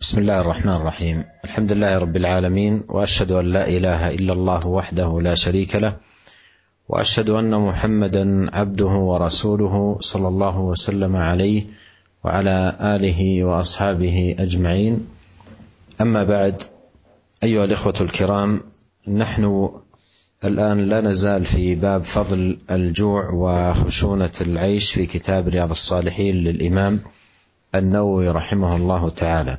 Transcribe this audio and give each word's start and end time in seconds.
بسم 0.00 0.20
الله 0.20 0.40
الرحمن 0.40 0.72
الرحيم. 0.72 1.24
الحمد 1.44 1.72
لله 1.72 1.98
رب 1.98 2.16
العالمين 2.16 2.82
وأشهد 2.88 3.32
أن 3.32 3.52
لا 3.52 3.68
إله 3.68 4.14
إلا 4.14 4.32
الله 4.32 4.66
وحده 4.66 5.20
لا 5.20 5.34
شريك 5.34 5.76
له 5.76 5.96
وأشهد 6.88 7.30
أن 7.30 7.50
محمدا 7.50 8.50
عبده 8.56 8.86
ورسوله 8.86 9.98
صلى 10.00 10.28
الله 10.28 10.58
وسلم 10.60 11.16
عليه 11.16 11.64
وعلى 12.24 12.76
آله 12.80 13.44
وأصحابه 13.44 14.36
أجمعين. 14.38 15.06
أما 16.00 16.24
بعد 16.24 16.62
أيها 17.42 17.64
الإخوة 17.64 17.94
الكرام 18.00 18.60
نحن 19.08 19.70
الآن 20.44 20.80
لا 20.80 21.00
نزال 21.00 21.44
في 21.44 21.74
باب 21.74 22.02
فضل 22.02 22.58
الجوع 22.70 23.30
وخشونة 23.30 24.36
العيش 24.40 24.92
في 24.92 25.06
كتاب 25.06 25.48
رياض 25.48 25.70
الصالحين 25.70 26.36
للإمام 26.36 27.00
النووي 27.74 28.28
رحمه 28.28 28.76
الله 28.76 29.10
تعالى. 29.10 29.58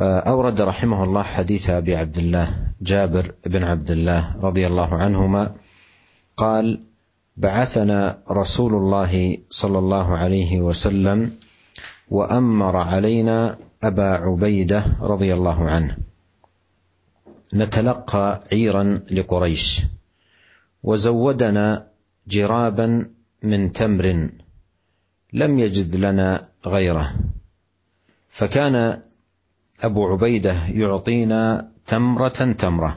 أورد 0.00 0.60
رحمه 0.60 1.04
الله 1.04 1.22
حديث 1.22 1.70
أبي 1.70 1.96
عبد 1.96 2.18
الله 2.18 2.46
جابر 2.82 3.34
بن 3.46 3.62
عبد 3.64 3.90
الله 3.90 4.36
رضي 4.40 4.66
الله 4.66 4.94
عنهما 4.94 5.54
قال 6.36 6.84
بعثنا 7.36 8.18
رسول 8.30 8.74
الله 8.74 9.38
صلى 9.50 9.78
الله 9.78 10.16
عليه 10.16 10.60
وسلم 10.60 11.30
وأمر 12.10 12.76
علينا 12.76 13.56
أبا 13.82 14.10
عبيدة 14.10 14.84
رضي 15.00 15.34
الله 15.34 15.68
عنه. 15.70 15.96
نتلقى 17.54 18.44
عيرا 18.52 19.00
لقريش 19.10 19.82
وزودنا 20.82 21.86
جرابا 22.28 23.10
من 23.42 23.72
تمر 23.72 24.28
لم 25.32 25.58
يجد 25.58 25.96
لنا 25.96 26.42
غيره. 26.66 27.14
فكان 28.28 29.02
أبو 29.80 30.06
عبيدة 30.06 30.66
يعطينا 30.66 31.72
تمرة 31.86 32.52
تمرة. 32.58 32.96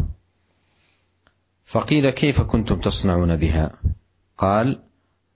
فقيل 1.64 2.10
كيف 2.10 2.42
كنتم 2.42 2.80
تصنعون 2.80 3.36
بها؟ 3.36 3.72
قال 4.38 4.80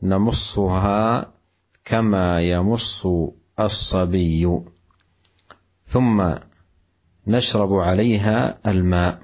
نمصها 0.01 1.33
كما 1.85 2.41
يمص 2.41 3.07
الصبي. 3.59 4.59
ثم 5.85 6.33
نشرب 7.27 7.73
عليها 7.73 8.59
الماء 8.71 9.21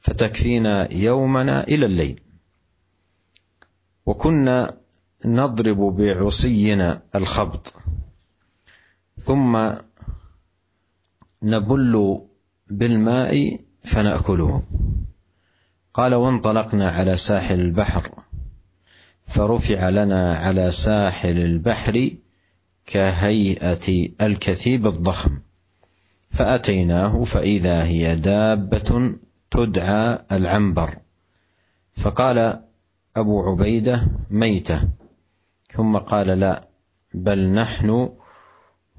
فتكفينا 0.00 0.92
يومنا 0.92 1.64
إلى 1.64 1.86
الليل. 1.86 2.20
وكنا 4.06 4.79
نضرب 5.24 5.96
بعصينا 5.96 7.02
الخبط. 7.14 7.74
ثم 9.18 9.70
نبل 11.42 12.20
بالماء 12.70 13.60
فنأكله. 13.82 14.62
قال 15.94 16.14
وانطلقنا 16.14 16.90
على 16.90 17.16
ساحل 17.16 17.60
البحر 17.60 18.10
فرفع 19.24 19.88
لنا 19.88 20.36
على 20.36 20.70
ساحل 20.70 21.38
البحر 21.38 22.10
كهيئة 22.86 24.08
الكثيب 24.20 24.86
الضخم. 24.86 25.38
فأتيناه 26.30 27.24
فإذا 27.24 27.84
هي 27.84 28.16
دابة 28.16 29.14
تدعى 29.50 30.18
العنبر. 30.32 30.98
فقال 31.96 32.62
أبو 33.16 33.42
عبيدة 33.42 34.08
ميتة. 34.30 34.99
ثم 35.72 35.98
قال 35.98 36.26
لا 36.26 36.68
بل 37.14 37.52
نحن 37.52 38.12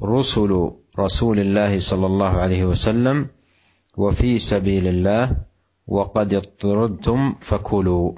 رسل 0.03 0.71
رسول 0.99 1.39
الله 1.39 1.79
صلى 1.79 2.05
الله 2.05 2.29
عليه 2.29 2.65
وسلم 2.65 3.29
وفي 3.97 4.39
سبيل 4.39 4.87
الله 4.87 5.37
وقد 5.87 6.33
اضطردتم 6.33 7.35
فكلوا 7.41 8.13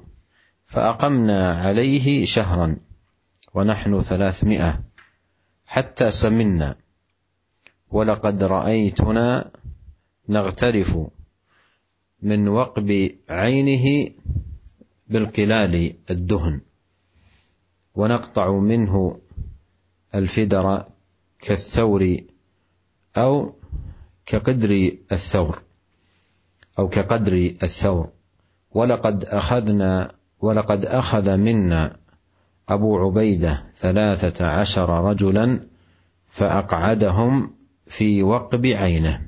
فأقمنا 0.65 1.55
عليه 1.61 2.25
شهرا 2.25 2.77
ونحن 3.53 4.02
ثلاثمائة 4.02 4.83
حتى 5.65 6.11
سمنا 6.11 6.75
ولقد 7.92 8.43
رأيتنا 8.43 9.52
نغترف 10.30 10.97
من 12.21 12.47
وقب 12.47 13.11
عينه 13.30 14.09
بالقلال 15.08 15.93
الدهن. 16.09 16.61
ونقطع 17.95 18.52
منه 18.52 19.20
الفدر 20.15 20.86
كالثور 21.39 22.17
أو 23.17 23.55
كقدر 24.26 24.92
الثور 25.11 25.61
أو 26.80 26.89
كقدر 26.89 27.33
الثور. 27.64 28.09
ولقد 28.71 29.26
أخذنا 29.26 30.11
ولقد 30.39 30.86
أخذ 30.86 31.37
منا 31.37 31.98
أبو 32.70 32.98
عبيدة 32.98 33.64
ثلاثة 33.76 34.45
عشر 34.45 34.89
رجلا 34.89 35.60
فأقعدهم 36.27 37.55
في 37.86 38.23
وقب 38.23 38.65
عينه 38.65 39.27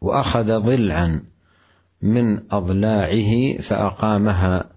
وأخذ 0.00 0.58
ضلعا 0.58 1.24
من 2.02 2.52
أضلاعه 2.52 3.58
فأقامها 3.58 4.70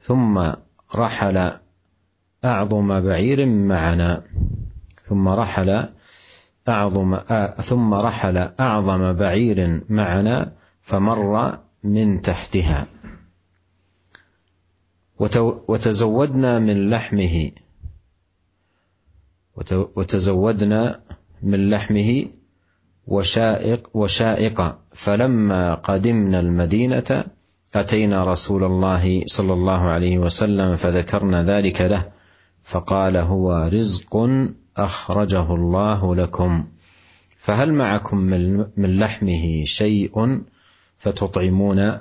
ثم 0.00 0.52
رحل 0.94 1.52
أعظم 2.44 3.00
بعير 3.00 3.46
معنا. 3.46 4.22
ثم 5.02 5.28
رحل 5.28 5.88
أعظم 6.68 7.16
ثم 7.60 7.94
رحل 7.94 8.36
أعظم 8.60 9.12
بعير 9.12 9.80
معنا 9.88 10.52
فمر 10.80 11.58
من 11.84 12.22
تحتها. 12.22 12.86
وتزودنا 15.68 16.58
من 16.58 16.90
لحمه. 16.90 17.50
وتزودنا 19.96 21.00
من 21.42 21.70
لحمه 21.70 22.26
وشائق 23.06 23.96
وشائق. 23.96 24.78
فلما 24.92 25.74
قدمنا 25.74 26.40
المدينة 26.40 27.24
أتينا 27.74 28.24
رسول 28.24 28.64
الله 28.64 29.22
صلى 29.26 29.52
الله 29.52 29.80
عليه 29.80 30.18
وسلم 30.18 30.76
فذكرنا 30.76 31.44
ذلك 31.44 31.80
له. 31.80 32.21
فقال 32.62 33.16
هو 33.16 33.70
رزق 33.72 34.28
أخرجه 34.76 35.54
الله 35.54 36.14
لكم. 36.14 36.64
فهل 37.36 37.74
معكم 37.74 38.16
من 38.76 38.98
لحمه 38.98 39.64
شيء 39.64 40.42
فتطعمون؟ 40.98 41.98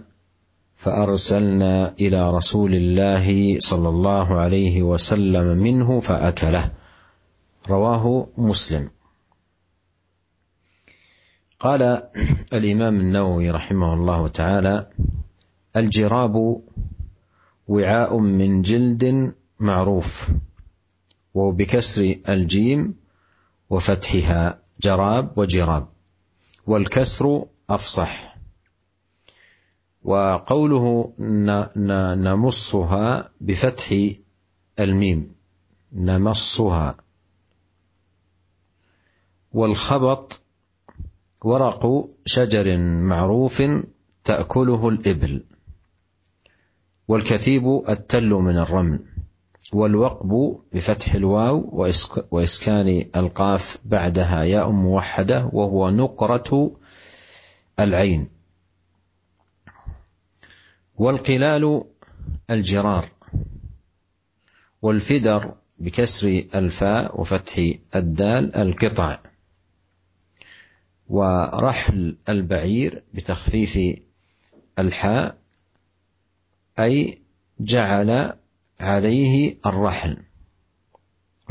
فأرسلنا 0.75 1.93
إلى 1.99 2.31
رسول 2.31 2.75
الله 2.75 3.59
صلى 3.59 3.89
الله 3.89 4.39
عليه 4.39 4.81
وسلم 4.81 5.57
منه 5.57 5.99
فأكله. 5.99 6.71
رواه 7.69 8.27
مسلم. 8.37 8.89
قال 11.59 12.03
الإمام 12.53 12.99
النووي 12.99 13.51
رحمه 13.51 13.93
الله 13.93 14.27
تعالى 14.27 14.87
الجراب 15.75 16.61
وعاء 17.67 18.17
من 18.17 18.61
جلد 18.61 19.33
معروف. 19.59 20.29
وبكسر 21.33 22.15
الجيم 22.29 22.95
وفتحها 23.69 24.61
جراب 24.81 25.37
وجراب 25.37 25.87
والكسر 26.67 27.45
أفصح. 27.69 28.37
وقوله 30.03 31.13
نمصها 32.15 33.29
بفتح 33.41 33.95
الميم 34.79 35.35
نمصها. 35.93 36.97
والخبط 39.53 40.41
ورق 41.43 42.09
شجر 42.25 42.77
معروف 42.77 43.63
تأكله 44.23 44.89
الإبل 44.89 45.43
والكثيب 47.07 47.83
التل 47.89 48.29
من 48.29 48.57
الرمل. 48.57 49.10
والوقب 49.73 50.59
بفتح 50.73 51.13
الواو 51.13 51.87
وإسكان 52.31 53.05
القاف 53.15 53.77
بعدها 53.85 54.43
ياء 54.43 54.69
موحدة 54.71 55.49
وهو 55.53 55.89
نقرة 55.89 56.75
العين. 57.79 58.29
والقلال 60.95 61.83
الجرار. 62.49 63.05
والفدر 64.81 65.53
بكسر 65.79 66.45
الفاء 66.55 67.21
وفتح 67.21 67.73
الدال 67.95 68.55
القطع. 68.55 69.19
ورحل 71.09 72.17
البعير 72.29 73.03
بتخفيف 73.13 73.79
الحاء 74.79 75.37
أي 76.79 77.21
جعل 77.59 78.33
عليه 78.81 79.57
الرحل. 79.65 80.17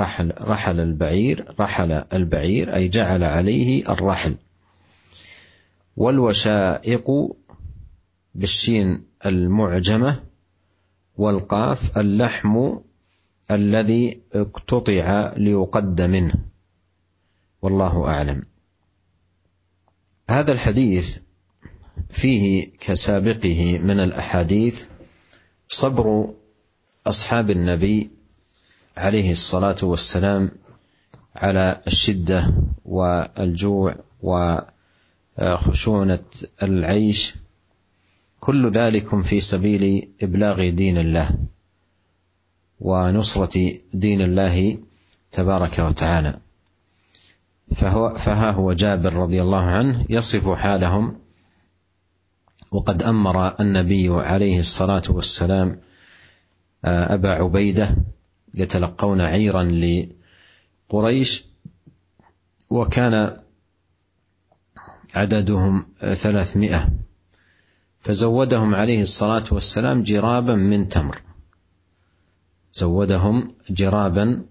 رحل 0.00 0.32
رحل 0.40 0.80
البعير 0.80 1.54
رحل 1.60 1.92
البعير 1.92 2.74
أي 2.74 2.88
جعل 2.88 3.24
عليه 3.24 3.92
الرحل. 3.92 4.34
والوشائق 5.96 7.10
بالشين 8.34 9.04
المعجمة 9.26 10.22
والقاف 11.16 11.98
اللحم 11.98 12.78
الذي 13.50 14.20
اقتطع 14.32 15.32
ليقد 15.36 16.02
منه. 16.02 16.34
والله 17.62 18.08
أعلم. 18.08 18.42
هذا 20.30 20.52
الحديث 20.52 21.18
فيه 22.10 22.72
كسابقه 22.80 23.78
من 23.78 24.00
الأحاديث 24.00 24.86
صبر 25.68 26.34
أصحاب 27.06 27.50
النبي 27.50 28.10
عليه 28.96 29.32
الصلاة 29.32 29.76
والسلام 29.82 30.50
على 31.36 31.80
الشدة 31.86 32.54
والجوع 32.84 33.96
وخشونة 35.38 36.24
العيش 36.62 37.34
كل 38.40 38.70
ذلك 38.70 39.20
في 39.20 39.40
سبيل 39.40 40.08
إبلاغ 40.22 40.68
دين 40.70 40.98
الله 40.98 41.30
ونصرة 42.80 43.72
دين 43.94 44.20
الله 44.20 44.78
تبارك 45.32 45.78
وتعالى. 45.78 46.38
فهو 47.76 48.14
فها 48.14 48.50
هو 48.50 48.72
جابر 48.72 49.12
رضي 49.12 49.42
الله 49.42 49.62
عنه 49.62 50.06
يصف 50.08 50.48
حالهم 50.50 51.18
وقد 52.72 53.02
أمر 53.02 53.60
النبي 53.60 54.08
عليه 54.08 54.58
الصلاة 54.58 55.02
والسلام 55.08 55.80
أبا 56.84 57.30
عبيدة 57.30 57.96
يتلقون 58.54 59.20
عيرا 59.20 59.64
لقريش 60.92 61.44
وكان 62.70 63.36
عددهم 65.14 65.86
ثلاثمائة. 66.00 66.92
فزودهم 68.00 68.74
عليه 68.74 69.02
الصلاة 69.02 69.44
والسلام 69.52 70.02
جرابا 70.02 70.54
من 70.54 70.88
تمر. 70.88 71.22
زودهم 72.72 73.54
جرابا 73.70 74.42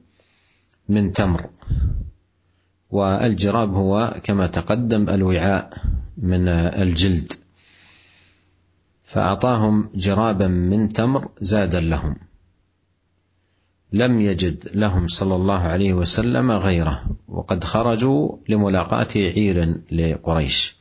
من 0.89 1.13
تمر. 1.13 1.49
والجراب 2.89 3.73
هو 3.73 4.21
كما 4.23 4.47
تقدم 4.47 5.09
الوعاء 5.09 5.81
من 6.17 6.47
الجلد. 6.47 7.33
فأعطاهم 9.09 9.89
جرابا 9.95 10.47
من 10.47 10.93
تمر 10.93 11.29
زادا 11.41 11.79
لهم. 11.79 12.15
لم 13.93 14.21
يجد 14.21 14.69
لهم 14.73 15.07
صلى 15.07 15.35
الله 15.35 15.59
عليه 15.59 15.93
وسلم 15.93 16.51
غيره 16.51 17.03
وقد 17.27 17.63
خرجوا 17.63 18.37
لملاقاة 18.49 19.07
عير 19.15 19.81
لقريش. 19.91 20.77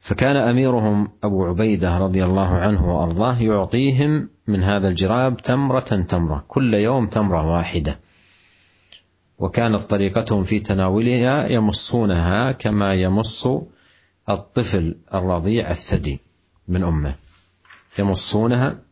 فكان 0.00 0.36
أميرهم 0.36 1.08
أبو 1.24 1.44
عبيدة 1.44 1.98
رضي 1.98 2.24
الله 2.24 2.48
عنه 2.48 2.96
وأرضاه 2.96 3.42
يعطيهم 3.42 4.28
من 4.46 4.62
هذا 4.62 4.88
الجراب 4.88 5.36
تمرة 5.36 6.04
تمرة 6.08 6.44
كل 6.48 6.74
يوم 6.74 7.06
تمرة 7.06 7.56
واحدة. 7.56 8.00
وكانت 9.38 9.82
طريقتهم 9.82 10.44
في 10.44 10.60
تناولها 10.60 11.48
يمصونها 11.48 12.52
كما 12.52 12.94
يمص 12.94 13.46
الطفل 14.28 14.96
الرضيع 15.14 15.70
الثدي. 15.70 16.31
من 16.68 16.82
أمه. 16.82 17.14
يمصونها 17.98 18.82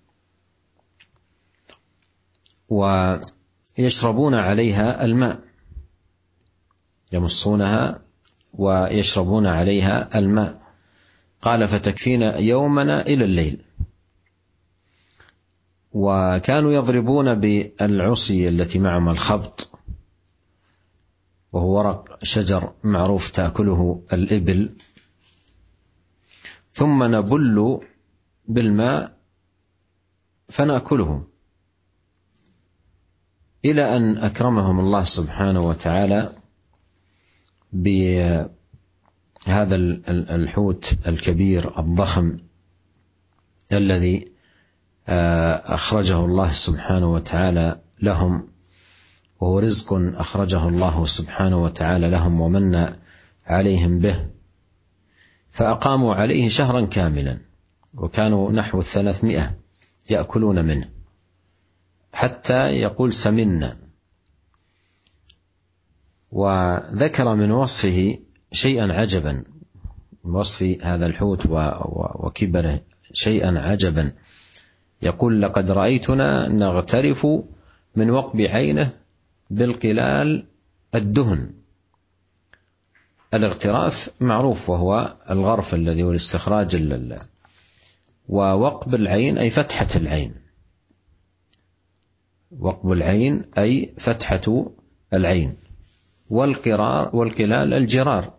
ويشربون 2.68 4.34
عليها 4.34 5.04
الماء. 5.04 5.40
يمصونها 7.12 8.02
ويشربون 8.52 9.46
عليها 9.46 10.18
الماء. 10.18 10.60
قال 11.42 11.68
فتكفينا 11.68 12.36
يومنا 12.36 13.06
إلى 13.06 13.24
الليل. 13.24 13.64
وكانوا 15.92 16.72
يضربون 16.72 17.34
بالعصي 17.34 18.48
التي 18.48 18.78
معهم 18.78 19.08
الخبط. 19.08 19.70
وهو 21.52 21.78
ورق 21.78 22.24
شجر 22.24 22.72
معروف 22.84 23.30
تاكله 23.30 24.02
الإبل. 24.12 24.76
ثم 26.80 27.02
نبل 27.14 27.80
بالماء 28.48 29.18
فنأكله. 30.48 31.26
إلى 33.64 33.96
أن 33.96 34.18
أكرمهم 34.18 34.80
الله 34.80 35.02
سبحانه 35.02 35.60
وتعالى 35.68 36.32
بهذا 37.72 38.50
الحوت 40.36 40.94
الكبير 41.06 41.78
الضخم 41.80 42.36
الذي 43.72 44.32
أخرجه 45.08 46.24
الله 46.24 46.50
سبحانه 46.52 47.12
وتعالى 47.12 47.80
لهم 48.02 48.48
وهو 49.40 49.58
رزق 49.58 49.92
أخرجه 49.92 50.68
الله 50.68 51.04
سبحانه 51.04 51.62
وتعالى 51.62 52.10
لهم 52.10 52.40
ومن 52.40 52.94
عليهم 53.46 53.98
به. 53.98 54.39
فأقاموا 55.50 56.14
عليه 56.14 56.48
شهرا 56.48 56.86
كاملا 56.86 57.38
وكانوا 57.94 58.52
نحو 58.52 58.80
الثلاثمائة 58.80 59.56
يأكلون 60.10 60.64
منه 60.64 60.88
حتى 62.12 62.80
يقول 62.80 63.12
سمنا. 63.12 63.76
وذكر 66.32 67.34
من 67.34 67.50
وصفه 67.50 68.18
شيئا 68.52 68.92
عجبا 68.92 69.44
وصف 70.24 70.62
هذا 70.82 71.06
الحوت 71.06 71.46
وكبره 72.14 72.80
شيئا 73.12 73.58
عجبا. 73.58 74.12
يقول 75.02 75.42
لقد 75.42 75.70
رأيتنا 75.70 76.48
نغترف 76.48 77.26
من 77.96 78.10
وقب 78.10 78.40
عينه 78.40 78.90
بالقلال 79.50 80.46
الدهن. 80.94 81.59
الاغتراف 83.34 84.10
معروف 84.20 84.70
وهو 84.70 85.16
الغرف 85.30 85.74
الذي 85.74 86.02
هو 86.02 86.10
الاستخراج 86.10 86.76
ووقب 88.28 88.94
العين 88.94 89.38
أي 89.38 89.50
فتحة 89.50 89.88
العين. 89.96 90.34
وقب 92.58 92.92
العين 92.92 93.44
أي 93.58 93.94
فتحة 93.98 94.70
العين. 95.12 95.56
والقرار 96.30 97.16
والقلال 97.16 97.74
الجرار. 97.74 98.34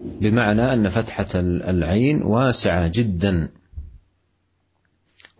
بمعنى 0.00 0.72
أن 0.72 0.88
فتحة 0.88 1.28
العين 1.34 2.22
واسعة 2.22 2.86
جدا. 2.88 3.48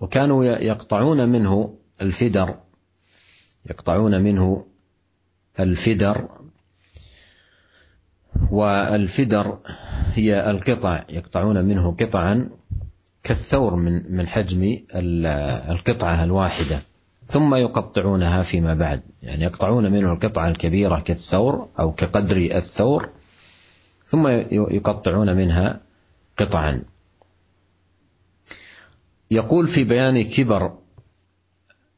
وكانوا 0.01 0.45
يقطعون 0.45 1.29
منه 1.29 1.79
الفدر. 2.01 2.59
يقطعون 3.71 4.21
منه 4.21 4.67
الفدر. 5.61 6.42
والفدر 8.51 9.59
هي 10.15 10.51
القطع 10.51 11.05
يقطعون 11.09 11.65
منه 11.65 11.93
قطعا 12.01 12.49
كالثور 13.23 13.75
من 13.77 14.17
من 14.17 14.29
حجم 14.29 14.79
القطعة 15.71 16.25
الواحدة 16.25 16.79
ثم 17.29 17.55
يقطعونها 17.55 18.43
فيما 18.43 18.75
بعد. 18.75 19.03
يعني 19.23 19.45
يقطعون 19.45 19.93
منه 19.93 20.13
القطعة 20.13 20.49
الكبيرة 20.49 21.01
كالثور 21.01 21.69
أو 21.79 21.93
كقدر 21.93 22.37
الثور 22.37 23.09
ثم 24.07 24.27
يقطعون 24.51 25.37
منها 25.37 25.81
قطعا. 26.39 26.83
يقول 29.31 29.69
في 29.69 29.85
بيان 29.85 30.25
كبر 30.25 30.79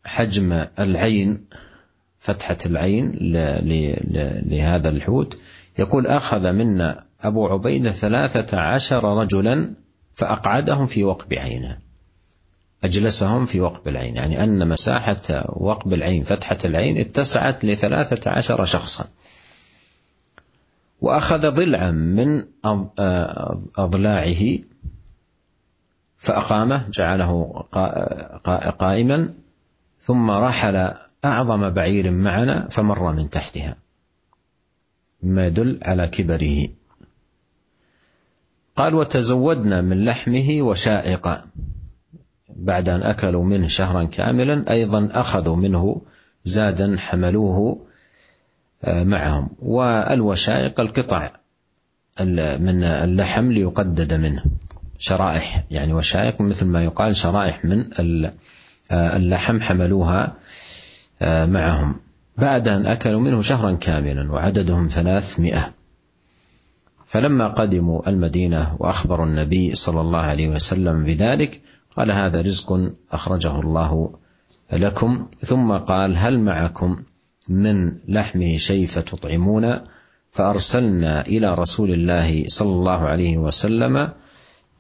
حجم 0.05 0.67
العين 0.79 1.45
فتحة 2.19 2.57
العين 2.67 3.13
لهذا 4.51 4.89
الحوت 4.89 5.41
يقول 5.79 6.07
أخذ 6.07 6.53
منا 6.53 7.05
أبو 7.23 7.47
عبيدة 7.47 7.93
ثلاثة 7.93 8.61
عشر 8.61 9.05
رجلا 9.05 9.75
فأقعدهم 10.13 10.87
في 10.87 11.05
وقب 11.05 11.35
عينه. 11.35 11.79
أجلسهم 12.85 13.47
في 13.47 13.61
وقب 13.61 13.89
العين 13.89 14.17
يعني 14.17 14.45
أن 14.45 14.69
مساحة 14.69 15.45
وقب 15.49 15.93
العين 15.93 16.23
فتحة 16.23 16.59
العين 16.65 16.99
اتسعت 16.99 17.65
لثلاثة 17.65 18.31
عشر 18.31 18.65
شخصا. 18.65 19.05
وأخذ 21.01 21.51
ضلعا 21.51 21.91
من 21.91 22.45
أضلاعه 23.79 24.59
فأقامه 26.19 26.89
جعله 26.91 27.65
قائما 28.79 29.35
ثم 30.01 30.31
رحل 30.31 30.95
أعظم 31.25 31.71
بعير 31.71 32.11
معنا 32.11 32.69
فمر 32.69 33.13
من 33.13 33.31
تحتها. 33.31 33.84
مما 35.25 35.47
يدل 35.47 35.79
على 35.83 36.09
كبره. 36.09 36.69
قال 38.77 38.95
وتزودنا 38.95 39.81
من 39.81 40.05
لحمه 40.05 40.63
وشائقا 40.63 41.45
بعد 42.57 42.89
أن 42.89 43.03
أكلوا 43.03 43.45
منه 43.45 43.69
شهرا 43.69 44.05
كاملا 44.05 44.71
أيضا 44.71 45.09
أخذوا 45.13 45.57
منه 45.57 46.03
زادا 46.45 46.97
حملوه 46.99 47.87
معهم. 48.87 49.51
والوشائق 49.63 50.81
القطع 50.81 51.37
من 52.21 52.85
اللحم 52.85 53.53
ليقدد 53.53 54.15
منه. 54.15 54.45
شرائح 54.99 55.65
يعني 55.71 55.93
وشائق 55.93 56.41
مثل 56.41 56.67
ما 56.67 56.85
يقال 56.85 57.17
شرائح 57.17 57.65
من 57.65 57.91
اللحم 58.93 59.61
حملوها 59.61 60.37
معهم. 61.23 62.04
بعد 62.39 62.69
أن 62.69 62.87
أكلوا 62.87 63.21
منه 63.21 63.43
شهرا 63.43 63.75
كاملا 63.75 64.33
وعددهم 64.33 64.89
ثلاثمائة. 64.89 65.75
فلما 67.07 67.49
قدموا 67.49 68.09
المدينة 68.09 68.77
وأخبروا 68.79 69.27
النبي 69.27 69.75
صلى 69.75 70.01
الله 70.01 70.19
عليه 70.19 70.49
وسلم 70.49 71.05
بذلك 71.05 71.61
قال 71.97 72.11
هذا 72.11 72.41
رزق 72.41 72.93
أخرجه 73.13 73.61
الله 73.61 74.15
لكم. 74.73 75.27
ثم 75.41 75.73
قال 75.73 76.17
هل 76.17 76.41
معكم 76.41 77.03
من 77.49 77.93
لحمه 78.09 78.57
شيء 78.57 78.87
فتطعمون 78.87 79.81
فأرسلنا 80.31 81.27
إلى 81.27 81.55
رسول 81.55 81.91
الله 81.91 82.45
صلى 82.47 82.73
الله 82.73 82.99
عليه 82.99 83.39
وسلم 83.39 84.09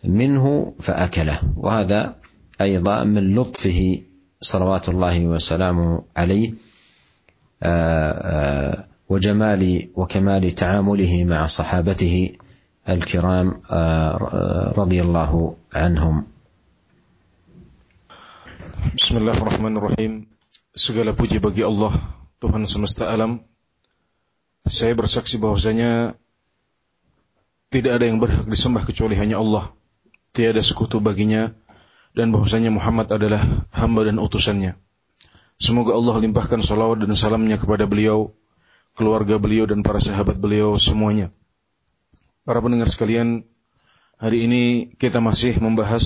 منه 0.04 0.74
فأكله. 0.80 1.38
وهذا 1.56 2.16
أيضا 2.60 3.04
من 3.04 3.34
لطفه 3.34 4.00
صلوات 4.40 4.88
الله 4.88 5.26
وسلامه 5.26 6.02
عليه. 6.16 6.73
وجمال 9.09 9.63
وكمال 9.95 10.43
تعامله 10.51 11.13
مع 11.23 11.45
صحابته 11.45 12.15
الكرام 12.89 13.47
رضي 14.77 14.99
الله 15.01 15.55
عنهم 15.73 16.15
Bismillahirrahmanirrahim. 18.79 20.23
Segala 20.71 21.11
puji 21.11 21.43
bagi 21.43 21.67
Allah, 21.67 21.91
Tuhan 22.39 22.63
semesta 22.63 23.11
alam. 23.11 23.43
Saya 24.63 24.95
bersaksi 24.95 25.35
bahwasanya 25.35 26.15
tidak 27.69 27.99
ada 27.99 28.05
yang 28.07 28.23
berhak 28.23 28.47
disembah 28.47 28.87
kecuali 28.87 29.19
hanya 29.19 29.37
Allah. 29.37 29.75
Tiada 30.31 30.63
sekutu 30.63 31.03
baginya 31.03 31.51
dan 32.15 32.31
bahwasanya 32.31 32.71
Muhammad 32.71 33.11
adalah 33.11 33.43
hamba 33.75 34.07
dan 34.07 34.17
utusannya. 34.17 34.79
Semoga 35.64 35.96
Allah 35.96 36.20
limpahkan 36.20 36.60
salawat 36.60 37.00
dan 37.00 37.16
salamnya 37.16 37.56
kepada 37.56 37.88
beliau, 37.88 38.36
keluarga 38.92 39.40
beliau 39.40 39.64
dan 39.64 39.80
para 39.80 39.96
sahabat 39.96 40.36
beliau 40.36 40.76
semuanya. 40.76 41.32
Para 42.44 42.60
pendengar 42.60 42.84
sekalian, 42.92 43.48
hari 44.20 44.44
ini 44.44 44.92
kita 45.00 45.24
masih 45.24 45.56
membahas 45.64 46.04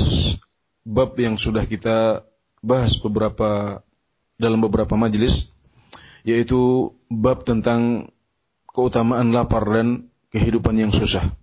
bab 0.86 1.18
yang 1.18 1.34
sudah 1.34 1.66
kita 1.66 2.22
bahas 2.62 3.02
beberapa 3.02 3.82
dalam 4.38 4.62
beberapa 4.62 4.94
majelis 4.94 5.50
yaitu 6.22 6.94
bab 7.10 7.42
tentang 7.42 8.14
keutamaan 8.70 9.34
lapar 9.34 9.66
dan 9.66 10.06
kehidupan 10.30 10.78
yang 10.78 10.94
susah. 10.94 11.34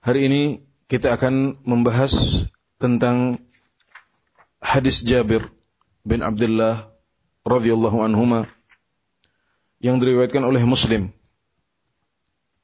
Hari 0.00 0.24
ini 0.24 0.42
kita 0.88 1.20
akan 1.20 1.60
membahas 1.68 2.48
tentang 2.80 3.44
hadis 4.64 5.04
Jabir 5.04 5.52
bin 6.06 6.22
Abdullah 6.22 6.86
radhiyallahu 7.42 7.98
anhuma 8.06 8.46
yang 9.82 9.98
diriwayatkan 9.98 10.46
oleh 10.46 10.62
Muslim 10.62 11.10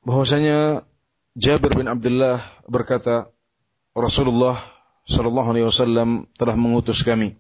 bahwasanya 0.07 0.87
Jabir 1.35 1.75
bin 1.75 1.91
Abdullah 1.91 2.39
berkata 2.71 3.35
Rasulullah 3.99 4.57
Shallallahu 5.11 5.49
Alaihi 5.51 5.67
Wasallam 5.67 6.31
telah 6.39 6.55
mengutus 6.55 7.03
kami 7.03 7.35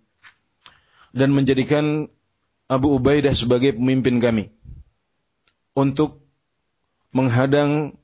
dan 1.14 1.30
menjadikan 1.30 2.11
Abu 2.66 2.97
Ubaidah 2.99 3.37
sebagai 3.37 3.76
pemimpin 3.76 4.18
kami 4.18 4.50
untuk 5.76 6.25
menghadang 7.12 8.00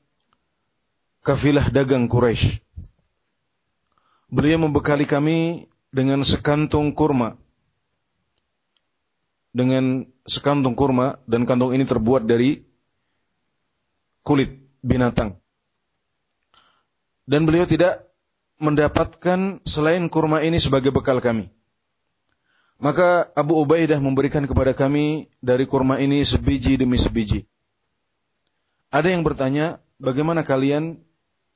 kafilah 1.25 1.67
dagang 1.73 2.05
Quraisy. 2.05 2.61
Beliau 4.29 4.61
membekali 4.61 5.09
kami 5.09 5.65
dengan 5.89 6.21
sekantung 6.21 6.93
kurma. 6.93 7.33
Dengan 9.49 10.05
sekantung 10.29 10.77
kurma 10.77 11.17
dan 11.25 11.49
kantong 11.49 11.73
ini 11.73 11.85
terbuat 11.85 12.29
dari 12.29 12.61
kulit 14.21 14.61
binatang. 14.85 15.41
Dan 17.29 17.45
beliau 17.45 17.65
tidak 17.65 18.09
mendapatkan 18.59 19.63
selain 19.63 20.05
kurma 20.11 20.43
ini 20.43 20.59
sebagai 20.59 20.91
bekal 20.91 21.23
kami. 21.23 21.49
Maka 22.79 23.27
Abu 23.35 23.59
Ubaidah 23.59 23.99
memberikan 23.99 24.47
kepada 24.47 24.71
kami 24.71 25.27
dari 25.43 25.67
kurma 25.67 25.99
ini 25.99 26.23
sebiji 26.23 26.79
demi 26.79 26.95
sebiji. 26.95 27.43
Ada 28.89 29.13
yang 29.13 29.21
bertanya, 29.21 29.77
bagaimana 30.01 30.41
kalian 30.41 30.97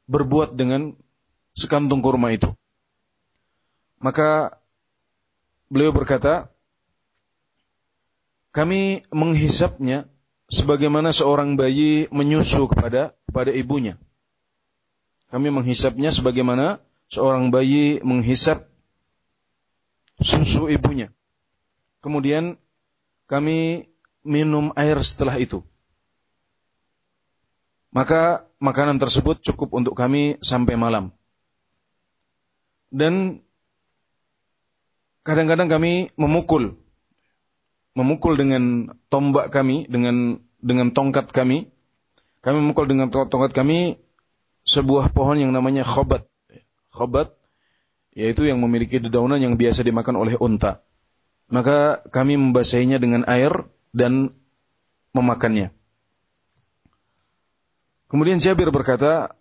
berbuat 0.06 0.54
dengan 0.54 0.94
sekantung 1.56 2.06
kurma 2.06 2.30
itu? 2.36 2.54
Maka 4.04 4.60
beliau 5.72 5.96
berkata, 5.96 6.53
kami 8.54 9.02
menghisapnya 9.10 10.06
sebagaimana 10.46 11.10
seorang 11.10 11.58
bayi 11.58 12.06
menyusu 12.14 12.70
kepada 12.70 13.18
kepada 13.26 13.50
ibunya. 13.50 13.98
Kami 15.34 15.50
menghisapnya 15.50 16.14
sebagaimana 16.14 16.78
seorang 17.10 17.50
bayi 17.50 17.98
menghisap 18.06 18.70
susu 20.22 20.70
ibunya. 20.70 21.10
Kemudian 22.06 22.62
kami 23.26 23.90
minum 24.22 24.70
air 24.78 25.02
setelah 25.02 25.42
itu. 25.42 25.66
Maka 27.90 28.46
makanan 28.62 29.02
tersebut 29.02 29.42
cukup 29.42 29.74
untuk 29.74 29.98
kami 29.98 30.38
sampai 30.46 30.78
malam. 30.78 31.10
Dan 32.94 33.42
kadang-kadang 35.26 35.66
kami 35.66 36.14
memukul 36.14 36.83
memukul 37.94 38.38
dengan 38.38 38.94
tombak 39.08 39.54
kami 39.54 39.86
dengan 39.90 40.42
dengan 40.60 40.90
tongkat 40.94 41.30
kami 41.30 41.70
kami 42.42 42.58
memukul 42.60 42.90
dengan 42.90 43.10
tongkat 43.14 43.54
kami 43.54 44.02
sebuah 44.66 45.14
pohon 45.14 45.38
yang 45.38 45.52
namanya 45.54 45.86
khobat 45.86 46.26
khobat 46.94 47.34
yaitu 48.14 48.46
yang 48.46 48.62
memiliki 48.62 49.02
dedaunan 49.02 49.42
yang 49.42 49.58
biasa 49.58 49.82
dimakan 49.82 50.22
oleh 50.22 50.38
unta. 50.38 50.86
Maka 51.50 52.02
kami 52.14 52.38
membasahinya 52.38 53.02
dengan 53.02 53.26
air 53.26 53.52
dan 53.94 54.34
memakannya. 55.14 55.74
Kemudian 58.10 58.38
Jabir 58.38 58.70
berkata, 58.70 59.34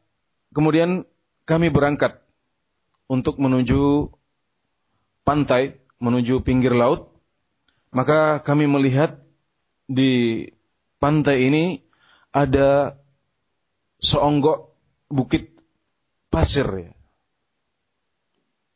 kemudian 0.57 1.05
kami 1.45 1.69
berangkat 1.69 2.25
untuk 3.09 3.37
menuju 3.37 4.13
pantai, 5.29 5.77
menuju 6.01 6.41
pinggir 6.41 6.73
laut. 6.73 7.12
Maka 7.93 8.41
kami 8.41 8.65
melihat 8.65 9.21
di 9.87 10.49
pantai 10.97 11.53
ini 11.53 11.65
ada 12.33 12.97
seonggok 14.01 14.73
bukit 15.13 15.53
pasir 16.33 16.65
ya 16.73 16.93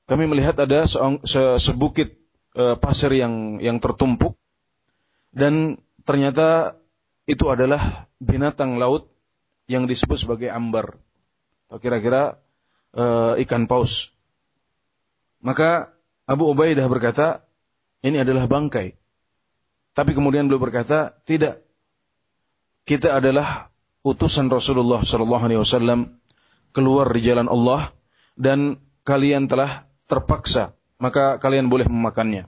kami 0.07 0.31
melihat 0.31 0.55
ada 0.63 0.87
se 0.87 0.99
se 1.27 1.43
sebukit 1.59 2.15
e, 2.55 2.79
pasir 2.79 3.11
yang 3.11 3.59
yang 3.59 3.83
tertumpuk 3.83 4.39
dan 5.35 5.83
ternyata 6.07 6.79
itu 7.27 7.51
adalah 7.51 8.07
binatang 8.23 8.79
laut 8.79 9.11
yang 9.67 9.91
disebut 9.91 10.15
sebagai 10.15 10.47
ambar 10.55 10.95
atau 11.67 11.83
kira-kira 11.83 12.39
e, 12.95 13.05
ikan 13.43 13.67
paus. 13.67 14.15
Maka 15.43 15.91
Abu 16.27 16.55
Ubaidah 16.55 16.87
berkata, 16.87 17.43
ini 18.03 18.23
adalah 18.23 18.47
bangkai. 18.47 18.95
Tapi 19.97 20.13
kemudian 20.13 20.45
beliau 20.45 20.61
berkata, 20.61 21.17
tidak. 21.25 21.65
Kita 22.85 23.17
adalah 23.17 23.73
utusan 24.05 24.53
Rasulullah 24.53 25.01
Sallallahu 25.01 25.43
Alaihi 25.49 25.61
Wasallam 25.65 26.21
keluar 26.77 27.09
di 27.11 27.25
jalan 27.25 27.49
Allah 27.49 27.91
dan 28.37 28.77
kalian 29.09 29.49
telah 29.49 29.89
terpaksa, 30.05 30.77
maka 31.01 31.41
kalian 31.41 31.73
boleh 31.73 31.89
memakannya. 31.89 32.45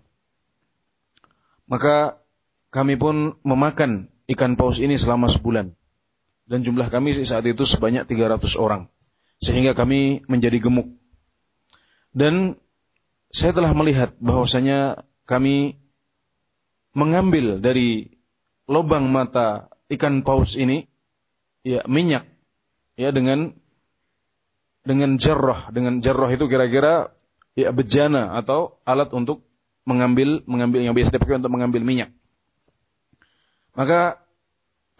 Maka 1.64 2.20
kami 2.68 3.00
pun 3.00 3.40
memakan 3.40 4.12
ikan 4.28 4.54
paus 4.60 4.76
ini 4.76 5.00
selama 5.00 5.32
sebulan. 5.32 5.72
Dan 6.48 6.60
jumlah 6.64 6.92
kami 6.92 7.16
saat 7.24 7.44
itu 7.48 7.64
sebanyak 7.64 8.04
300 8.04 8.60
orang. 8.60 8.92
Sehingga 9.40 9.72
kami 9.72 10.24
menjadi 10.28 10.60
gemuk. 10.60 10.88
Dan 12.12 12.56
saya 13.28 13.52
telah 13.52 13.72
melihat 13.76 14.16
bahwasanya 14.16 15.04
kami 15.28 15.76
mengambil 16.96 17.60
dari 17.60 18.16
lubang 18.68 19.08
mata 19.08 19.72
ikan 19.88 20.20
paus 20.20 20.56
ini 20.60 20.84
ya 21.64 21.84
minyak 21.88 22.28
ya 22.96 23.12
dengan 23.12 23.56
dengan 24.84 25.20
jarrah 25.20 25.68
dengan 25.72 26.00
jarrah 26.00 26.32
itu 26.32 26.48
kira-kira 26.48 27.12
ya 27.58 27.74
bejana 27.74 28.38
atau 28.38 28.78
alat 28.86 29.10
untuk 29.12 29.44
mengambil 29.88 30.44
mengambil 30.44 30.84
yang 30.84 30.92
biasa 30.92 31.16
dipakai 31.16 31.40
untuk 31.40 31.52
mengambil 31.52 31.82
minyak. 31.82 32.12
Maka 33.72 34.20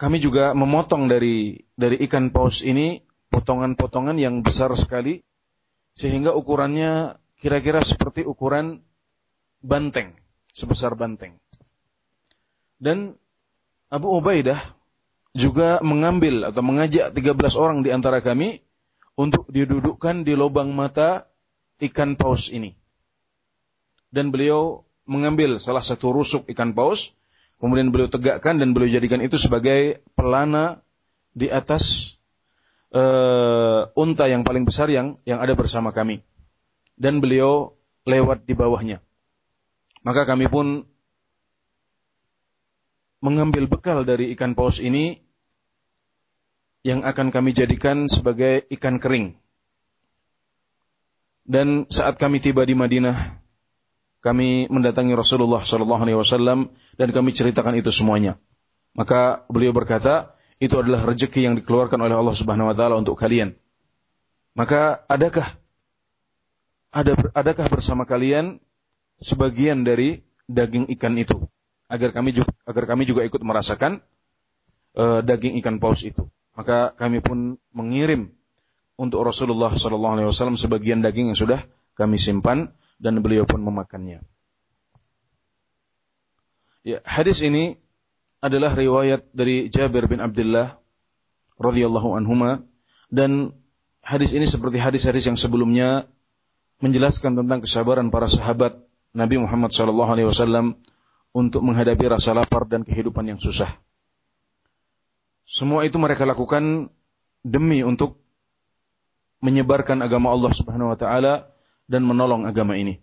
kami 0.00 0.22
juga 0.22 0.56
memotong 0.56 1.10
dari 1.10 1.66
dari 1.76 2.00
ikan 2.08 2.30
paus 2.32 2.64
ini 2.64 3.04
potongan-potongan 3.28 4.16
yang 4.16 4.40
besar 4.40 4.72
sekali 4.78 5.20
sehingga 5.92 6.32
ukurannya 6.32 7.18
kira-kira 7.38 7.82
seperti 7.82 8.22
ukuran 8.22 8.80
banteng, 9.62 10.14
sebesar 10.54 10.94
banteng. 10.94 11.36
Dan 12.78 13.18
Abu 13.90 14.10
Ubaidah 14.14 14.58
juga 15.34 15.82
mengambil 15.82 16.46
atau 16.48 16.62
mengajak 16.62 17.14
13 17.14 17.58
orang 17.58 17.78
di 17.82 17.90
antara 17.94 18.22
kami 18.22 18.62
untuk 19.18 19.50
didudukkan 19.50 20.22
di 20.22 20.38
lubang 20.38 20.70
mata 20.70 21.26
ikan 21.82 22.14
paus 22.14 22.54
ini. 22.54 22.74
Dan 24.08 24.30
beliau 24.30 24.86
mengambil 25.04 25.58
salah 25.58 25.82
satu 25.82 26.14
rusuk 26.14 26.46
ikan 26.54 26.72
paus, 26.72 27.12
kemudian 27.58 27.90
beliau 27.90 28.08
tegakkan 28.08 28.56
dan 28.62 28.72
beliau 28.72 28.88
jadikan 28.94 29.20
itu 29.20 29.36
sebagai 29.36 30.00
pelana 30.14 30.80
di 31.34 31.50
atas 31.50 32.16
uh, 32.94 33.90
unta 33.94 34.30
yang 34.30 34.46
paling 34.46 34.64
besar 34.64 34.88
yang 34.88 35.18
yang 35.26 35.42
ada 35.42 35.52
bersama 35.58 35.90
kami. 35.92 36.24
Dan 36.98 37.22
beliau 37.22 37.78
lewat 38.08 38.48
di 38.48 38.54
bawahnya. 38.58 38.98
Maka 40.02 40.24
kami 40.24 40.48
pun 40.50 40.88
mengambil 43.18 43.66
bekal 43.66 44.06
dari 44.06 44.30
ikan 44.34 44.54
paus 44.54 44.78
ini 44.78 45.22
yang 46.86 47.02
akan 47.02 47.34
kami 47.34 47.50
jadikan 47.52 48.06
sebagai 48.06 48.64
ikan 48.78 49.02
kering. 49.02 49.36
Dan 51.48 51.88
saat 51.88 52.20
kami 52.20 52.44
tiba 52.44 52.62
di 52.68 52.76
Madinah, 52.76 53.40
kami 54.20 54.68
mendatangi 54.68 55.16
Rasulullah 55.16 55.64
Shallallahu 55.64 56.02
Alaihi 56.04 56.18
Wasallam 56.20 56.70
dan 57.00 57.08
kami 57.10 57.32
ceritakan 57.32 57.80
itu 57.80 57.88
semuanya. 57.88 58.36
Maka 58.92 59.48
beliau 59.48 59.72
berkata, 59.72 60.36
itu 60.58 60.74
adalah 60.76 61.06
rezeki 61.06 61.48
yang 61.48 61.54
dikeluarkan 61.56 62.02
oleh 62.02 62.18
Allah 62.18 62.36
Subhanahu 62.36 62.70
Wa 62.74 62.76
Taala 62.76 62.94
untuk 62.98 63.16
kalian. 63.16 63.56
Maka 64.58 65.06
adakah 65.06 65.46
ada 66.90 67.12
adakah 67.36 67.66
bersama 67.70 68.02
kalian 68.08 68.58
sebagian 69.22 69.86
dari 69.86 70.26
daging 70.50 70.90
ikan 70.98 71.14
itu 71.20 71.46
agar 71.88 72.12
kami 72.12 72.36
juga 72.36 72.52
agar 72.68 72.84
kami 72.84 73.08
juga 73.08 73.24
ikut 73.24 73.40
merasakan 73.40 74.04
uh, 74.94 75.20
daging 75.24 75.56
ikan 75.64 75.80
paus 75.80 76.04
itu. 76.04 76.28
Maka 76.52 76.92
kami 76.94 77.24
pun 77.24 77.56
mengirim 77.72 78.34
untuk 78.98 79.22
Rasulullah 79.22 79.70
Sallallahu 79.72 80.14
Alaihi 80.18 80.28
Wasallam 80.28 80.58
sebagian 80.58 81.00
daging 81.00 81.32
yang 81.32 81.38
sudah 81.38 81.64
kami 81.94 82.18
simpan 82.18 82.74
dan 82.98 83.22
beliau 83.22 83.46
pun 83.46 83.62
memakannya. 83.62 84.22
Ya, 86.82 86.98
hadis 87.06 87.42
ini 87.42 87.78
adalah 88.38 88.74
riwayat 88.74 89.34
dari 89.34 89.66
Jabir 89.70 90.06
bin 90.06 90.22
Abdullah 90.22 90.78
radhiyallahu 91.58 92.14
anhuma 92.14 92.66
dan 93.10 93.54
hadis 94.02 94.30
ini 94.30 94.46
seperti 94.46 94.78
hadis-hadis 94.78 95.26
yang 95.26 95.38
sebelumnya 95.38 96.06
menjelaskan 96.78 97.34
tentang 97.34 97.66
kesabaran 97.66 98.14
para 98.14 98.30
sahabat 98.30 98.78
Nabi 99.10 99.42
Muhammad 99.42 99.74
sallallahu 99.74 100.10
alaihi 100.14 100.28
wasallam 100.30 100.78
untuk 101.32 101.60
menghadapi 101.64 102.08
rasa 102.08 102.32
lapar 102.32 102.64
dan 102.64 102.82
kehidupan 102.82 103.28
yang 103.28 103.40
susah. 103.40 103.68
Semua 105.48 105.88
itu 105.88 105.96
mereka 105.96 106.28
lakukan 106.28 106.92
demi 107.40 107.80
untuk 107.80 108.20
menyebarkan 109.40 110.02
agama 110.04 110.34
Allah 110.34 110.52
Subhanahu 110.52 110.92
wa 110.92 110.98
taala 110.98 111.48
dan 111.88 112.04
menolong 112.04 112.44
agama 112.44 112.76
ini. 112.76 113.00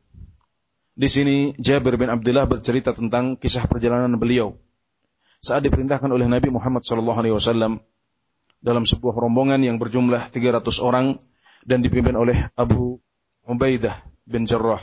Di 0.95 1.11
sini 1.11 1.51
Jabir 1.59 1.99
bin 1.99 2.07
Abdullah 2.07 2.47
bercerita 2.47 2.95
tentang 2.95 3.35
kisah 3.35 3.67
perjalanan 3.67 4.15
beliau 4.15 4.55
saat 5.43 5.61
diperintahkan 5.61 6.07
oleh 6.07 6.25
Nabi 6.25 6.49
Muhammad 6.49 6.87
SAW 6.87 7.83
dalam 8.63 8.83
sebuah 8.87 9.15
rombongan 9.19 9.61
yang 9.61 9.77
berjumlah 9.77 10.31
300 10.31 10.65
orang 10.81 11.19
dan 11.65 11.85
dipimpin 11.85 12.17
oleh 12.17 12.49
Abu 12.57 12.97
Ubaidah 13.45 14.01
bin 14.25 14.49
Jarrah. 14.49 14.81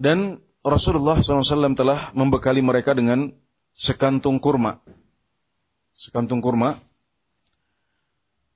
Dan 0.00 0.40
Rasulullah 0.60 1.16
SAW 1.16 1.72
telah 1.72 2.12
membekali 2.12 2.60
mereka 2.60 2.92
dengan 2.92 3.32
sekantung 3.72 4.36
kurma. 4.36 4.84
Sekantung 5.96 6.44
kurma. 6.44 6.76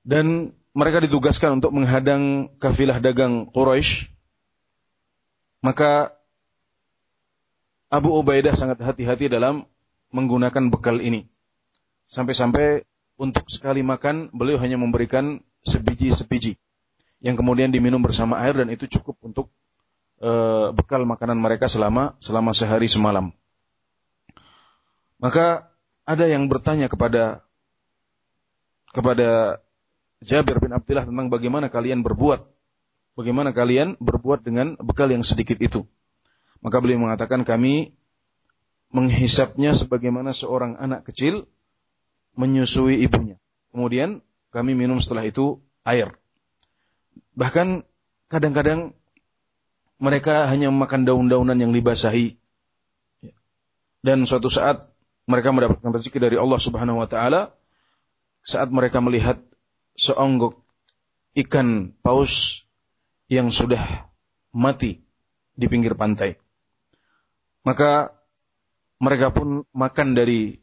Dan 0.05 0.53
mereka 0.77 1.01
ditugaskan 1.01 1.57
untuk 1.57 1.73
menghadang 1.73 2.53
kafilah 2.61 3.01
dagang 3.01 3.49
Quraisy. 3.49 4.13
Maka 5.65 6.13
Abu 7.89 8.13
Ubaidah 8.13 8.53
sangat 8.53 8.85
hati-hati 8.85 9.25
dalam 9.31 9.65
menggunakan 10.13 10.69
bekal 10.69 11.01
ini. 11.01 11.25
Sampai-sampai 12.05 12.85
untuk 13.17 13.49
sekali 13.49 13.81
makan 13.81 14.29
beliau 14.29 14.61
hanya 14.61 14.77
memberikan 14.77 15.41
sebiji-sebiji 15.65 16.61
yang 17.23 17.33
kemudian 17.33 17.73
diminum 17.73 18.03
bersama 18.03 18.37
air 18.45 18.53
dan 18.53 18.69
itu 18.69 18.85
cukup 18.85 19.17
untuk 19.25 19.49
uh, 20.21 20.71
bekal 20.75 21.03
makanan 21.03 21.39
mereka 21.39 21.67
selama 21.67 22.15
selama 22.23 22.51
sehari 22.55 22.87
semalam. 22.87 23.35
Maka 25.19 25.71
ada 26.05 26.25
yang 26.29 26.45
bertanya 26.51 26.91
kepada 26.91 27.41
kepada 28.93 29.59
Jabir 30.23 30.57
bin 30.63 30.71
Abdullah 30.71 31.05
tentang 31.07 31.27
bagaimana 31.27 31.67
kalian 31.67 32.05
berbuat. 32.05 32.47
Bagaimana 33.15 33.55
kalian 33.55 33.95
berbuat 33.99 34.43
dengan 34.43 34.75
bekal 34.79 35.07
yang 35.07 35.23
sedikit 35.23 35.55
itu. 35.63 35.87
Maka 36.59 36.83
beliau 36.83 36.99
mengatakan 36.99 37.47
kami 37.47 37.95
menghisapnya 38.91 39.71
sebagaimana 39.71 40.35
seorang 40.35 40.75
anak 40.79 41.07
kecil 41.07 41.47
menyusui 42.35 42.99
ibunya. 43.03 43.39
Kemudian 43.71 44.19
kami 44.51 44.75
minum 44.75 44.99
setelah 44.99 45.23
itu 45.27 45.63
air. 45.87 46.15
Bahkan 47.35 47.83
kadang-kadang 48.27 48.95
mereka 49.97 50.47
hanya 50.51 50.71
memakan 50.71 51.07
daun-daunan 51.07 51.55
yang 51.55 51.71
dibasahi. 51.71 52.35
Dan 54.05 54.27
suatu 54.29 54.51
saat 54.51 54.85
mereka 55.25 55.49
mendapatkan 55.49 55.89
rezeki 55.89 56.19
dari 56.21 56.37
Allah 56.37 56.61
Subhanahu 56.61 57.01
wa 57.01 57.09
taala 57.09 57.57
saat 58.45 58.69
mereka 58.69 59.01
melihat 59.01 59.41
seonggok 59.97 60.61
ikan 61.33 61.97
paus 62.05 62.65
yang 63.25 63.49
sudah 63.49 63.81
mati 64.53 65.01
di 65.57 65.65
pinggir 65.65 65.97
pantai. 65.97 66.37
Maka 67.65 68.13
mereka 69.01 69.33
pun 69.33 69.65
makan 69.73 70.13
dari 70.13 70.61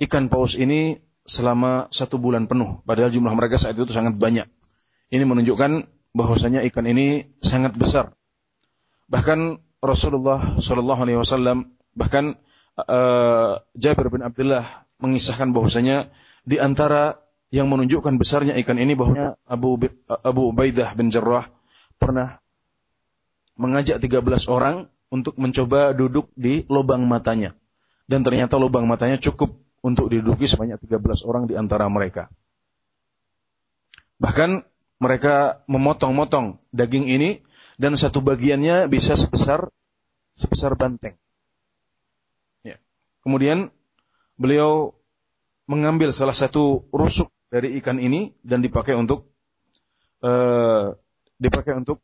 ikan 0.00 0.32
paus 0.32 0.56
ini 0.56 0.96
selama 1.28 1.92
satu 1.92 2.16
bulan 2.16 2.48
penuh. 2.48 2.80
Padahal 2.88 3.12
jumlah 3.12 3.36
mereka 3.36 3.60
saat 3.60 3.76
itu 3.76 3.92
sangat 3.92 4.16
banyak. 4.16 4.48
Ini 5.12 5.24
menunjukkan 5.28 5.97
bahwasanya 6.16 6.64
ikan 6.68 6.86
ini 6.88 7.28
sangat 7.40 7.76
besar. 7.76 8.16
Bahkan 9.08 9.60
Rasulullah 9.80 10.58
Shallallahu 10.58 11.00
Alaihi 11.06 11.18
Wasallam 11.20 11.72
bahkan 11.94 12.36
uh, 12.76 13.62
Jabir 13.78 14.10
bin 14.12 14.22
Abdullah 14.22 14.86
mengisahkan 14.98 15.54
bahwasanya 15.54 16.10
di 16.42 16.58
antara 16.58 17.22
yang 17.48 17.72
menunjukkan 17.72 18.20
besarnya 18.20 18.58
ikan 18.60 18.76
ini 18.76 18.92
bahwa 18.92 19.40
Abu 19.48 19.80
Abu 20.08 20.52
Ubaidah 20.52 20.92
bin 20.92 21.08
Jarrah 21.08 21.48
pernah 21.96 22.44
mengajak 23.56 23.98
13 23.98 24.22
orang 24.52 24.92
untuk 25.08 25.34
mencoba 25.40 25.96
duduk 25.96 26.28
di 26.36 26.68
lubang 26.68 27.08
matanya. 27.08 27.56
Dan 28.08 28.24
ternyata 28.24 28.56
lubang 28.60 28.84
matanya 28.84 29.16
cukup 29.20 29.56
untuk 29.80 30.12
diduduki 30.12 30.44
sebanyak 30.48 30.80
13 30.80 31.28
orang 31.28 31.44
di 31.48 31.56
antara 31.56 31.88
mereka. 31.88 32.28
Bahkan 34.20 34.64
mereka 34.98 35.62
memotong-motong 35.70 36.58
daging 36.74 37.06
ini 37.06 37.42
dan 37.78 37.94
satu 37.94 38.18
bagiannya 38.22 38.90
bisa 38.90 39.14
sebesar 39.14 39.70
sebesar 40.34 40.74
banteng. 40.74 41.18
Kemudian 43.28 43.68
beliau 44.40 44.96
mengambil 45.68 46.14
salah 46.16 46.32
satu 46.32 46.88
rusuk 46.88 47.28
dari 47.52 47.76
ikan 47.76 48.00
ini 48.00 48.32
dan 48.40 48.64
dipakai 48.64 48.96
untuk 48.96 49.28
uh, 50.24 50.96
dipakai 51.36 51.76
untuk 51.76 52.00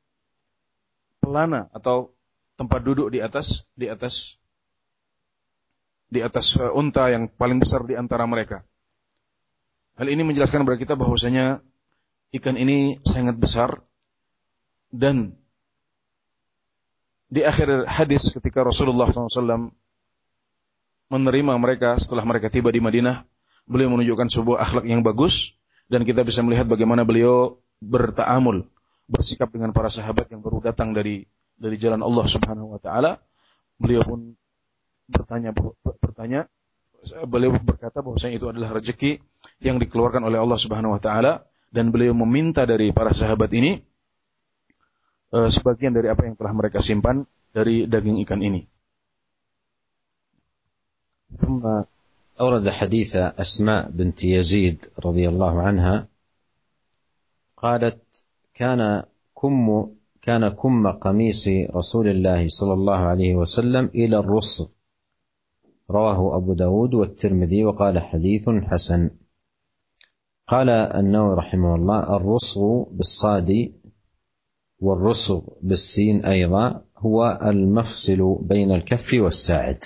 pelana 1.24 1.72
atau 1.72 2.12
tempat 2.61 2.85
duduk 2.85 3.09
di 3.09 3.24
atas 3.24 3.64
di 3.72 3.88
atas 3.88 4.37
di 6.12 6.20
atas 6.20 6.61
uh, 6.61 6.76
unta 6.76 7.09
yang 7.09 7.33
paling 7.33 7.57
besar 7.57 7.88
di 7.88 7.96
antara 7.96 8.28
mereka. 8.28 8.61
Hal 9.96 10.12
ini 10.12 10.28
menjelaskan 10.28 10.68
kepada 10.68 10.76
kita 10.76 10.94
bahwasanya 10.98 11.64
ikan 12.34 12.58
ini 12.58 12.98
sangat 13.06 13.38
besar 13.38 13.78
dan 14.90 15.38
di 17.30 17.42
akhir 17.42 17.86
hadis 17.86 18.30
ketika 18.30 18.62
Rasulullah 18.62 19.10
SAW 19.10 19.74
menerima 21.10 21.54
mereka 21.58 21.98
setelah 21.98 22.26
mereka 22.26 22.50
tiba 22.50 22.70
di 22.70 22.82
Madinah. 22.82 23.26
Beliau 23.64 23.88
menunjukkan 23.96 24.28
sebuah 24.28 24.58
akhlak 24.60 24.84
yang 24.84 25.00
bagus 25.00 25.56
dan 25.88 26.04
kita 26.04 26.20
bisa 26.20 26.44
melihat 26.44 26.68
bagaimana 26.68 27.02
beliau 27.02 27.64
bertaamul, 27.80 28.68
bersikap 29.08 29.48
dengan 29.50 29.72
para 29.72 29.88
sahabat 29.88 30.28
yang 30.28 30.44
baru 30.44 30.60
datang 30.60 30.92
dari 30.92 31.24
dari 31.56 31.80
jalan 31.80 32.04
Allah 32.04 32.26
Subhanahu 32.28 32.76
wa 32.76 32.80
taala. 32.82 33.24
Beliau 33.80 34.04
pun 34.04 34.36
bertanya 35.08 35.56
bertanya 36.00 36.46
beliau 37.28 37.56
berkata 37.56 38.00
bahwasanya 38.04 38.36
itu 38.36 38.46
adalah 38.48 38.76
rezeki 38.76 39.20
yang 39.64 39.76
dikeluarkan 39.80 40.24
oleh 40.24 40.40
Allah 40.40 40.60
Subhanahu 40.60 40.96
wa 40.96 41.00
taala 41.00 41.44
dan 41.73 41.93
beliau 41.93 42.17
meminta 42.17 42.65
dari 42.65 42.89
para 42.89 43.13
sahabat 43.13 43.49
ini 43.53 43.81
uh, 45.33 45.49
sebagian 45.49 45.93
dari 45.93 46.09
apa 46.09 46.25
yang 46.25 46.35
telah 46.35 46.53
mereka 46.53 46.81
simpan 46.81 47.25
dari 47.53 47.85
daging 47.85 48.21
ikan 48.25 48.41
ini. 48.41 48.65
ثم 51.29 51.62
أورد 52.41 52.69
حديث 52.69 53.15
أسماء 53.15 53.93
بنت 53.93 54.23
يزيد 54.23 54.85
رضي 55.05 55.29
الله 55.29 55.62
عنها 55.62 56.07
قالت 57.57 58.25
كان 58.53 59.03
كم 59.38 59.88
كان 60.21 60.49
كم 60.49 60.91
قميص 60.91 61.47
رسول 61.69 62.07
الله 62.07 62.47
صلى 62.47 62.73
الله 62.73 62.99
عليه 62.99 63.35
وسلم 63.35 63.85
إلى 63.95 64.19
الرص 64.19 64.73
رواه 65.91 66.38
أبو 66.38 66.53
داود 66.53 66.93
والترمذي 66.93 67.63
وقال 67.63 67.99
حديث 67.99 68.49
حسن 68.49 69.09
قال 70.46 70.70
النووي 70.70 71.35
رحمه 71.35 71.74
الله 71.74 72.16
الرص 72.16 72.59
بالصاد 72.90 73.72
والرص 74.80 75.33
بالسين 75.62 76.24
أيضا 76.24 76.85
هو 76.98 77.40
المفصل 77.42 78.38
بين 78.42 78.72
الكف 78.72 79.14
والساعد. 79.14 79.85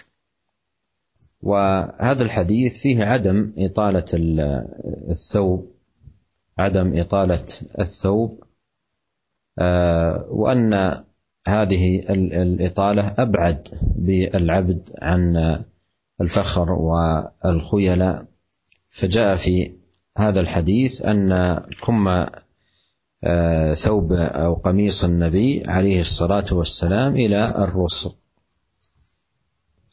وهذا 1.42 2.23
الحديث 2.23 2.83
فيه 2.83 3.05
عدم 3.05 3.53
إطالة 3.59 4.05
الثوب 5.11 5.71
عدم 6.59 7.01
إطالة 7.01 7.47
الثوب. 7.79 8.44
آه، 9.59 10.27
وأن 10.31 11.05
هذه 11.47 11.99
الإطالة 12.11 13.14
أبعد 13.18 13.68
بالعبد 13.83 14.90
عن 15.03 15.37
الفخر 16.21 16.73
والخيلاء. 16.73 18.27
فجاء 18.88 19.37
في 19.37 19.78
هذا 20.17 20.39
الحديث 20.39 21.02
أن 21.02 21.30
كم 21.82 22.26
آه، 23.23 23.73
ثوب 23.73 24.13
أو 24.13 24.54
قميص 24.54 25.04
النبي 25.04 25.63
عليه 25.67 25.99
الصلاة 25.99 26.45
والسلام 26.52 27.15
إلى 27.15 27.45
الرسل 27.45 28.13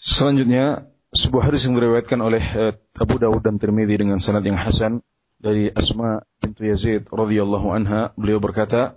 Selanjutnya 0.00 0.88
sebuah 1.12 1.52
hadis 1.52 1.68
yang 1.68 1.76
diriwayatkan 1.76 2.24
oleh 2.24 2.40
uh, 2.56 2.72
Abu 2.96 3.20
Dawud 3.20 3.44
dan 3.44 3.60
Tirmidzi 3.60 4.00
dengan 4.00 4.16
sanad 4.16 4.40
yang 4.48 4.56
hasan 4.56 5.04
dari 5.36 5.68
Asma 5.68 6.24
bintu 6.40 6.64
Yazid 6.64 7.04
radhiyallahu 7.12 7.68
anha 7.68 8.16
beliau 8.16 8.40
berkata 8.40 8.96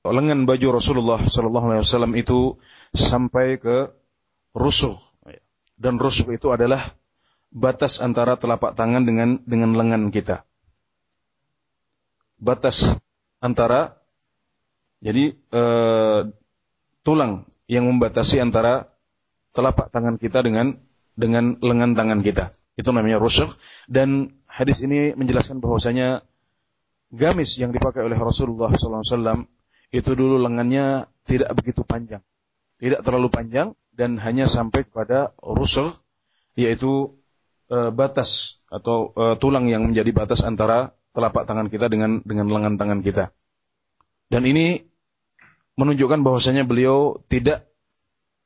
lengan 0.00 0.48
baju 0.48 0.80
Rasulullah 0.80 1.20
sallallahu 1.20 1.76
alaihi 1.76 1.84
wasallam 1.84 2.16
itu 2.16 2.56
sampai 2.96 3.60
ke 3.60 3.92
rusuk 4.56 4.96
dan 5.76 6.00
rusuk 6.00 6.32
itu 6.32 6.48
adalah 6.52 6.96
batas 7.52 8.00
antara 8.00 8.40
telapak 8.40 8.72
tangan 8.72 9.04
dengan 9.04 9.44
dengan 9.44 9.76
lengan 9.76 10.08
kita 10.08 10.48
batas 12.39 12.91
antara 13.39 13.99
jadi 15.03 15.37
uh, 15.53 16.33
tulang 17.05 17.45
yang 17.69 17.85
membatasi 17.85 18.41
antara 18.41 18.89
telapak 19.53 19.93
tangan 19.93 20.17
kita 20.17 20.41
dengan 20.41 20.81
dengan 21.15 21.55
lengan 21.63 21.95
tangan 21.95 22.19
kita. 22.25 22.51
Itu 22.75 22.91
namanya 22.91 23.21
rusuk. 23.21 23.55
Dan 23.87 24.35
hadis 24.49 24.83
ini 24.83 25.15
menjelaskan 25.15 25.63
bahwasanya 25.63 26.27
gamis 27.13 27.55
yang 27.55 27.71
dipakai 27.71 28.03
oleh 28.03 28.19
Rasulullah 28.19 28.73
SAW 28.75 29.47
itu 29.93 30.11
dulu 30.11 30.41
lengannya 30.41 31.07
tidak 31.23 31.55
begitu 31.55 31.87
panjang. 31.87 32.21
Tidak 32.75 32.99
terlalu 33.05 33.31
panjang 33.31 33.71
dan 33.95 34.19
hanya 34.19 34.51
sampai 34.51 34.83
kepada 34.83 35.31
rusuk, 35.39 35.95
yaitu 36.59 37.15
e, 37.71 37.95
batas 37.95 38.59
atau 38.67 39.15
e, 39.15 39.23
tulang 39.39 39.71
yang 39.71 39.87
menjadi 39.87 40.11
batas 40.11 40.43
antara 40.43 40.91
telapak 41.15 41.47
tangan 41.47 41.71
kita 41.71 41.87
dengan 41.87 42.19
dengan 42.21 42.51
lengan 42.51 42.75
tangan 42.75 42.99
kita. 42.99 43.31
Dan 44.27 44.43
ini 44.43 44.83
menunjukkan 45.79 46.19
bahwasanya 46.21 46.67
beliau 46.67 47.23
tidak 47.31 47.67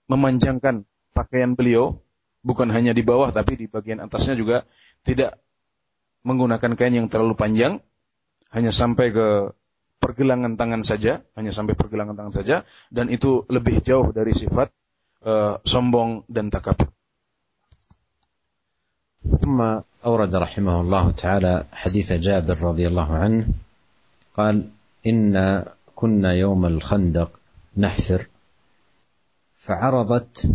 memanjangkan 0.10 0.86
pakaian 1.14 1.54
beliau 1.54 2.02
bukan 2.42 2.72
hanya 2.74 2.96
di 2.96 3.04
bawah 3.06 3.30
tapi 3.30 3.60
di 3.60 3.66
bagian 3.70 4.02
atasnya 4.02 4.34
juga 4.34 4.66
tidak 5.06 5.38
menggunakan 6.24 6.74
kain 6.74 6.96
yang 6.96 7.08
terlalu 7.12 7.38
panjang 7.38 7.84
hanya 8.50 8.74
sampai 8.74 9.14
ke 9.14 9.28
pergelangan 10.00 10.56
tangan 10.56 10.82
saja 10.82 11.22
hanya 11.36 11.54
sampai 11.54 11.76
pergelangan 11.76 12.16
tangan 12.16 12.34
saja 12.34 12.56
dan 12.90 13.12
itu 13.12 13.46
lebih 13.52 13.84
jauh 13.84 14.10
dari 14.16 14.32
sifat 14.34 14.72
uh, 15.28 15.60
sombong 15.62 16.26
dan 16.32 16.50
takabur 16.50 16.90
أورد 20.06 20.36
رحمه 20.36 20.82
الله 20.82 21.12
تعالى 21.12 21.66
حديث 21.72 22.14
جابر 22.14 22.58
رضي 22.64 22.88
الله 22.88 23.12
عنه 23.14 23.48
قال 24.38 24.70
إن 25.08 25.66
كنا 25.96 26.34
يوم 26.34 26.66
الخندق 26.66 27.40
نحفر 27.78 28.28
فعرضت 29.56 30.52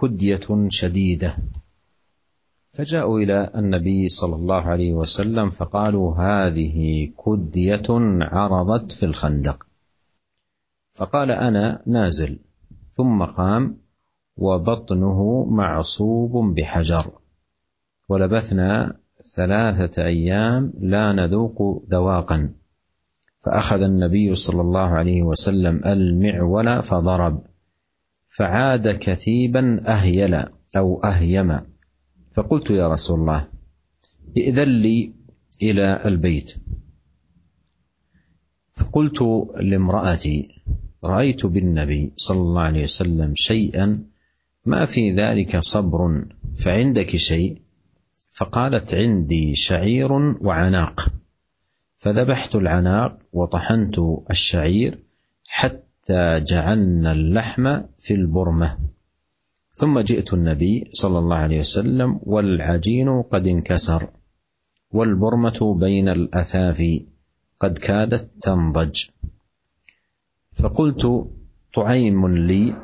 كدية 0.00 0.68
شديدة. 0.68 1.36
فجاءوا 2.70 3.20
إلى 3.20 3.50
النبي 3.54 4.08
صلى 4.08 4.34
الله 4.34 4.62
عليه 4.62 4.92
وسلم 4.92 5.50
فقالوا 5.50 6.14
هذه 6.16 7.10
كدية 7.26 7.88
عرضت 8.20 8.92
في 8.92 9.06
الخندق. 9.06 9.66
فقال 10.92 11.30
أنا 11.30 11.82
نازل. 11.86 12.38
ثم 12.92 13.24
قام 13.24 13.76
وبطنه 14.36 15.46
معصوب 15.50 16.54
بحجر. 16.54 17.10
ولبثنا 18.08 18.96
ثلاثة 19.34 20.04
أيام 20.04 20.72
لا 20.80 21.12
نذوق 21.12 21.84
ذواقا 21.90 22.54
فأخذ 23.40 23.82
النبي 23.82 24.34
صلى 24.34 24.60
الله 24.60 24.88
عليه 24.88 25.22
وسلم 25.22 25.84
المعول 25.86 26.82
فضرب. 26.82 27.42
فعاد 28.28 28.88
كثيبا 28.88 29.82
أهيل 29.86 30.34
أو 30.76 31.02
أهيم. 31.04 31.60
فقلت 32.32 32.70
يا 32.70 32.88
رسول 32.88 33.20
الله 33.20 33.48
ائذن 34.36 34.68
لي 34.68 35.12
إلى 35.62 36.02
البيت. 36.04 36.54
فقلت 38.72 39.22
لامرأتي 39.60 40.48
رأيت 41.04 41.46
بالنبي 41.46 42.12
صلى 42.16 42.40
الله 42.40 42.60
عليه 42.62 42.80
وسلم 42.80 43.32
شيئا 43.36 44.04
ما 44.64 44.84
في 44.84 45.10
ذلك 45.10 45.60
صبر 45.60 46.24
فعندك 46.54 47.16
شيء؟ 47.16 47.67
فقالت 48.38 48.94
عندي 48.94 49.54
شعير 49.54 50.12
وعناق. 50.40 51.00
فذبحت 51.96 52.56
العناق 52.56 53.18
وطحنت 53.32 53.98
الشعير 54.30 54.98
حتى 55.46 56.40
جعلنا 56.40 57.12
اللحم 57.12 57.80
في 57.98 58.14
البرمة. 58.14 58.78
ثم 59.72 60.00
جئت 60.00 60.34
النبي 60.34 60.90
صلى 60.92 61.18
الله 61.18 61.36
عليه 61.36 61.58
وسلم 61.58 62.20
والعجين 62.22 63.22
قد 63.22 63.46
انكسر 63.46 64.08
والبرمة 64.90 65.76
بين 65.80 66.08
الاثافي 66.08 67.06
قد 67.60 67.78
كادت 67.78 68.30
تنضج. 68.42 69.04
فقلت 70.52 71.26
طعيم 71.74 72.28
لي 72.28 72.76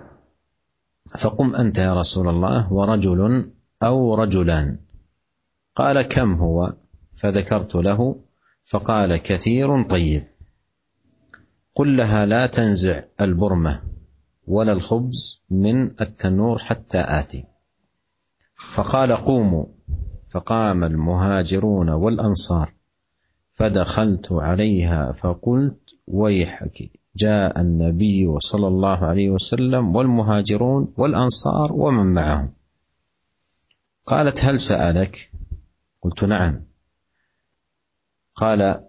فقم 1.18 1.54
أنت 1.54 1.78
يا 1.78 1.94
رسول 1.94 2.28
الله 2.28 2.72
ورجل 2.72 3.50
أو 3.82 4.14
رجلان. 4.14 4.83
قال 5.76 6.02
كم 6.02 6.34
هو؟ 6.34 6.72
فذكرت 7.14 7.74
له 7.74 8.16
فقال 8.64 9.16
كثير 9.16 9.82
طيب. 9.82 10.24
قل 11.74 11.96
لها 11.96 12.26
لا 12.26 12.46
تنزع 12.46 13.02
البرمة 13.20 13.82
ولا 14.46 14.72
الخبز 14.72 15.44
من 15.50 16.00
التنور 16.00 16.58
حتى 16.58 17.00
آتي. 17.00 17.44
فقال 18.54 19.16
قوموا. 19.16 19.66
فقام 20.28 20.84
المهاجرون 20.84 21.90
والأنصار. 21.90 22.74
فدخلت 23.52 24.32
عليها 24.32 25.12
فقلت 25.12 25.80
ويحك. 26.06 26.90
جاء 27.16 27.60
النبي 27.60 28.38
صلى 28.38 28.66
الله 28.66 28.96
عليه 28.96 29.30
وسلم 29.30 29.96
والمهاجرون 29.96 30.94
والأنصار 30.96 31.72
ومن 31.72 32.14
معهم. 32.14 32.52
قالت 34.06 34.44
هل 34.44 34.58
سألك؟ 34.60 35.30
قلت 36.04 36.24
نعم. 36.24 36.64
قال 38.34 38.84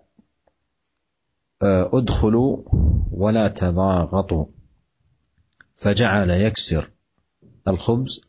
ادخلوا 1.94 2.64
ولا 3.12 3.48
تضاغطوا. 3.48 4.46
فجعل 5.76 6.30
يكسر 6.30 6.92
الخبز 7.68 8.22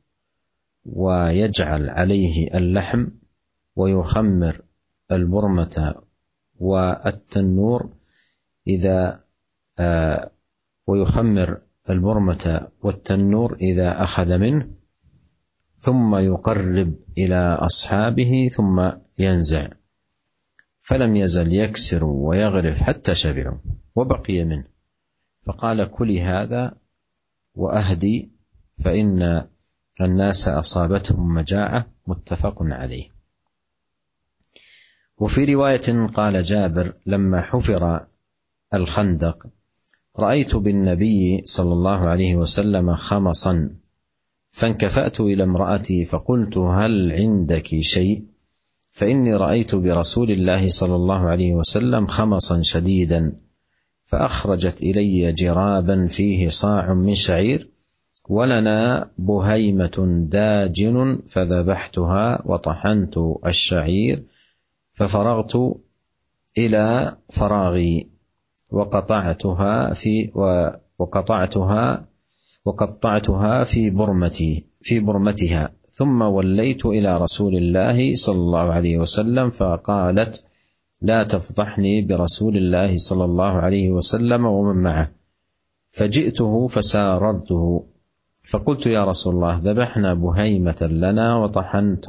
ويجعل 0.84 1.90
عليه 1.90 2.54
اللحم 2.54 3.06
ويخمر 3.76 4.62
البرمه 5.12 5.94
والتنور 6.58 7.92
إذا 8.66 9.24
ويخمر 10.86 11.60
البرمة 11.90 12.68
والتنور 12.82 13.56
إذا 13.60 14.02
أخذ 14.02 14.38
منه. 14.38 14.70
ثم 15.76 16.16
يقرب 16.16 16.94
إلى 17.18 17.58
أصحابه 17.60 18.48
ثم 18.52 18.90
ينزع. 19.18 19.68
فلم 20.80 21.16
يزل 21.16 21.52
يكسر 21.52 22.04
ويغرف 22.04 22.82
حتى 22.82 23.14
شبعوا 23.14 23.58
وبقي 23.96 24.44
منه. 24.44 24.64
فقال 25.46 25.90
كلي 25.90 26.22
هذا 26.22 26.74
وأهدي 27.54 28.30
فإن 28.84 29.46
الناس 30.00 30.48
أصابتهم 30.48 31.34
مجاعة 31.34 31.86
متفق 32.06 32.56
عليه. 32.60 33.10
وفي 35.18 35.54
رواية 35.54 36.06
قال 36.06 36.42
جابر 36.42 36.92
لما 37.06 37.42
حفر 37.42 38.06
الخندق 38.74 39.46
رأيت 40.18 40.56
بالنبي 40.56 41.42
صلى 41.44 41.72
الله 41.72 42.08
عليه 42.08 42.36
وسلم 42.36 42.94
خمصا 42.94 43.76
فانكفأت 44.56 45.20
إلى 45.20 45.42
امرأتي 45.42 46.04
فقلت 46.04 46.58
هل 46.58 47.12
عندك 47.12 47.66
شيء؟ 47.80 48.24
فإني 48.90 49.34
رأيت 49.34 49.74
برسول 49.74 50.30
الله 50.30 50.68
صلى 50.68 50.94
الله 50.94 51.28
عليه 51.28 51.54
وسلم 51.54 52.06
خمصا 52.06 52.62
شديدا 52.62 53.36
فأخرجت 54.04 54.82
إلي 54.82 55.32
جرابا 55.32 56.06
فيه 56.06 56.48
صاع 56.48 56.94
من 56.94 57.14
شعير 57.14 57.70
ولنا 58.28 59.10
بهيمة 59.18 60.26
داجن 60.30 61.18
فذبحتها 61.28 62.42
وطحنت 62.44 63.14
الشعير 63.46 64.24
ففرغت 64.92 65.76
إلى 66.58 67.16
فراغي 67.30 68.08
وقطعتها 68.70 69.92
في 69.92 70.30
وقطعتها 70.98 72.15
وقطعتها 72.66 73.64
في 73.64 73.90
برمتي 73.90 74.66
في 74.80 75.00
برمتها. 75.00 75.70
ثم 75.92 76.22
وليت 76.22 76.86
إلى 76.86 77.18
رسول 77.18 77.56
الله 77.56 78.14
صلى 78.14 78.36
الله 78.36 78.72
عليه 78.72 78.98
وسلم 78.98 79.50
فقالت 79.50 80.44
لا 81.02 81.22
تفضحني 81.22 82.02
برسول 82.02 82.56
الله 82.56 82.96
صلى 82.96 83.24
الله 83.24 83.52
عليه 83.52 83.90
وسلم 83.90 84.44
ومن 84.44 84.82
معه. 84.82 85.10
فجئته 85.90 86.66
فساررته. 86.66 87.86
فقلت 88.50 88.86
يا 88.86 89.04
رسول 89.04 89.34
الله 89.34 89.60
ذبحنا 89.64 90.14
بهيمة 90.14 90.80
لنا 90.82 91.36
وطحنت 91.36 92.06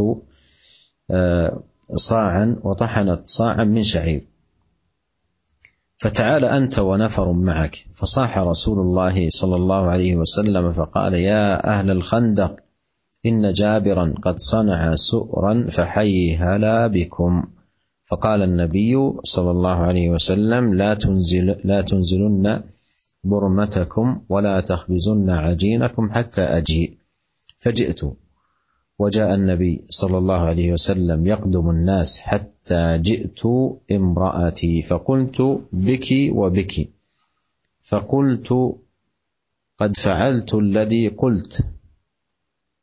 صاعا 1.95 2.59
وطحنت 2.63 3.21
صاعا 3.25 3.63
من 3.63 3.83
شعير. 3.83 4.36
فتعال 5.99 6.45
أنت 6.45 6.79
ونفر 6.79 7.31
معك. 7.33 7.85
فصاح 7.93 8.37
رسول 8.37 8.79
الله 8.79 9.29
صلى 9.29 9.55
الله 9.55 9.81
عليه 9.85 10.15
وسلم 10.15 10.71
فقال 10.71 11.13
يا 11.13 11.67
أهل 11.69 11.91
الخندق 11.91 12.55
إن 13.25 13.51
جابرا 13.51 14.13
قد 14.23 14.37
صنع 14.37 14.95
سؤرا 14.95 15.65
فحي 15.65 16.35
هلا 16.35 16.87
بكم. 16.87 17.43
فقال 18.05 18.41
النبي 18.43 19.11
صلى 19.23 19.51
الله 19.51 19.75
عليه 19.75 20.09
وسلم 20.09 20.73
لا 20.73 20.93
تنزل 20.93 21.55
لا 21.63 21.81
تنزلن 21.81 22.63
برمتكم 23.23 24.21
ولا 24.29 24.61
تخبزن 24.61 25.29
عجينكم 25.29 26.11
حتى 26.11 26.41
أجيء. 26.41 26.97
فجئت. 27.59 28.01
وجاء 28.99 29.33
النبي 29.33 29.85
صلى 29.89 30.17
الله 30.17 30.39
عليه 30.39 30.73
وسلم 30.73 31.27
يقدم 31.27 31.69
الناس 31.69 32.19
حتى 32.19 32.97
جئت 32.97 33.41
امرأتي 33.91 34.81
فقلت 34.81 35.41
بك 35.73 36.07
وبك. 36.31 36.89
فقلت 37.83 38.75
قد 39.79 39.97
فعلت 39.97 40.53
الذي 40.53 41.07
قلت. 41.07 41.67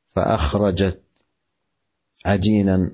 فأخرجت 0.07 1.01
عجينا 2.27 2.91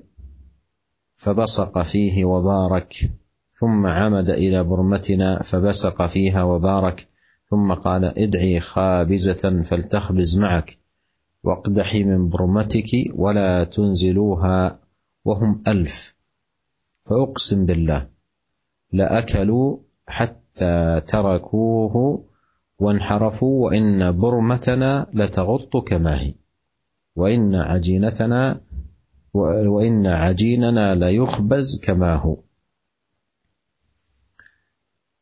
فبصق 1.15 1.81
فيه 1.81 2.25
وبارك. 2.25 3.11
ثم 3.53 3.87
عمد 3.87 4.29
إلى 4.29 4.63
برمتنا 4.63 5.39
فبسق 5.39 6.05
فيها 6.05 6.43
وبارك. 6.43 7.07
ثم 7.49 7.73
قال 7.73 8.05
ادعي 8.05 8.59
خابزة 8.59 9.61
فلتخبز 9.61 10.39
معك. 10.39 10.80
واقدحي 11.43 12.03
من 12.03 12.29
برمتك 12.29 12.89
ولا 13.15 13.63
تنزلوها 13.63 14.79
وهم 15.25 15.61
ألف. 15.67 16.15
فأقسم 17.05 17.65
بالله 17.65 18.09
لأكلوا 18.93 19.77
حتى 20.07 21.01
تركوه 21.07 22.25
وانحرفوا 22.79 23.65
وإن 23.65 24.11
برمتنا 24.17 25.07
لتغط 25.13 25.77
كما 25.87 26.21
هي. 26.21 26.33
وإن 27.15 27.55
عجينتنا 27.55 28.61
وإن 29.33 30.07
عجيننا 30.07 30.95
ليخبز 30.95 31.79
كما 31.79 32.15
هو. 32.15 32.37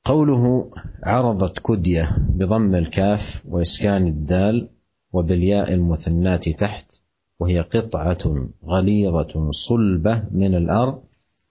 قوله 0.05 0.71
عرضت 1.03 1.59
كدية 1.59 2.17
بضم 2.29 2.75
الكاف 2.75 3.43
وإسكان 3.45 4.07
الدال 4.07 4.69
وبالياء 5.13 5.73
المثنات 5.73 6.49
تحت 6.49 7.01
وهي 7.39 7.61
قطعة 7.61 8.49
غليظة 8.65 9.51
صلبة 9.51 10.23
من 10.31 10.55
الأرض 10.55 11.03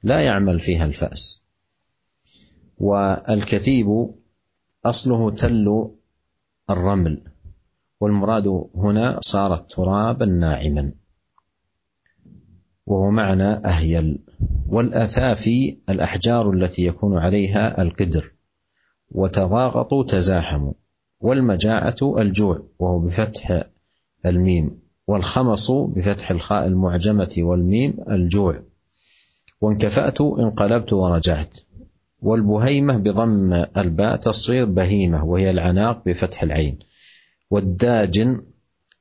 لا 0.02 0.20
يعمل 0.20 0.58
فيها 0.58 0.84
الفأس. 0.84 1.42
والكثيب 2.78 4.10
أصله 4.84 5.30
تل 5.30 5.90
الرمل 6.70 7.22
والمراد 8.00 8.68
هنا 8.74 9.20
صارت 9.20 9.70
ترابا 9.72 10.26
ناعما 10.26 10.92
وهو 12.86 13.10
معنى 13.10 13.66
أهيل. 13.66 14.18
والأثافي 14.68 15.78
الأحجار 15.88 16.50
التي 16.50 16.84
يكون 16.84 17.18
عليها 17.18 17.82
القدر 17.82 18.32
وتضاغطوا 19.10 20.04
تزاحموا 20.04 20.72
والمجاعة 21.20 21.96
الجوع 22.02 22.62
وهو 22.78 22.98
بفتح 22.98 23.64
الميم 24.26 24.80
والخمص 25.06 25.70
بفتح 25.70 26.30
الخاء 26.30 26.66
المعجمة 26.66 27.34
والميم 27.38 27.94
الجوع. 28.10 28.62
وانكفأت 29.60 30.20
انقلبت 30.20 30.92
ورجعت. 30.92 31.58
والبهيمة 32.22 32.96
بضم 32.96 33.52
الباء 33.52 34.16
تصغير 34.16 34.64
بهيمة 34.64 35.24
وهي 35.24 35.50
العناق 35.50 36.04
بفتح 36.04 36.42
العين. 36.42 36.78
والداجن 37.50 38.42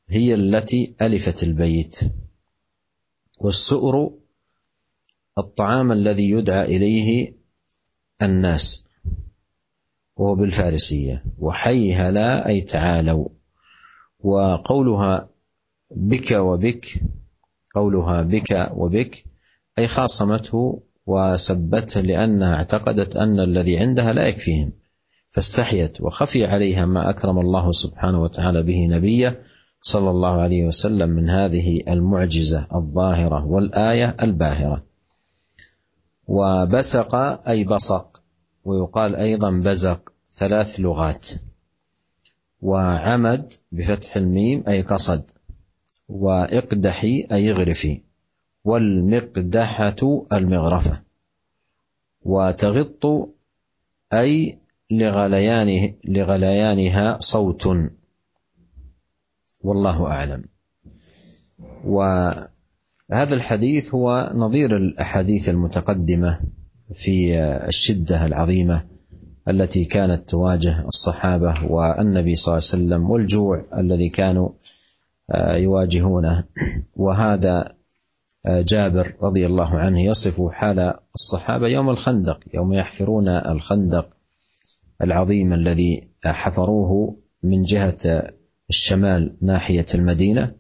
هي 0.10 0.34
التي 0.34 0.96
ألفت 1.02 1.44
البيت. 1.44 2.00
والسؤر 3.40 4.12
الطعام 5.38 5.92
الذي 5.92 6.30
يدعى 6.30 6.76
إليه 6.76 7.34
الناس. 8.22 8.87
وهو 10.18 10.36
بالفارسية. 10.36 11.24
وحي 11.40 11.94
هلا 11.94 12.48
أي 12.48 12.62
تعالوا. 12.62 13.28
وقولها 14.20 15.30
بك 15.92 16.32
وبك 16.32 17.02
قولها 17.76 18.22
بك 18.22 18.72
وبك 18.74 19.24
أي 19.80 19.88
خاصمته 19.88 20.84
وسبته 21.06 22.02
لأنها 22.02 22.56
اعتقدت 22.56 23.16
أن 23.16 23.40
الذي 23.40 23.78
عندها 23.78 24.14
لا 24.14 24.28
يكفيهم. 24.28 24.72
فاستحيت 25.30 26.02
وخفي 26.02 26.46
عليها 26.46 26.86
ما 26.86 27.10
أكرم 27.10 27.40
الله 27.40 27.72
سبحانه 27.72 28.22
وتعالى 28.22 28.64
به 28.64 28.88
نبيه 28.88 29.42
صلى 29.82 30.10
الله 30.10 30.42
عليه 30.42 30.68
وسلم 30.68 31.10
من 31.10 31.30
هذه 31.30 31.84
المعجزة 31.88 32.68
الظاهرة 32.76 33.46
والآية 33.46 34.16
الباهرة. 34.22 34.84
وبسق 36.28 37.16
أي 37.50 37.64
بصق 37.64 38.17
ويقال 38.68 39.16
أيضا 39.16 39.52
بزق 39.52 40.14
ثلاث 40.30 40.80
لغات. 40.80 41.28
وعمد 42.62 43.54
بفتح 43.72 44.18
الميم 44.18 44.64
أي 44.68 44.82
قصد. 44.82 45.32
وإقدحي 46.10 47.28
أي 47.32 47.52
اغرفي. 47.52 48.02
والمقدحة 48.64 50.26
المغرفة. 50.34 51.02
وتغط 52.22 53.30
أي 54.14 54.58
لغليانه 54.92 55.94
لغليانها 56.04 57.18
صوت. 57.20 57.68
والله 59.64 60.08
أعلم. 60.08 60.44
وهذا 61.86 63.36
الحديث 63.36 63.94
هو 63.94 64.32
نظير 64.36 64.78
الأحاديث 64.78 65.50
المتقدمة. 65.50 66.57
في 66.94 67.40
الشدة 67.68 68.26
العظيمة 68.26 68.86
التي 69.48 69.86
كانت 69.86 70.30
تواجه 70.30 70.88
الصحابة 70.88 71.66
والنبي 71.66 72.36
صلى 72.36 72.56
الله 72.56 72.68
عليه 72.74 72.84
وسلم 72.84 73.10
والجوع 73.10 73.66
الذي 73.78 74.10
كانوا 74.10 74.50
يواجهونه. 75.36 76.44
وهذا 76.96 77.76
جابر 78.48 79.16
رضي 79.22 79.46
الله 79.46 79.70
عنه 79.70 80.02
يصف 80.02 80.42
حال 80.52 80.94
الصحابة 81.16 81.68
يوم 81.68 81.90
الخندق 81.90 82.40
يوم 82.54 82.74
يحفرون 82.74 83.28
الخندق 83.30 84.10
العظيم 85.02 85.54
الذي 85.54 86.10
حفروه 86.26 87.18
من 87.44 87.62
جهة 87.62 88.32
الشمال 88.70 89.38
ناحية 89.42 89.86
المدينة 89.96 90.56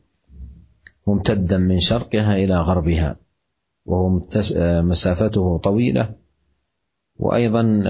ممتدا 1.08 1.58
من 1.58 1.80
شرقها 1.80 2.36
إلى 2.36 2.56
غربها. 2.56 3.16
وهو 3.88 4.28
مسافته 4.82 5.58
طويلة 5.58 6.16
وأيضا 7.20 7.84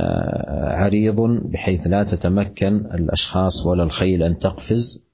عريض 0.57 1.21
بحيث 1.21 1.87
لا 1.87 2.03
تتمكن 2.03 2.75
الأشخاص 2.75 3.65
ولا 3.65 3.83
الخيل 3.83 4.23
أن 4.23 4.39
تقفز 4.39 5.07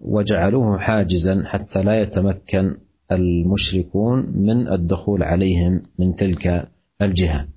وجعلوه 0.00 0.78
حاجزا 0.78 1.42
حتى 1.46 1.82
لا 1.82 2.00
يتمكن 2.00 2.76
المشركون 3.12 4.32
من 4.34 4.72
الدخول 4.72 5.22
عليهم 5.22 5.82
من 5.98 6.16
تلك 6.16 6.68
الجهة. 7.02 7.48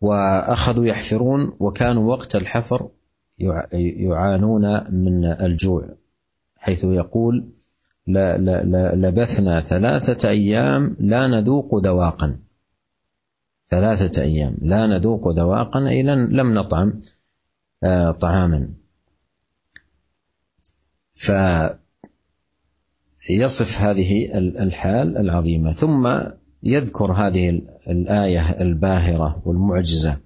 وأخذوا 0.00 0.86
يحفرون 0.86 1.52
وكانوا 1.60 2.10
وقت 2.10 2.36
الحفر 2.36 2.88
يعانون 3.72 4.94
من 4.94 5.24
الجوع 5.24 5.88
حيث 6.56 6.84
يقول 6.84 7.48
لبثنا 8.96 9.60
ثلاثة 9.60 10.28
أيام 10.28 10.96
لا 11.00 11.26
نذوق 11.26 11.84
ذواقا 11.84 12.38
ثلاثة 13.68 14.22
أيام 14.22 14.56
لا 14.62 14.86
نذوق 14.86 15.28
ذواقا 15.28 15.88
أي 15.88 16.02
لم 16.02 16.54
نطعم 16.54 17.02
آه، 17.84 18.10
طعاما. 18.10 18.68
فيصف 23.20 23.80
هذه 23.80 24.38
الحال 24.38 25.16
العظيمة. 25.16 25.72
ثم 25.72 26.20
يذكر 26.62 27.12
هذه 27.12 27.62
الآية 27.88 28.60
الباهرة 28.60 29.42
والمعجزة 29.44 30.16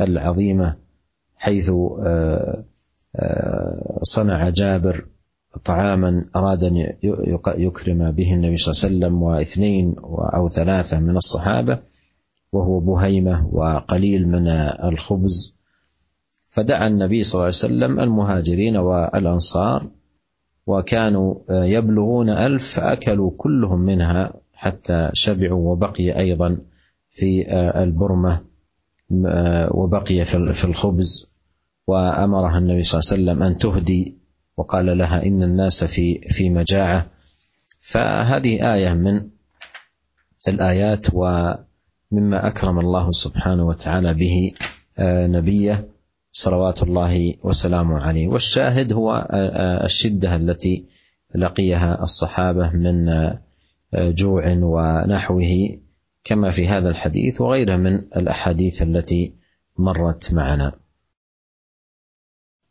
العظيمة 0.00 0.76
حيث 1.36 1.70
آه، 1.70 2.64
آه، 3.16 4.00
صنع 4.02 4.48
جابر 4.48 5.06
طعاما 5.64 6.24
أراد 6.36 6.64
أن 6.64 6.76
يكرم 7.56 8.10
به 8.10 8.34
النبي 8.34 8.56
صلى 8.56 8.72
الله 8.72 8.84
عليه 8.84 8.96
وسلم 8.96 9.22
واثنين 9.22 9.94
أو 10.34 10.48
ثلاثة 10.48 11.00
من 11.00 11.16
الصحابة 11.16 11.78
وهو 12.52 12.80
بهيمة 12.80 13.48
وقليل 13.52 14.28
من 14.28 14.48
الخبز. 14.48 15.58
فدعا 16.52 16.86
النبي 16.88 17.24
صلى 17.24 17.34
الله 17.38 17.44
عليه 17.44 17.54
وسلم 17.56 18.00
المهاجرين 18.00 18.76
والأنصار 18.76 19.90
وكانوا 20.66 21.34
يبلغون 21.50 22.30
ألف 22.30 22.68
فأكلوا 22.68 23.30
كلهم 23.36 23.80
منها 23.80 24.32
حتى 24.52 25.10
شبعوا 25.12 25.72
وبقي 25.72 26.18
أيضا 26.18 26.58
في 27.10 27.46
البرمة 27.82 28.40
وبقي 29.70 30.24
في 30.24 30.64
الخبز. 30.64 31.34
وأمرها 31.86 32.58
النبي 32.58 32.82
صلى 32.82 33.00
الله 33.00 33.12
عليه 33.12 33.22
وسلم 33.22 33.42
أن 33.42 33.58
تهدي 33.58 34.23
وقال 34.56 34.98
لها 34.98 35.22
إن 35.26 35.42
الناس 35.42 35.84
في 35.84 36.20
في 36.28 36.50
مجاعة. 36.50 37.06
فهذه 37.80 38.74
آية 38.74 38.94
من 38.94 39.28
الآيات 40.48 41.06
ومما 41.12 42.46
أكرم 42.46 42.78
الله 42.78 43.10
سبحانه 43.10 43.66
وتعالى 43.66 44.14
به 44.14 44.52
نبيه 45.28 45.88
صلوات 46.32 46.82
الله 46.82 47.34
وسلامه 47.42 48.00
عليه. 48.00 48.28
والشاهد 48.28 48.92
هو 48.92 49.28
الشدة 49.84 50.36
التي 50.36 50.84
لقيها 51.34 52.02
الصحابة 52.02 52.70
من 52.70 53.10
جوع 53.94 54.52
ونحوه 54.62 55.78
كما 56.24 56.50
في 56.50 56.68
هذا 56.68 56.88
الحديث 56.88 57.40
وغيره 57.40 57.76
من 57.76 57.94
الأحاديث 57.94 58.82
التي 58.82 59.32
مرت 59.78 60.32
معنا. 60.32 60.72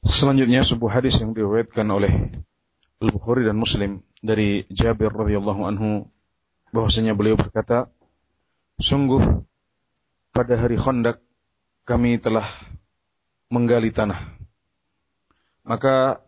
Selanjutnya 0.04 0.68
sebuah 0.68 1.00
hadis 1.00 1.24
yang 1.24 1.32
diriwayatkan 1.32 1.88
oleh 1.88 2.32
Al-Bukhari 3.00 3.48
dan 3.48 3.56
Muslim 3.56 4.04
dari 4.20 4.68
Jabir 4.68 5.12
radhiyallahu 5.12 5.63
anhu 5.63 6.12
bahwasanya 6.76 7.16
beliau 7.16 7.39
berkata, 7.39 7.88
"Sungguh 8.80 9.44
pada 10.36 10.60
hari 10.60 10.76
Khandaq 10.76 11.24
kami 11.88 12.20
telah 12.20 12.44
menggali 13.54 13.94
tanah. 13.94 14.18
Maka 15.63 16.20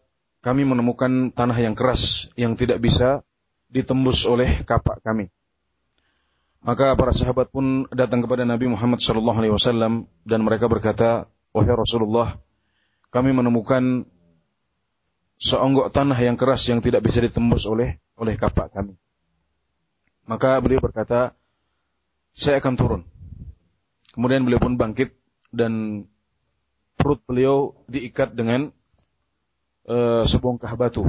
kami 0.45 0.61
menemukan 0.61 1.33
tanah 1.33 1.57
yang 1.57 1.73
keras 1.73 2.29
yang 2.37 2.53
tidak 2.53 2.77
bisa 2.77 3.25
ditembus 3.73 4.29
oleh 4.29 4.61
kapak 4.61 5.01
kami. 5.01 5.33
Maka 6.61 6.93
para 6.93 7.13
sahabat 7.13 7.49
pun 7.49 7.89
datang 7.89 8.21
kepada 8.21 8.45
Nabi 8.45 8.69
Muhammad 8.69 9.01
SAW 9.01 10.05
dan 10.25 10.39
mereka 10.45 10.69
berkata, 10.69 11.29
wahai 11.49 11.73
Rasulullah, 11.73 12.37
kami 13.15 13.31
menemukan 13.31 14.03
seonggok 15.39 15.95
tanah 15.95 16.19
yang 16.19 16.35
keras 16.35 16.67
yang 16.67 16.83
tidak 16.83 16.99
bisa 16.99 17.23
ditembus 17.23 17.63
oleh 17.63 18.03
oleh 18.19 18.35
kapak 18.35 18.75
kami. 18.75 18.99
Maka 20.27 20.59
beliau 20.59 20.83
berkata, 20.83 21.31
saya 22.35 22.59
akan 22.59 22.75
turun. 22.75 23.01
Kemudian 24.11 24.43
beliau 24.43 24.59
pun 24.59 24.75
bangkit 24.75 25.15
dan 25.55 26.03
perut 26.99 27.23
beliau 27.23 27.79
diikat 27.87 28.35
dengan 28.35 28.75
uh, 29.87 30.27
sebongkah 30.27 30.75
batu. 30.75 31.07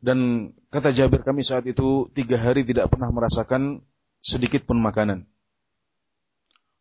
Dan 0.00 0.50
kata 0.72 0.96
Jabir 0.96 1.20
kami 1.20 1.44
saat 1.44 1.68
itu 1.68 2.08
tiga 2.16 2.40
hari 2.40 2.64
tidak 2.64 2.88
pernah 2.88 3.12
merasakan 3.12 3.84
sedikit 4.24 4.64
pun 4.64 4.80
makanan. 4.80 5.28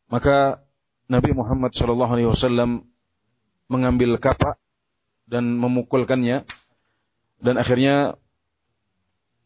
Maka 0.08 0.64
Nabi 1.12 1.36
Muhammad 1.36 1.76
SAW 1.76 2.91
mengambil 3.72 4.20
kapak 4.20 4.60
dan 5.32 5.56
memukulkannya 5.56 6.44
dan 7.40 7.56
akhirnya 7.56 8.20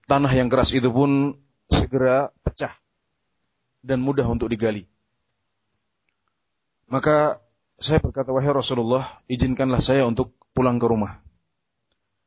tanah 0.09 0.33
yang 0.33 0.49
keras 0.49 0.73
itu 0.73 0.89
pun 0.89 1.37
segera 1.69 2.33
pecah 2.41 2.73
dan 3.85 4.01
mudah 4.01 4.25
untuk 4.25 4.49
digali. 4.49 4.89
Maka 6.89 7.37
saya 7.77 8.01
berkata, 8.01 8.33
wahai 8.33 8.49
Rasulullah, 8.49 9.21
izinkanlah 9.29 9.81
saya 9.81 10.09
untuk 10.09 10.33
pulang 10.57 10.81
ke 10.81 10.89
rumah. 10.89 11.21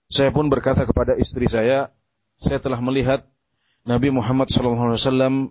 Saya 0.07 0.31
pun 0.31 0.47
berkata 0.47 0.87
kepada 0.87 1.19
istri 1.19 1.51
saya, 1.51 1.91
saya 2.39 2.63
telah 2.63 2.79
melihat 2.79 3.27
Nabi 3.83 4.15
Muhammad 4.15 4.51
SAW 4.51 5.51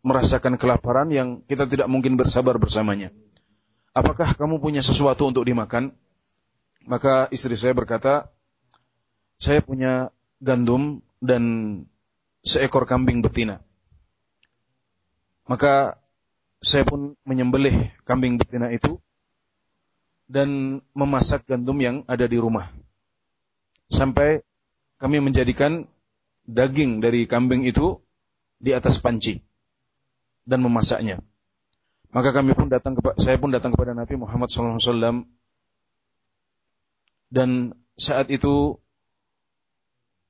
merasakan 0.00 0.54
kelaparan 0.56 1.12
yang 1.12 1.44
kita 1.44 1.68
tidak 1.68 1.88
mungkin 1.90 2.16
bersabar 2.16 2.56
bersamanya 2.56 3.12
apakah 3.96 4.36
kamu 4.36 4.60
punya 4.60 4.84
sesuatu 4.84 5.24
untuk 5.24 5.48
dimakan? 5.48 5.96
Maka 6.84 7.32
istri 7.32 7.56
saya 7.56 7.72
berkata, 7.72 8.28
saya 9.40 9.64
punya 9.64 10.12
gandum 10.44 11.00
dan 11.24 11.42
seekor 12.44 12.84
kambing 12.84 13.24
betina. 13.24 13.64
Maka 15.48 15.96
saya 16.60 16.84
pun 16.84 17.16
menyembelih 17.24 17.90
kambing 18.04 18.36
betina 18.36 18.68
itu 18.68 19.00
dan 20.28 20.82
memasak 20.92 21.48
gandum 21.48 21.78
yang 21.80 21.96
ada 22.04 22.28
di 22.28 22.36
rumah. 22.36 22.68
Sampai 23.88 24.42
kami 24.98 25.22
menjadikan 25.22 25.86
daging 26.46 26.98
dari 27.02 27.24
kambing 27.26 27.66
itu 27.66 28.02
di 28.58 28.74
atas 28.74 28.98
panci 28.98 29.42
dan 30.46 30.62
memasaknya. 30.62 31.22
Maka 32.14 32.30
kami 32.32 32.56
pun 32.56 32.70
datang 32.70 32.94
kepada 32.96 33.16
saya 33.18 33.36
pun 33.36 33.50
datang 33.52 33.74
kepada 33.74 33.92
Nabi 33.92 34.14
Muhammad 34.16 34.48
SAW 34.48 35.26
dan 37.26 37.74
saat 37.98 38.30
itu 38.30 38.78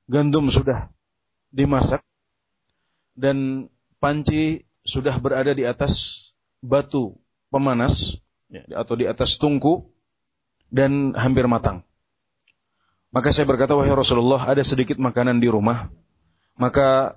gandum 0.08 0.48
sudah 0.48 0.88
dimasak 1.52 2.00
dan 3.16 3.68
panci 4.00 4.66
sudah 4.86 5.18
berada 5.18 5.52
di 5.52 5.66
atas 5.66 6.24
batu 6.62 7.18
pemanas 7.50 8.18
ya, 8.50 8.62
atau 8.76 8.94
di 8.94 9.04
atas 9.06 9.36
tungku 9.36 9.90
dan 10.70 11.14
hampir 11.14 11.46
matang. 11.46 11.82
Maka 13.14 13.32
saya 13.32 13.48
berkata, 13.48 13.72
wahai 13.72 13.96
Rasulullah, 13.96 14.44
ada 14.44 14.60
sedikit 14.60 15.00
makanan 15.00 15.40
di 15.40 15.48
rumah. 15.48 15.88
Maka 16.58 17.16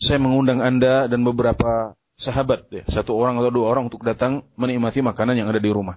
saya 0.00 0.18
mengundang 0.18 0.58
Anda 0.58 1.06
dan 1.06 1.22
beberapa 1.22 1.94
sahabat 2.16 2.68
ya, 2.70 2.82
satu 2.86 3.16
orang 3.16 3.40
atau 3.40 3.50
dua 3.50 3.66
orang 3.72 3.88
untuk 3.88 4.04
datang 4.04 4.46
menikmati 4.54 5.00
makanan 5.00 5.38
yang 5.38 5.48
ada 5.48 5.58
di 5.58 5.70
rumah. 5.72 5.96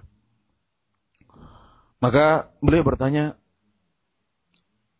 Maka 2.00 2.52
beliau 2.60 2.84
bertanya, 2.84 3.36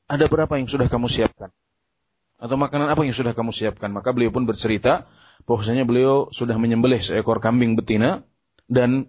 ada 0.06 0.24
berapa 0.30 0.54
yang 0.56 0.68
sudah 0.70 0.86
kamu 0.86 1.10
siapkan? 1.10 1.50
Atau 2.36 2.60
makanan 2.60 2.92
apa 2.92 3.02
yang 3.04 3.16
sudah 3.16 3.32
kamu 3.32 3.52
siapkan? 3.52 3.90
Maka 3.90 4.12
beliau 4.12 4.32
pun 4.32 4.44
bercerita 4.44 5.08
bahwasanya 5.48 5.88
beliau 5.88 6.28
sudah 6.32 6.56
menyembelih 6.60 7.00
seekor 7.00 7.40
kambing 7.40 7.76
betina 7.76 8.24
dan 8.68 9.08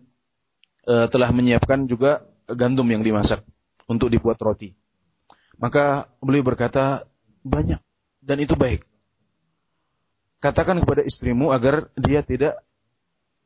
e, 0.87 0.95
telah 1.11 1.31
menyiapkan 1.35 1.91
juga 1.91 2.23
gandum 2.47 2.87
yang 2.87 3.03
dimasak 3.03 3.43
untuk 3.87 4.07
dibuat 4.07 4.39
roti. 4.39 4.75
Maka 5.59 6.07
beliau 6.23 6.43
berkata, 6.43 7.07
banyak 7.43 7.79
dan 8.23 8.37
itu 8.43 8.55
baik 8.55 8.86
katakan 10.39 10.81
kepada 10.83 11.01
istrimu 11.03 11.49
agar 11.49 11.89
dia 11.97 12.21
tidak 12.21 12.61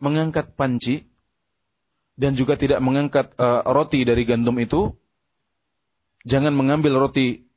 mengangkat 0.02 0.52
panci 0.58 1.08
dan 2.20 2.36
juga 2.36 2.60
tidak 2.60 2.84
mengangkat 2.84 3.34
uh, 3.40 3.64
roti 3.66 4.04
dari 4.04 4.28
gandum 4.28 4.58
itu, 4.60 4.94
jangan 6.28 6.54
mengambil 6.54 7.02
roti 7.08 7.48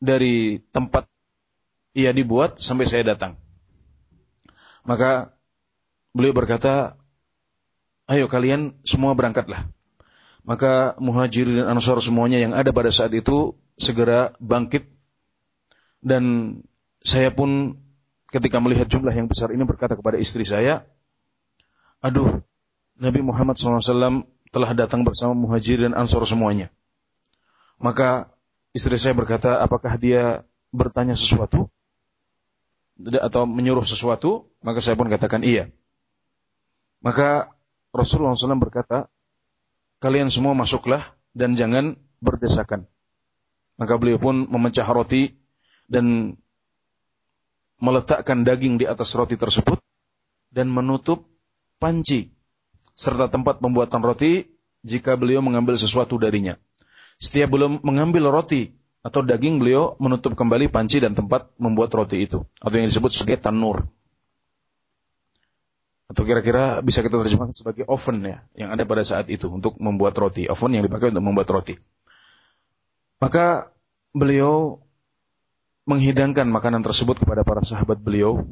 dari 0.00 0.62
tempat 0.72 1.08
ia 1.94 2.10
dibuat 2.10 2.58
sampai 2.60 2.86
saya 2.88 3.14
datang. 3.14 3.36
Maka 4.84 5.32
beliau 6.12 6.36
berkata, 6.36 7.00
ayo 8.08 8.28
kalian 8.28 8.76
semua 8.84 9.16
berangkatlah. 9.16 9.64
Maka 10.44 10.92
muhajir 11.00 11.48
dan 11.48 11.72
ansar 11.72 11.96
semuanya 12.04 12.36
yang 12.36 12.52
ada 12.52 12.68
pada 12.68 12.92
saat 12.92 13.16
itu 13.16 13.56
segera 13.80 14.36
bangkit. 14.44 14.84
Dan 16.04 16.24
saya 17.00 17.32
pun 17.32 17.80
ketika 18.34 18.58
melihat 18.58 18.90
jumlah 18.90 19.14
yang 19.14 19.30
besar 19.30 19.54
ini 19.54 19.62
berkata 19.62 19.94
kepada 19.94 20.18
istri 20.18 20.42
saya, 20.42 20.82
aduh, 22.02 22.42
Nabi 22.98 23.22
Muhammad 23.22 23.54
SAW 23.54 24.26
telah 24.50 24.70
datang 24.74 25.06
bersama 25.06 25.38
muhajir 25.38 25.86
dan 25.86 25.94
ansar 25.94 26.26
semuanya. 26.26 26.74
Maka 27.78 28.34
istri 28.74 28.98
saya 28.98 29.14
berkata, 29.14 29.62
apakah 29.62 29.94
dia 29.94 30.42
bertanya 30.74 31.14
sesuatu? 31.14 31.70
atau 32.94 33.42
menyuruh 33.42 33.82
sesuatu, 33.82 34.46
maka 34.62 34.78
saya 34.78 34.94
pun 34.94 35.10
katakan 35.10 35.42
iya. 35.42 35.74
Maka 37.02 37.50
Rasulullah 37.90 38.38
SAW 38.38 38.62
berkata, 38.62 39.10
kalian 39.98 40.30
semua 40.30 40.54
masuklah 40.54 41.02
dan 41.34 41.58
jangan 41.58 41.98
berdesakan. 42.22 42.86
Maka 43.74 43.98
beliau 43.98 44.22
pun 44.22 44.46
memecah 44.46 44.86
roti 44.86 45.34
dan 45.90 46.38
meletakkan 47.82 48.46
daging 48.46 48.78
di 48.78 48.86
atas 48.86 49.14
roti 49.14 49.34
tersebut 49.34 49.80
dan 50.54 50.70
menutup 50.70 51.26
panci 51.82 52.30
serta 52.94 53.26
tempat 53.26 53.58
pembuatan 53.58 54.02
roti 54.02 54.46
jika 54.86 55.18
beliau 55.18 55.42
mengambil 55.42 55.74
sesuatu 55.74 56.14
darinya. 56.20 56.54
Setiap 57.18 57.50
belum 57.50 57.82
mengambil 57.82 58.30
roti 58.30 58.74
atau 59.04 59.20
daging 59.20 59.60
beliau 59.60 60.00
menutup 60.00 60.32
kembali 60.32 60.72
panci 60.72 60.96
dan 60.96 61.12
tempat 61.12 61.52
membuat 61.60 61.92
roti 61.92 62.24
itu 62.24 62.48
atau 62.64 62.74
yang 62.74 62.88
disebut 62.88 63.12
sebagai 63.12 63.44
tanur 63.44 63.84
atau 66.08 66.24
kira-kira 66.24 66.80
bisa 66.80 67.04
kita 67.04 67.20
terjemahkan 67.20 67.52
sebagai 67.52 67.84
oven 67.84 68.24
ya 68.24 68.38
yang 68.56 68.72
ada 68.72 68.88
pada 68.88 69.04
saat 69.04 69.28
itu 69.28 69.52
untuk 69.52 69.76
membuat 69.76 70.16
roti 70.16 70.48
oven 70.48 70.72
yang 70.72 70.84
dipakai 70.88 71.12
untuk 71.12 71.20
membuat 71.20 71.48
roti 71.52 71.76
maka 73.20 73.68
beliau 74.16 74.83
menghidangkan 75.84 76.48
makanan 76.48 76.80
tersebut 76.80 77.20
kepada 77.20 77.44
para 77.44 77.60
sahabat 77.60 78.00
beliau 78.00 78.44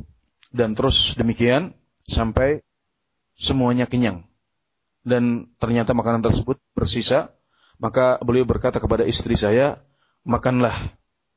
dan 0.52 0.76
terus 0.76 1.16
demikian 1.16 1.72
sampai 2.04 2.60
semuanya 3.36 3.88
kenyang 3.88 4.28
dan 5.02 5.48
ternyata 5.56 5.96
makanan 5.96 6.20
tersebut 6.20 6.60
bersisa 6.76 7.32
maka 7.80 8.20
beliau 8.22 8.44
berkata 8.44 8.78
kepada 8.78 9.02
istri 9.08 9.34
saya 9.34 9.80
makanlah 10.22 10.74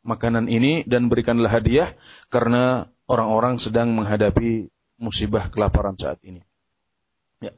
makanan 0.06 0.46
ini 0.46 0.86
dan 0.86 1.10
berikanlah 1.10 1.50
hadiah 1.50 1.98
karena 2.30 2.94
orang-orang 3.10 3.58
sedang 3.58 3.98
menghadapi 3.98 4.70
musibah 5.02 5.50
kelaparan 5.50 5.98
saat 5.98 6.22
ini. 6.22 6.46
Ya. 7.42 7.52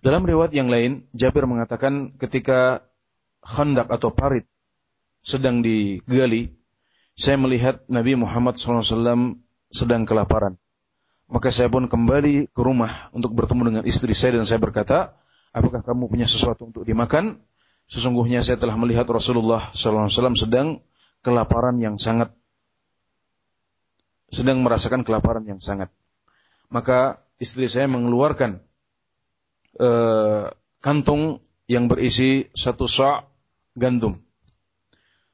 Dalam 0.00 0.24
riwayat 0.24 0.56
yang 0.56 0.72
lain, 0.72 1.04
Jabir 1.12 1.44
mengatakan 1.44 2.16
ketika 2.16 2.88
khandak 3.44 3.92
atau 3.92 4.08
parit 4.12 4.48
sedang 5.20 5.60
digali, 5.60 6.56
saya 7.20 7.36
melihat 7.36 7.84
Nabi 7.92 8.16
Muhammad 8.16 8.56
SAW 8.56 9.36
sedang 9.68 10.08
kelaparan. 10.08 10.56
Maka 11.28 11.52
saya 11.52 11.68
pun 11.68 11.84
kembali 11.84 12.48
ke 12.48 12.60
rumah 12.64 13.12
untuk 13.12 13.36
bertemu 13.36 13.62
dengan 13.68 13.82
istri 13.84 14.16
saya 14.16 14.40
dan 14.40 14.48
saya 14.48 14.56
berkata, 14.56 15.20
apakah 15.52 15.84
kamu 15.84 16.08
punya 16.08 16.24
sesuatu 16.24 16.72
untuk 16.72 16.88
dimakan? 16.88 17.44
Sesungguhnya 17.92 18.40
saya 18.40 18.56
telah 18.56 18.72
melihat 18.80 19.04
Rasulullah 19.04 19.68
SAW 19.76 20.08
sedang 20.32 20.80
kelaparan 21.20 21.76
yang 21.76 22.00
sangat, 22.00 22.32
sedang 24.32 24.64
merasakan 24.64 25.04
kelaparan 25.04 25.44
yang 25.44 25.60
sangat. 25.60 25.92
Maka 26.72 27.20
istri 27.36 27.68
saya 27.68 27.84
mengeluarkan 27.84 28.64
uh, 29.76 30.48
kantung 30.80 31.44
yang 31.68 31.84
berisi 31.84 32.48
satu 32.56 32.88
sa' 32.88 33.28
gandum. 33.76 34.16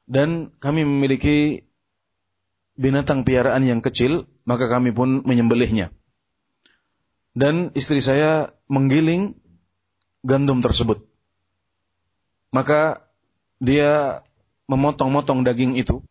Dan 0.03 0.51
kami 0.59 0.83
memiliki 0.83 1.66
binatang 2.77 3.25
piaraan 3.25 3.65
yang 3.65 3.81
kecil, 3.81 4.29
maka 4.45 4.69
kami 4.69 4.93
pun 4.93 5.25
menyembelihnya. 5.25 5.91
Dan 7.37 7.73
istri 7.77 8.01
saya 8.01 8.53
menggiling 8.65 9.37
gandum 10.25 10.61
tersebut 10.61 11.05
maka 12.51 13.05
dia 13.57 14.23
memotong-motong 14.67 15.43
daging 15.43 15.79
itu. 15.79 16.03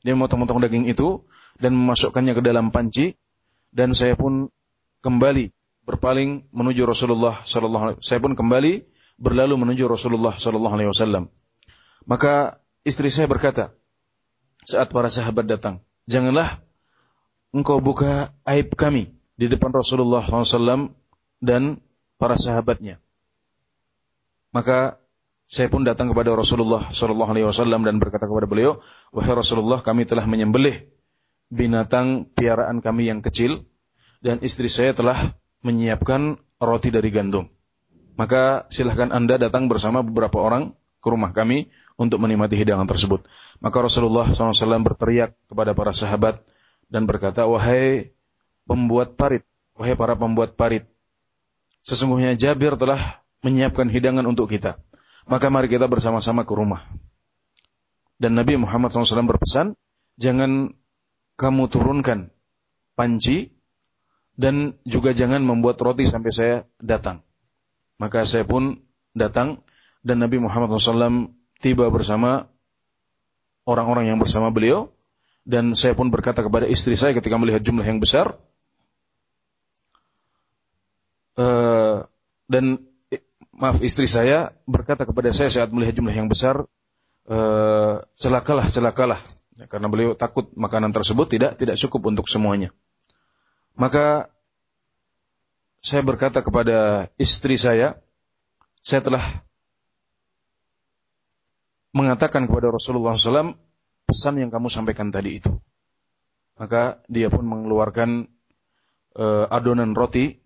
Dia 0.00 0.16
memotong-motong 0.16 0.64
daging 0.64 0.88
itu 0.88 1.28
dan 1.60 1.76
memasukkannya 1.76 2.32
ke 2.32 2.42
dalam 2.42 2.72
panci 2.72 3.20
dan 3.70 3.92
saya 3.92 4.16
pun 4.16 4.48
kembali 5.04 5.52
berpaling 5.84 6.48
menuju 6.52 6.88
Rasulullah 6.88 7.44
sallallahu 7.44 7.84
alaihi 7.84 8.00
saya 8.00 8.20
pun 8.20 8.32
kembali 8.32 8.88
berlalu 9.20 9.54
menuju 9.60 9.84
Rasulullah 9.84 10.32
sallallahu 10.40 10.74
alaihi 10.80 10.88
wasallam. 10.88 11.28
Maka 12.08 12.64
istri 12.88 13.12
saya 13.12 13.28
berkata 13.28 13.76
saat 14.64 14.92
para 14.92 15.08
sahabat 15.08 15.48
datang, 15.48 15.80
"Janganlah 16.10 16.60
engkau 17.52 17.80
buka 17.80 18.32
aib 18.44 18.74
kami 18.76 19.12
di 19.36 19.46
depan 19.48 19.72
Rasulullah 19.72 20.24
SAW 20.24 20.92
dan 21.40 21.80
para 22.20 22.36
sahabatnya." 22.36 23.00
Maka 24.50 25.00
saya 25.50 25.66
pun 25.66 25.82
datang 25.82 26.14
kepada 26.14 26.30
Rasulullah 26.34 26.94
Wasallam 26.94 27.82
dan 27.82 27.98
berkata 27.98 28.30
kepada 28.30 28.46
beliau, 28.46 28.82
wahai 29.10 29.34
Rasulullah, 29.34 29.82
kami 29.82 30.06
telah 30.06 30.22
menyembelih 30.22 30.86
binatang 31.50 32.30
piaraan 32.30 32.78
kami 32.78 33.10
yang 33.10 33.18
kecil 33.18 33.66
dan 34.22 34.38
istri 34.46 34.70
saya 34.70 34.94
telah 34.94 35.34
menyiapkan 35.66 36.38
roti 36.62 36.94
dari 36.94 37.10
gandum. 37.10 37.50
Maka 38.14 38.70
silahkan 38.70 39.10
anda 39.10 39.42
datang 39.42 39.66
bersama 39.66 40.06
beberapa 40.06 40.38
orang 40.38 40.78
ke 41.02 41.08
rumah 41.10 41.34
kami 41.34 41.74
untuk 42.00 42.16
menikmati 42.16 42.56
hidangan 42.56 42.88
tersebut. 42.88 43.28
Maka 43.60 43.84
Rasulullah 43.84 44.24
SAW 44.32 44.80
berteriak 44.80 45.36
kepada 45.52 45.76
para 45.76 45.92
sahabat 45.92 46.40
dan 46.88 47.04
berkata, 47.04 47.44
wahai 47.44 48.16
pembuat 48.64 49.20
parit, 49.20 49.44
wahai 49.76 49.92
para 49.92 50.16
pembuat 50.16 50.56
parit, 50.56 50.88
sesungguhnya 51.84 52.40
Jabir 52.40 52.80
telah 52.80 53.20
menyiapkan 53.44 53.92
hidangan 53.92 54.24
untuk 54.24 54.48
kita 54.48 54.80
maka 55.30 55.46
mari 55.46 55.70
kita 55.70 55.86
bersama-sama 55.86 56.42
ke 56.42 56.52
rumah. 56.58 56.82
Dan 58.18 58.34
Nabi 58.34 58.58
Muhammad 58.58 58.92
SAW 58.92 59.30
berpesan, 59.30 59.78
jangan 60.18 60.76
kamu 61.38 61.70
turunkan 61.72 62.34
panci 62.98 63.56
dan 64.36 64.76
juga 64.84 65.16
jangan 65.16 65.40
membuat 65.46 65.80
roti 65.80 66.04
sampai 66.04 66.32
saya 66.34 66.56
datang. 66.82 67.24
Maka 67.96 68.26
saya 68.26 68.42
pun 68.42 68.84
datang 69.16 69.64
dan 70.04 70.20
Nabi 70.20 70.42
Muhammad 70.42 70.74
SAW 70.76 71.32
tiba 71.60 71.86
bersama 71.92 72.48
orang-orang 73.68 74.10
yang 74.10 74.18
bersama 74.18 74.48
beliau 74.48 74.90
dan 75.44 75.76
saya 75.76 75.92
pun 75.92 76.08
berkata 76.08 76.40
kepada 76.40 76.64
istri 76.66 76.96
saya 76.96 77.12
ketika 77.12 77.36
melihat 77.36 77.62
jumlah 77.62 77.84
yang 77.84 78.00
besar 78.00 78.40
uh, 81.36 82.08
dan 82.50 82.90
maaf 83.60 83.84
istri 83.84 84.08
saya 84.08 84.56
berkata 84.64 85.04
kepada 85.04 85.28
saya 85.36 85.52
saat 85.52 85.68
melihat 85.68 86.00
jumlah 86.00 86.16
yang 86.16 86.32
besar, 86.32 86.64
e, 87.28 87.38
celakalah, 88.16 88.66
celakalah. 88.72 89.20
Ya, 89.60 89.68
karena 89.68 89.92
beliau 89.92 90.16
takut 90.16 90.48
makanan 90.56 90.96
tersebut 90.96 91.28
tidak 91.28 91.60
tidak 91.60 91.76
cukup 91.76 92.16
untuk 92.16 92.26
semuanya. 92.32 92.72
Maka 93.76 94.32
saya 95.84 96.00
berkata 96.00 96.40
kepada 96.40 97.12
istri 97.20 97.60
saya, 97.60 98.00
saya 98.80 99.04
telah 99.04 99.44
mengatakan 101.90 102.46
kepada 102.46 102.70
Rasulullah 102.70 103.18
SAW 103.18 103.58
pesan 104.06 104.42
yang 104.42 104.50
kamu 104.50 104.70
sampaikan 104.70 105.10
tadi 105.10 105.42
itu. 105.42 105.50
Maka 106.58 107.00
dia 107.08 107.32
pun 107.32 107.46
mengeluarkan 107.46 108.28
uh, 109.16 109.46
adonan 109.48 109.96
roti 109.96 110.38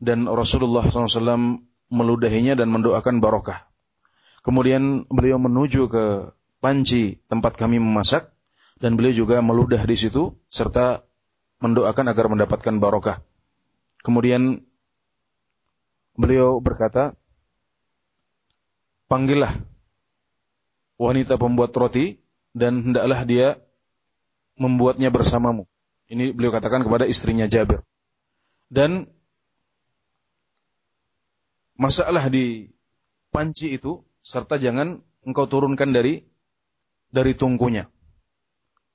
dan 0.00 0.26
Rasulullah 0.26 0.86
SAW 0.88 1.62
meludahinya 1.92 2.56
dan 2.56 2.72
mendoakan 2.72 3.20
barokah. 3.20 3.68
Kemudian 4.42 5.06
beliau 5.06 5.38
menuju 5.38 5.86
ke 5.86 6.34
panci 6.58 7.22
tempat 7.30 7.54
kami 7.54 7.78
memasak 7.78 8.32
dan 8.82 8.98
beliau 8.98 9.26
juga 9.26 9.38
meludah 9.38 9.78
di 9.86 9.94
situ 9.94 10.34
serta 10.50 11.06
mendoakan 11.62 12.10
agar 12.10 12.26
mendapatkan 12.26 12.74
barokah. 12.82 13.22
Kemudian 14.02 14.66
beliau 16.18 16.58
berkata, 16.58 17.14
"Panggillah 19.06 19.71
wanita 21.02 21.34
pembuat 21.36 21.74
roti 21.74 22.22
dan 22.54 22.92
hendaklah 22.92 23.26
dia 23.26 23.58
membuatnya 24.54 25.10
bersamamu." 25.10 25.66
Ini 26.12 26.36
beliau 26.36 26.52
katakan 26.52 26.84
kepada 26.84 27.08
istrinya 27.08 27.48
Jabir. 27.48 27.80
Dan 28.68 29.08
masalah 31.76 32.28
di 32.28 32.72
panci 33.32 33.74
itu 33.74 34.04
serta 34.20 34.60
jangan 34.60 35.00
engkau 35.24 35.48
turunkan 35.48 35.90
dari 35.90 36.24
dari 37.12 37.32
tungkunya. 37.32 37.88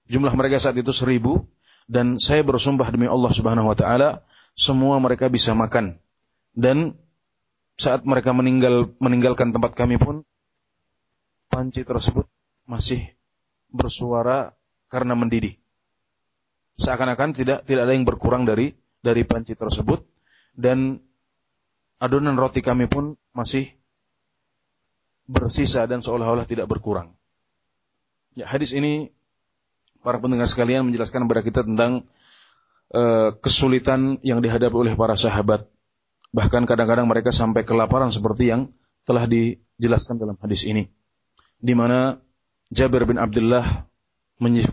Jumlah 0.08 0.34
mereka 0.36 0.62
saat 0.62 0.78
itu 0.80 0.94
seribu 0.94 1.48
dan 1.88 2.20
saya 2.20 2.44
bersumpah 2.44 2.92
demi 2.92 3.08
Allah 3.08 3.32
Subhanahu 3.32 3.72
wa 3.72 3.78
taala 3.78 4.28
semua 4.58 5.00
mereka 5.00 5.32
bisa 5.32 5.56
makan 5.56 6.00
dan 6.52 7.00
saat 7.80 8.04
mereka 8.04 8.36
meninggal 8.36 8.92
meninggalkan 9.00 9.56
tempat 9.56 9.78
kami 9.78 9.96
pun 9.96 10.27
panci 11.58 11.82
tersebut 11.82 12.30
masih 12.70 13.18
bersuara 13.74 14.54
karena 14.94 15.18
mendidih. 15.18 15.58
Seakan-akan 16.78 17.34
tidak 17.34 17.66
tidak 17.66 17.90
ada 17.90 17.98
yang 17.98 18.06
berkurang 18.06 18.46
dari 18.46 18.78
dari 19.02 19.26
panci 19.26 19.58
tersebut 19.58 20.06
dan 20.54 21.02
adonan 21.98 22.38
roti 22.38 22.62
kami 22.62 22.86
pun 22.86 23.18
masih 23.34 23.74
bersisa 25.26 25.90
dan 25.90 26.06
seolah-olah 26.06 26.46
tidak 26.46 26.70
berkurang. 26.70 27.18
Ya, 28.38 28.46
hadis 28.46 28.78
ini 28.78 29.10
para 30.06 30.22
pendengar 30.22 30.46
sekalian 30.46 30.86
menjelaskan 30.86 31.26
kepada 31.26 31.42
kita 31.42 31.62
tentang 31.66 32.06
uh, 32.94 33.34
kesulitan 33.42 34.22
yang 34.22 34.46
dihadapi 34.46 34.78
oleh 34.78 34.94
para 34.94 35.18
sahabat. 35.18 35.66
Bahkan 36.38 36.70
kadang-kadang 36.70 37.10
mereka 37.10 37.34
sampai 37.34 37.66
kelaparan 37.66 38.14
seperti 38.14 38.54
yang 38.54 38.70
telah 39.10 39.26
dijelaskan 39.26 40.22
dalam 40.22 40.38
hadis 40.38 40.62
ini. 40.70 40.94
Di 41.58 41.74
mana 41.74 42.22
Jabir 42.70 43.08
bin 43.08 43.18
Abdullah 43.18 43.88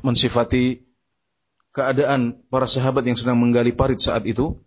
mensifati 0.04 0.84
keadaan 1.74 2.38
para 2.52 2.68
sahabat 2.68 3.02
yang 3.08 3.18
sedang 3.18 3.40
menggali 3.40 3.74
parit 3.74 3.98
saat 3.98 4.28
itu, 4.28 4.60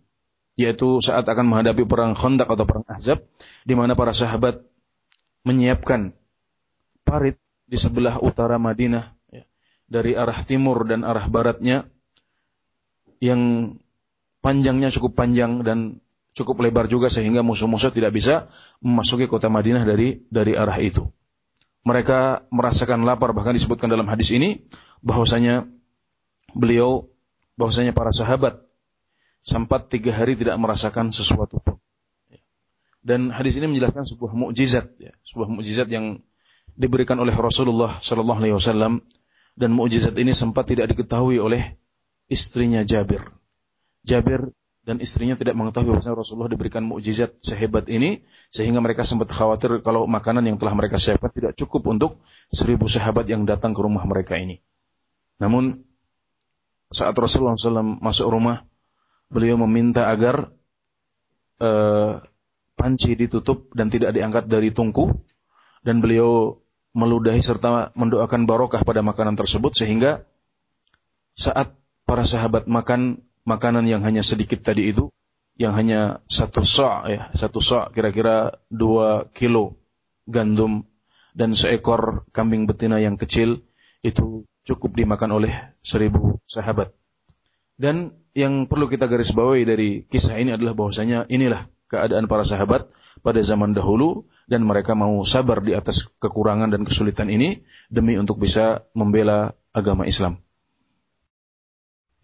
yaitu 0.58 0.98
saat 1.00 1.24
akan 1.24 1.46
menghadapi 1.48 1.86
perang 1.86 2.12
Khandaq 2.18 2.50
atau 2.50 2.66
perang 2.66 2.86
Ahzab, 2.90 3.22
di 3.62 3.74
mana 3.78 3.94
para 3.94 4.10
sahabat 4.10 4.60
menyiapkan 5.46 6.12
parit 7.06 7.38
di 7.64 7.78
sebelah 7.80 8.20
utara 8.20 8.60
Madinah 8.60 9.16
dari 9.88 10.12
arah 10.12 10.44
timur 10.44 10.84
dan 10.84 11.00
arah 11.02 11.24
baratnya 11.32 11.88
yang 13.24 13.74
panjangnya 14.44 14.92
cukup 14.92 15.16
panjang 15.16 15.64
dan 15.64 16.04
cukup 16.36 16.60
lebar 16.62 16.86
juga 16.86 17.08
sehingga 17.08 17.40
musuh-musuh 17.42 17.90
tidak 17.90 18.14
bisa 18.14 18.52
memasuki 18.84 19.26
kota 19.26 19.48
Madinah 19.48 19.82
dari 19.88 20.22
dari 20.28 20.54
arah 20.54 20.76
itu. 20.78 21.08
Mereka 21.86 22.50
merasakan 22.50 23.06
lapar 23.06 23.32
bahkan 23.32 23.54
disebutkan 23.54 23.88
dalam 23.88 24.06
hadis 24.10 24.34
ini 24.34 24.66
bahwasanya 25.02 25.66
beliau 26.52 27.08
bahwasanya 27.58 27.94
para 27.94 28.14
sahabat 28.14 28.62
sempat 29.46 29.88
tiga 29.88 30.12
hari 30.12 30.36
tidak 30.36 30.58
merasakan 30.60 31.10
sesuatu 31.14 31.58
pun. 31.62 31.76
Dan 33.00 33.32
hadis 33.32 33.56
ini 33.56 33.70
menjelaskan 33.70 34.04
sebuah 34.04 34.36
mukjizat, 34.36 35.00
ya, 35.00 35.14
sebuah 35.24 35.48
mukjizat 35.48 35.88
yang 35.88 36.20
diberikan 36.76 37.16
oleh 37.16 37.32
Rasulullah 37.32 37.96
Shallallahu 37.98 38.38
Alaihi 38.42 38.54
Wasallam 38.58 39.00
dan 39.58 39.70
mukjizat 39.72 40.14
ini 40.20 40.36
sempat 40.36 40.68
tidak 40.70 40.92
diketahui 40.92 41.40
oleh 41.40 41.78
istrinya 42.28 42.84
Jabir. 42.84 43.24
Jabir 44.04 44.52
dan 44.88 45.04
istrinya 45.04 45.36
tidak 45.36 45.52
mengetahui 45.52 46.00
bahwa 46.00 46.24
Rasulullah 46.24 46.48
diberikan 46.48 46.80
mukjizat 46.80 47.36
sehebat 47.44 47.92
ini 47.92 48.24
sehingga 48.48 48.80
mereka 48.80 49.04
sempat 49.04 49.28
khawatir 49.28 49.84
kalau 49.84 50.08
makanan 50.08 50.48
yang 50.48 50.56
telah 50.56 50.72
mereka 50.72 50.96
siapkan 50.96 51.28
tidak 51.28 51.60
cukup 51.60 51.92
untuk 51.92 52.24
seribu 52.48 52.88
sahabat 52.88 53.28
yang 53.28 53.44
datang 53.44 53.76
ke 53.76 53.84
rumah 53.84 54.00
mereka 54.08 54.40
ini. 54.40 54.64
Namun 55.36 55.84
saat 56.88 57.12
Rasulullah 57.12 57.60
SAW 57.60 58.00
masuk 58.00 58.32
rumah, 58.32 58.64
beliau 59.28 59.60
meminta 59.60 60.08
agar 60.08 60.56
uh, 61.60 62.24
panci 62.72 63.12
ditutup 63.12 63.68
dan 63.76 63.92
tidak 63.92 64.16
diangkat 64.16 64.48
dari 64.48 64.72
tungku 64.72 65.20
dan 65.84 66.00
beliau 66.00 66.64
meludahi 66.96 67.44
serta 67.44 67.92
mendoakan 67.92 68.48
barokah 68.48 68.80
pada 68.88 69.04
makanan 69.04 69.36
tersebut 69.36 69.76
sehingga 69.76 70.24
saat 71.36 71.76
para 72.08 72.24
sahabat 72.24 72.64
makan 72.64 73.27
makanan 73.48 73.88
yang 73.88 74.04
hanya 74.04 74.20
sedikit 74.20 74.60
tadi 74.60 74.92
itu 74.92 75.08
yang 75.56 75.72
hanya 75.72 76.20
satu 76.28 76.60
sok 76.60 77.08
ya 77.08 77.22
satu 77.32 77.64
sok 77.64 77.96
kira-kira 77.96 78.60
dua 78.68 79.26
kilo 79.32 79.80
gandum 80.28 80.84
dan 81.32 81.56
seekor 81.56 82.28
kambing 82.36 82.68
betina 82.68 83.00
yang 83.00 83.16
kecil 83.16 83.64
itu 84.04 84.44
cukup 84.68 84.92
dimakan 84.94 85.40
oleh 85.40 85.72
seribu 85.80 86.36
sahabat 86.44 86.92
dan 87.80 88.12
yang 88.36 88.68
perlu 88.68 88.86
kita 88.86 89.08
garis 89.08 89.32
bawahi 89.32 89.64
dari 89.64 89.88
kisah 90.04 90.36
ini 90.36 90.54
adalah 90.54 90.76
bahwasanya 90.76 91.26
inilah 91.32 91.66
keadaan 91.88 92.28
para 92.28 92.44
sahabat 92.44 92.86
pada 93.24 93.40
zaman 93.42 93.74
dahulu 93.74 94.28
dan 94.46 94.62
mereka 94.62 94.94
mau 94.94 95.24
sabar 95.26 95.58
di 95.64 95.74
atas 95.74 96.06
kekurangan 96.22 96.70
dan 96.70 96.86
kesulitan 96.86 97.32
ini 97.32 97.64
demi 97.90 98.14
untuk 98.14 98.38
bisa 98.38 98.86
membela 98.94 99.58
agama 99.74 100.06
Islam. 100.06 100.38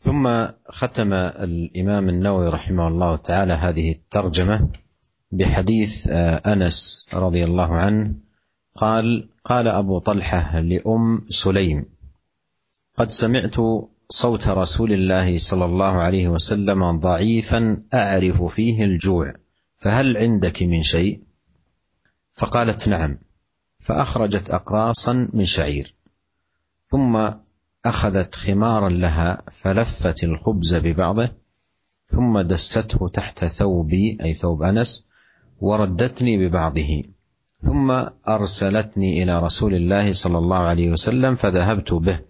ثم 0.05 0.46
ختم 0.68 1.12
الإمام 1.12 2.09
النووي 2.09 2.48
رحمه 2.48 2.88
الله 2.88 3.16
تعالى 3.16 3.52
هذه 3.52 3.92
الترجمة 3.92 4.68
بحديث 5.32 6.09
أنس 6.46 7.09
رضي 7.14 7.44
الله 7.44 7.74
عنه 7.74 8.14
قال 8.74 9.28
قال 9.44 9.68
أبو 9.68 9.98
طلحة 9.98 10.61
لأم 10.61 11.26
سليم 11.28 11.84
قد 12.96 13.09
سمعت 13.11 13.57
صوت 14.09 14.48
رسول 14.48 14.92
الله 14.92 15.38
صلى 15.38 15.64
الله 15.64 15.92
عليه 15.92 16.28
وسلم 16.28 17.00
ضعيفا 17.00 17.82
أعرف 17.94 18.42
فيه 18.42 18.84
الجوع 18.84 19.34
فهل 19.76 20.16
عندك 20.16 20.62
من 20.62 20.82
شيء؟ 20.82 21.22
فقالت 22.32 22.88
نعم 22.88 23.18
فأخرجت 23.78 24.50
اقراصا 24.50 25.28
من 25.32 25.44
شعير 25.44 25.94
ثم 26.86 27.30
أخذت 27.85 28.35
خمارا 28.35 28.89
لها 28.89 29.43
فلفت 29.51 30.24
الخبز 30.24 30.74
ببعضه 30.74 31.30
ثم 32.07 32.41
دسته 32.41 33.09
تحت 33.09 33.45
ثوبي 33.45 34.18
أي 34.22 34.35
ثوب 34.35 34.62
أنس 34.62 35.07
وردتني 35.61 36.49
ببعضه. 36.49 37.03
ثم 37.59 37.91
أرسلتني 38.28 39.22
إلى 39.22 39.41
رسول 39.41 39.74
الله 39.74 40.12
صلى 40.12 40.39
الله 40.39 40.57
عليه 40.57 40.91
وسلم 40.91 41.35
فذهبت 41.35 41.93
به. 41.93 42.20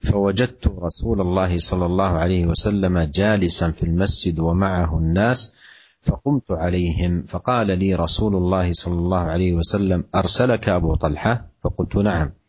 فوجدت 0.00 0.68
رسول 0.68 1.20
الله 1.20 1.58
صلى 1.58 1.86
الله 1.86 2.08
عليه 2.08 2.46
وسلم 2.46 2.98
جالسا 2.98 3.70
في 3.70 3.82
المسجد 3.82 4.38
ومعه 4.40 4.98
الناس 4.98 5.54
فقمت 6.02 6.50
عليهم. 6.50 7.22
فقال 7.22 7.78
لي 7.78 7.94
رسول 7.94 8.36
الله 8.36 8.72
صلى 8.72 8.94
الله 8.94 9.18
عليه 9.18 9.52
وسلم 9.52 10.04
أرسلك 10.14 10.68
أبو 10.68 10.94
طلحة؟ 10.94 11.46
فقلت 11.64 11.96
نعم. 11.96 12.39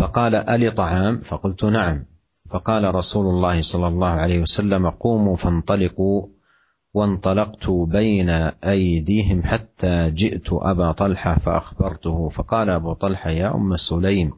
فقال 0.00 0.34
ألي 0.34 0.70
طعام؟ 0.70 1.18
فقلت 1.18 1.64
نعم. 1.64 2.04
فقال 2.50 2.94
رسول 2.94 3.26
الله 3.26 3.62
صلى 3.62 3.88
الله 3.88 4.08
عليه 4.08 4.40
وسلم 4.40 4.90
قوموا 4.90 5.36
فانطلقوا 5.36 6.26
وانطلقت 6.94 7.70
بين 7.70 8.30
أيديهم 8.64 9.42
حتى 9.42 10.10
جئت 10.10 10.48
أبا 10.52 10.92
طلحة 10.92 11.38
فأخبرته. 11.38 12.28
فقال 12.28 12.70
أبو 12.70 12.92
طلحة 12.92 13.30
يا 13.30 13.54
أم 13.54 13.76
سليم 13.76 14.32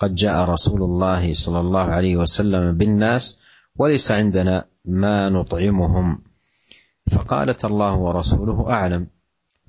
قد 0.00 0.14
جاء 0.14 0.50
رسول 0.50 0.82
الله 0.82 1.34
صلى 1.34 1.60
الله 1.60 1.80
عليه 1.80 2.16
وسلم 2.16 2.76
بالناس 2.76 3.38
وليس 3.76 4.12
عندنا 4.12 4.64
ما 4.84 5.28
نطعمهم. 5.28 6.22
فقالت 7.10 7.64
الله 7.64 7.96
ورسوله 7.96 8.70
أعلم. 8.70 9.06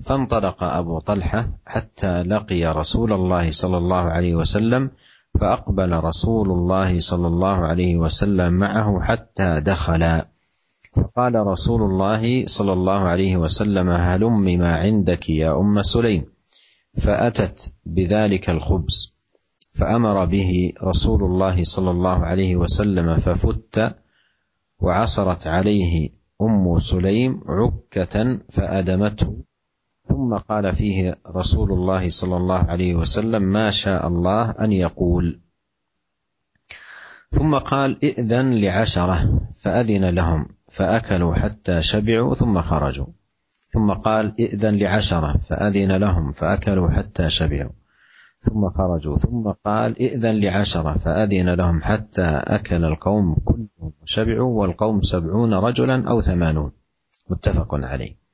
فانطلق 0.04 0.64
أبو 0.64 0.98
طلحة 0.98 1.48
حتى 1.66 2.22
لقي 2.22 2.64
رسول 2.64 3.12
الله 3.12 3.50
صلى 3.50 3.76
الله 3.76 4.02
عليه 4.02 4.34
وسلم 4.34 4.90
فأقبل 5.40 5.92
رسول 6.04 6.50
الله 6.50 7.00
صلى 7.00 7.26
الله 7.26 7.56
عليه 7.56 7.96
وسلم 7.96 8.52
معه 8.52 9.00
حتى 9.02 9.60
دخل. 9.60 10.22
فقال 10.96 11.34
رسول 11.34 11.82
الله 11.82 12.46
صلى 12.46 12.72
الله 12.72 13.00
عليه 13.00 13.36
وسلم 13.36 13.90
هلم 13.90 14.42
ما 14.42 14.76
عندك 14.76 15.30
يا 15.30 15.60
أم 15.60 15.82
سليم؟ 15.82 16.24
فأتت 16.96 17.72
بذلك 17.86 18.50
الخبز 18.50 19.14
فأمر 19.72 20.24
به 20.24 20.72
رسول 20.82 21.24
الله 21.24 21.64
صلى 21.64 21.90
الله 21.90 22.18
عليه 22.26 22.56
وسلم 22.56 23.16
ففت 23.16 23.96
وعصرت 24.80 25.46
عليه 25.46 26.10
أم 26.42 26.78
سليم 26.78 27.40
عكة 27.46 28.38
فأدمته. 28.50 29.47
ثم 30.08 30.36
قال 30.36 30.72
فيه 30.72 31.18
رسول 31.26 31.72
الله 31.72 32.08
صلى 32.08 32.36
الله 32.36 32.58
عليه 32.58 32.94
وسلم 32.94 33.42
ما 33.42 33.70
شاء 33.70 34.08
الله 34.08 34.50
أن 34.50 34.72
يقول. 34.72 35.40
ثم 37.30 37.54
قال 37.54 38.04
ائذن 38.04 38.54
لعشرة. 38.54 39.40
فأذن 39.62 40.04
لهم 40.10 40.48
فأكلوا 40.68 41.34
حتى 41.34 41.82
شبعوا 41.82 42.34
ثم 42.34 42.60
خرجوا. 42.60 43.06
ثم 43.70 43.92
قال 43.92 44.34
ائذن 44.40 44.76
لعشرة. 44.76 45.40
فأذن 45.48 45.92
لهم 45.96 46.32
فأكلوا 46.32 46.90
حتى 46.90 47.30
شبعوا 47.30 47.72
ثم 48.40 48.70
خرجوا. 48.70 49.18
ثم 49.18 49.50
قال 49.64 49.98
ائذن 50.00 50.40
لعشرة. 50.40 50.98
فأذن 50.98 51.54
لهم 51.54 51.82
حتى 51.82 52.28
أكل 52.56 52.84
القوم 52.84 53.34
كلهم 53.34 53.92
وشبعوا 54.02 54.60
والقوم 54.60 55.02
سبعون 55.02 55.54
رجلا 55.54 56.10
أو 56.10 56.20
ثمانون. 56.20 56.72
متفق 57.30 57.74
عليه. 57.74 58.27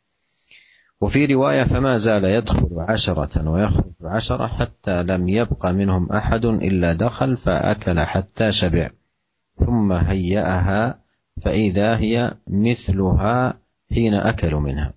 وفي 1.05 1.26
رواية 1.26 1.62
فما 1.64 1.96
زال 1.96 2.24
يدخل 2.24 2.68
عشرة 2.78 3.48
ويخرج 3.50 3.92
عشرة 4.02 4.46
حتى 4.46 5.02
لم 5.02 5.28
يبق 5.28 5.66
منهم 5.66 6.12
أحد 6.12 6.44
إلا 6.44 6.92
دخل 6.92 7.36
فأكل 7.36 8.00
حتى 8.00 8.52
شبع. 8.52 8.90
ثم 9.55 9.92
هيأها 9.92 10.98
فإذا 11.42 11.96
هي 11.96 12.34
مثلها 12.46 13.59
حين 13.94 14.14
أكلوا 14.14 14.61
منها. 14.61 14.92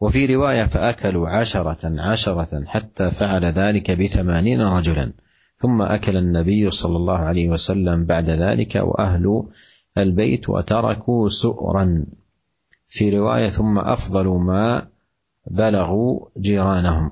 وفي 0.00 0.26
رواية 0.34 0.64
فأكلوا 0.64 1.28
عشرة 1.28 2.00
عشرة 2.00 2.64
حتى 2.64 3.10
فعل 3.10 3.44
ذلك 3.44 3.90
بثمانين 3.90 4.62
رجلا. 4.62 5.12
ثم 5.56 5.82
أكل 5.82 6.16
النبي 6.16 6.70
صلى 6.70 6.96
الله 6.96 7.18
عليه 7.18 7.48
وسلم 7.48 8.04
بعد 8.04 8.30
ذلك 8.30 8.74
وأهل 8.74 9.42
البيت 9.98 10.48
وتركوا 10.48 11.28
سؤرا. 11.28 12.06
في 12.88 13.10
رواية 13.10 13.48
ثم 13.48 13.78
أفضل 13.78 14.26
ما 14.26 14.95
بلغوا 15.46 16.26
جيرانهم. 16.38 17.10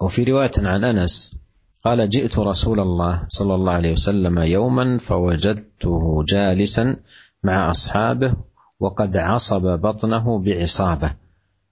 وفي 0.00 0.24
رواية 0.24 0.50
عن 0.58 0.84
أنس 0.84 1.38
قال 1.84 2.08
جئت 2.08 2.38
رسول 2.38 2.80
الله 2.80 3.24
صلى 3.28 3.54
الله 3.54 3.72
عليه 3.72 3.92
وسلم 3.92 4.38
يوما 4.38 4.98
فوجدته 4.98 6.24
جالسا 6.28 6.96
مع 7.42 7.70
أصحابه 7.70 8.36
وقد 8.80 9.16
عصب 9.16 9.62
بطنه 9.62 10.38
بعصابة. 10.38 11.14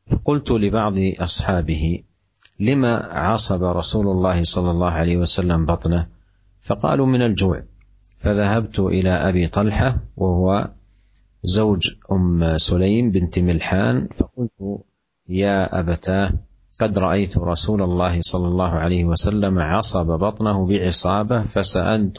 فقلت 0.07 0.51
لبعض 0.51 0.95
أصحابه 0.99 2.03
لما 2.61 2.97
عصب 3.13 3.63
رسول 3.63 4.09
الله 4.09 4.45
صلى 4.45 4.71
الله 4.71 4.91
عليه 4.91 5.17
وسلم 5.17 5.67
بطنه؟ 5.67 6.09
فقالوا 6.61 7.07
من 7.07 7.23
الجوع. 7.23 7.63
فذهبت 8.19 8.79
إلى 8.79 9.11
أبي 9.11 9.47
طلحة 9.47 9.97
وهو 10.17 10.71
زوج 11.45 11.91
أم 12.13 12.59
سليم 12.59 13.11
بنت 13.11 13.39
ملحان 13.39 14.09
فقلت 14.09 14.53
يا 15.29 15.81
أبتاه 15.81 16.33
قد 16.81 16.99
رأيت 16.99 17.39
رسول 17.39 17.83
الله 17.83 18.21
صلى 18.21 18.49
الله 18.49 18.71
عليه 18.71 19.05
وسلم 19.05 19.59
عصب 19.59 20.07
بطنه 20.07 20.67
بعصابة 20.67 21.43
فسألت 21.43 22.19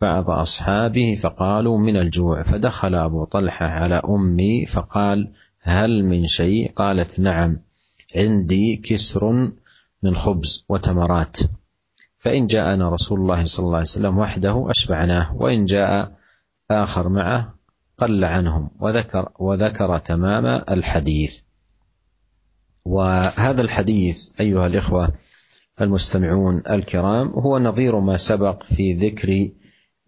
بعض 0.00 0.30
أصحابه 0.30 1.14
فقالوا 1.22 1.78
من 1.78 1.96
الجوع 1.96 2.42
فدخل 2.42 2.94
أبو 2.94 3.24
طلحة 3.24 3.66
على 3.66 3.94
أمي 4.08 4.66
فقال 4.66 5.32
هل 5.60 6.04
من 6.04 6.26
شيء؟ 6.26 6.72
قالت 6.72 7.20
نعم 7.20 7.60
عندي 8.16 8.76
كسر 8.76 9.50
من 10.02 10.16
خبز 10.16 10.64
وتمرات. 10.68 11.38
فإن 12.18 12.46
جاءنا 12.46 12.88
رسول 12.88 13.20
الله 13.20 13.44
صلى 13.44 13.64
الله 13.64 13.76
عليه 13.76 13.86
وسلم 13.88 14.18
وحده 14.18 14.70
أشبعناه 14.70 15.36
وإن 15.36 15.64
جاء 15.64 16.12
آخر 16.70 17.08
معه 17.08 17.54
قل 17.98 18.24
عنهم 18.24 18.70
وذكر 18.80 19.28
وذكر 19.38 19.98
تمام 19.98 20.46
الحديث. 20.46 21.45
وهذا 22.86 23.62
الحديث 23.62 24.28
أيها 24.40 24.66
الإخوة 24.66 25.12
المستمعون 25.80 26.62
الكرام 26.70 27.28
هو 27.28 27.58
نظير 27.58 28.00
ما 28.00 28.16
سبق 28.16 28.62
في 28.64 28.92
ذكر 28.92 29.48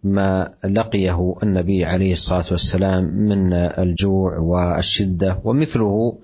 ما 0.03 0.51
لقيه 0.65 1.35
النبي 1.43 1.85
عليه 1.85 2.11
الصلاة 2.11 2.45
والسلام 2.51 3.03
من 3.03 3.53
الجوع 3.53 4.37
والشدة 4.37 5.39
ومثله 5.43 6.19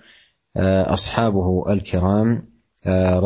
أصحابه 0.87 1.71
الكرام 1.71 2.47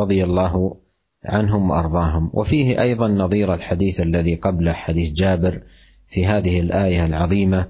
رضي 0.02 0.24
الله 0.24 0.78
عنهم 1.26 1.70
وأرضاهم. 1.70 2.30
وفيه 2.34 2.82
أيضا 2.82 3.08
نظير 3.08 3.54
الحديث 3.54 4.02
الذي 4.02 4.36
قبله 4.36 4.74
حديث 4.74 5.12
جابر 5.12 5.64
في 6.08 6.26
هذه 6.26 6.60
الآية 6.60 7.06
العظيمة 7.06 7.68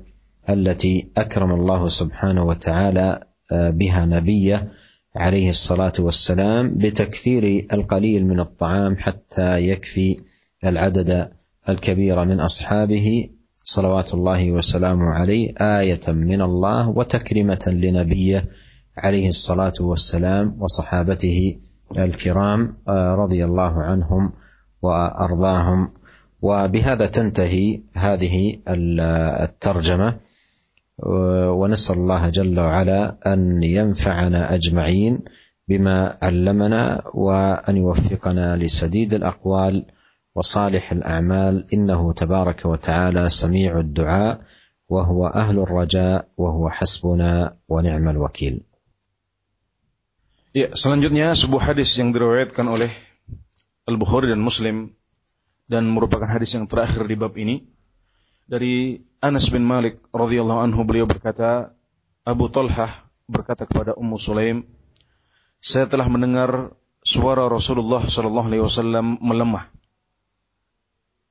التي 0.50 1.12
أكرم 1.18 1.52
الله 1.52 1.88
سبحانه 1.88 2.44
وتعالى 2.44 3.24
بها 3.52 4.06
نبيه 4.06 4.72
عليه 5.16 5.50
الصلاة 5.50 5.94
والسلام 6.00 6.78
بتكثير 6.78 7.68
القليل 7.74 8.26
من 8.26 8.40
الطعام 8.40 8.98
حتى 8.98 9.58
يكفي 9.58 10.20
العدد 10.64 11.30
الكبير 11.70 12.26
من 12.26 12.40
أصحابه. 12.40 13.30
صلوات 13.66 14.14
الله 14.14 14.52
وسلامه 14.52 15.06
عليه. 15.06 15.54
آية 15.58 16.12
من 16.12 16.42
الله 16.42 16.90
وتكرمه 16.90 17.64
لنبيه 17.68 18.50
عليه 18.98 19.30
الصلاة 19.30 19.74
والسلام 19.80 20.56
وصحابته 20.60 21.60
الكرام 21.98 22.74
رضي 23.24 23.46
الله 23.46 23.82
عنهم 23.84 24.32
وأرضاهم. 24.82 25.94
وبهذا 26.42 27.06
تنتهي 27.06 27.82
هذه 27.94 28.60
الترجمة. 29.44 30.18
ونسال 31.59 31.97
الله 31.97 32.29
جل 32.29 32.61
وعلا 32.61 33.19
ان 33.27 33.63
ينفعنا 33.63 34.55
اجمعين 34.55 35.25
بما 35.69 36.19
علمنا 36.23 37.03
وان 37.15 37.77
يوفقنا 37.77 38.57
لسديد 38.57 39.15
الاقوال 39.15 39.87
وصالح 40.35 40.93
الاعمال 40.93 41.67
انه 41.75 42.13
تبارك 42.13 42.65
وتعالى 42.65 43.29
سميع 43.29 43.81
الدعاء 43.81 44.41
وهو 44.89 45.27
اهل 45.27 45.59
الرجاء 45.59 46.29
وهو 46.39 46.71
حسبنا 46.71 47.57
ونعم 47.69 48.09
الوكيل. 48.09 48.63
Ya, 50.55 50.71
selanjutnya 50.79 51.35
sebuah 51.35 51.75
hadis 51.75 51.99
yang 51.99 52.15
diriwayatkan 52.15 52.71
oleh 52.71 52.87
Al-Bukhari 53.91 54.31
dan 54.31 54.39
Muslim 54.39 54.95
dan 55.67 55.91
merupakan 55.91 56.31
hadis 56.31 56.55
yang 56.55 56.71
terakhir 56.71 57.11
di 57.11 57.19
bab 57.19 57.35
ini 57.35 57.67
dari 58.47 59.03
Anas 59.20 59.52
bin 59.52 59.68
Malik 59.68 60.00
radhiyallahu 60.16 60.64
anhu 60.64 60.88
beliau 60.88 61.04
berkata 61.04 61.76
Abu 62.24 62.48
Talhah 62.48 62.88
berkata 63.28 63.68
kepada 63.68 63.92
Ummu 63.92 64.16
Sulaim 64.16 64.64
saya 65.60 65.92
telah 65.92 66.08
mendengar 66.08 66.72
suara 67.04 67.52
Rasulullah 67.52 68.00
sallallahu 68.00 68.48
alaihi 68.48 68.64
wasallam 68.64 69.20
melemah 69.20 69.68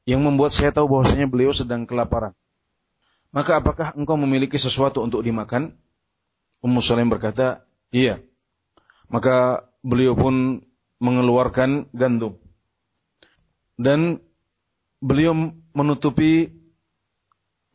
yang 0.04 0.20
membuat 0.20 0.52
saya 0.52 0.68
tahu 0.68 0.88
bahwasanya 0.88 1.28
beliau 1.28 1.52
sedang 1.52 1.84
kelaparan. 1.84 2.32
Maka 3.28 3.60
apakah 3.60 3.92
engkau 3.92 4.16
memiliki 4.16 4.56
sesuatu 4.56 5.04
untuk 5.04 5.20
dimakan? 5.20 5.76
Ummu 6.64 6.80
Sulaim 6.80 7.12
berkata 7.12 7.68
iya. 7.92 8.24
Maka 9.12 9.68
beliau 9.84 10.16
pun 10.16 10.64
mengeluarkan 11.00 11.92
gandum. 11.92 12.40
Dan 13.76 14.24
beliau 15.04 15.36
menutupi 15.76 16.57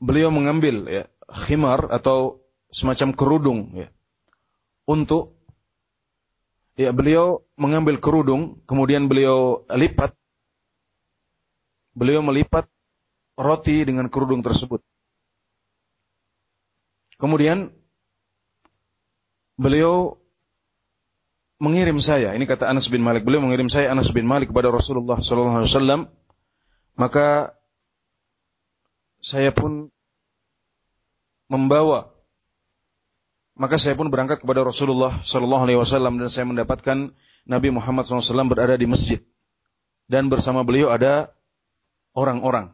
beliau 0.04 0.28
mengambil 0.36 0.84
ya 0.92 1.04
khimar 1.32 1.88
atau 1.88 2.44
semacam 2.68 3.16
kerudung 3.16 3.60
ya 3.72 3.88
untuk 4.84 5.32
ya 6.76 6.92
beliau 6.92 7.48
mengambil 7.56 8.04
kerudung 8.04 8.60
kemudian 8.68 9.08
beliau 9.08 9.64
lipat 9.72 10.12
beliau 11.96 12.20
melipat 12.26 12.68
roti 13.38 13.86
dengan 13.86 14.10
kerudung 14.10 14.42
tersebut. 14.46 14.82
Kemudian 17.18 17.72
beliau 19.56 20.18
mengirim 21.62 22.02
saya 22.04 22.36
ini 22.36 22.44
kata 22.44 22.68
Anas 22.68 22.90
bin 22.92 23.06
Malik 23.06 23.24
beliau 23.24 23.40
mengirim 23.40 23.72
saya 23.72 23.94
Anas 23.94 24.12
bin 24.12 24.28
Malik 24.28 24.52
kepada 24.52 24.74
Rasulullah 24.74 25.22
sallallahu 25.22 25.64
alaihi 25.64 25.72
wasallam 25.72 26.02
maka 27.00 27.56
saya 29.24 29.56
pun 29.56 29.88
membawa 31.48 32.12
maka 33.54 33.80
saya 33.80 33.94
pun 33.94 34.10
berangkat 34.10 34.44
kepada 34.44 34.66
Rasulullah 34.66 35.24
Shallallahu 35.24 35.64
Alaihi 35.64 35.80
Wasallam 35.80 36.20
dan 36.20 36.28
saya 36.28 36.44
mendapatkan 36.50 37.14
Nabi 37.46 37.70
Muhammad 37.70 38.10
SAW 38.10 38.50
berada 38.50 38.74
di 38.76 38.90
masjid 38.90 39.22
dan 40.10 40.28
bersama 40.28 40.66
beliau 40.66 40.90
ada 40.90 41.32
orang-orang. 42.18 42.74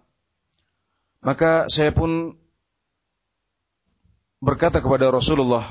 Maka 1.20 1.68
saya 1.68 1.92
pun 1.92 2.40
berkata 4.40 4.80
kepada 4.80 5.12
Rasulullah, 5.12 5.68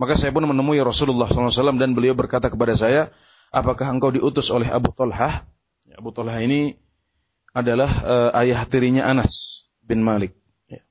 maka 0.00 0.16
saya 0.16 0.32
pun 0.32 0.48
menemui 0.48 0.80
Rasulullah 0.80 1.28
SAW 1.28 1.76
dan 1.76 1.92
beliau 1.92 2.16
berkata 2.16 2.48
kepada 2.48 2.72
saya, 2.72 3.12
apakah 3.52 3.92
engkau 3.92 4.08
diutus 4.08 4.48
oleh 4.48 4.72
Abu 4.72 4.96
Talhah? 4.96 5.44
Abu 5.92 6.08
Talhah 6.16 6.40
ini 6.40 6.80
adalah 7.52 7.90
uh, 8.00 8.30
ayah 8.40 8.64
tirinya 8.64 9.04
Anas 9.04 9.67
bin 9.88 10.04
Malik. 10.04 10.36
Ya. 10.68 10.84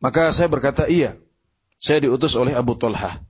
Maka 0.00 0.32
saya 0.32 0.48
berkata, 0.48 0.88
iya, 0.88 1.20
saya 1.76 2.00
diutus 2.00 2.32
oleh 2.34 2.56
Abu 2.56 2.74
Talha. 2.80 3.20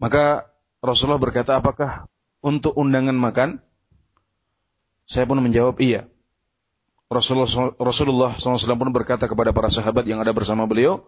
Maka 0.00 0.48
Rasulullah 0.80 1.20
berkata, 1.20 1.60
apakah 1.60 2.08
untuk 2.40 2.72
undangan 2.74 3.14
makan? 3.14 3.60
Saya 5.06 5.28
pun 5.28 5.38
menjawab, 5.38 5.78
iya. 5.78 6.08
Rasulullah, 7.06 7.70
Rasulullah 7.78 8.30
SAW 8.34 8.58
pun 8.58 8.90
berkata 8.90 9.30
kepada 9.30 9.54
para 9.54 9.70
sahabat 9.70 10.02
yang 10.10 10.18
ada 10.18 10.34
bersama 10.34 10.66
beliau, 10.66 11.06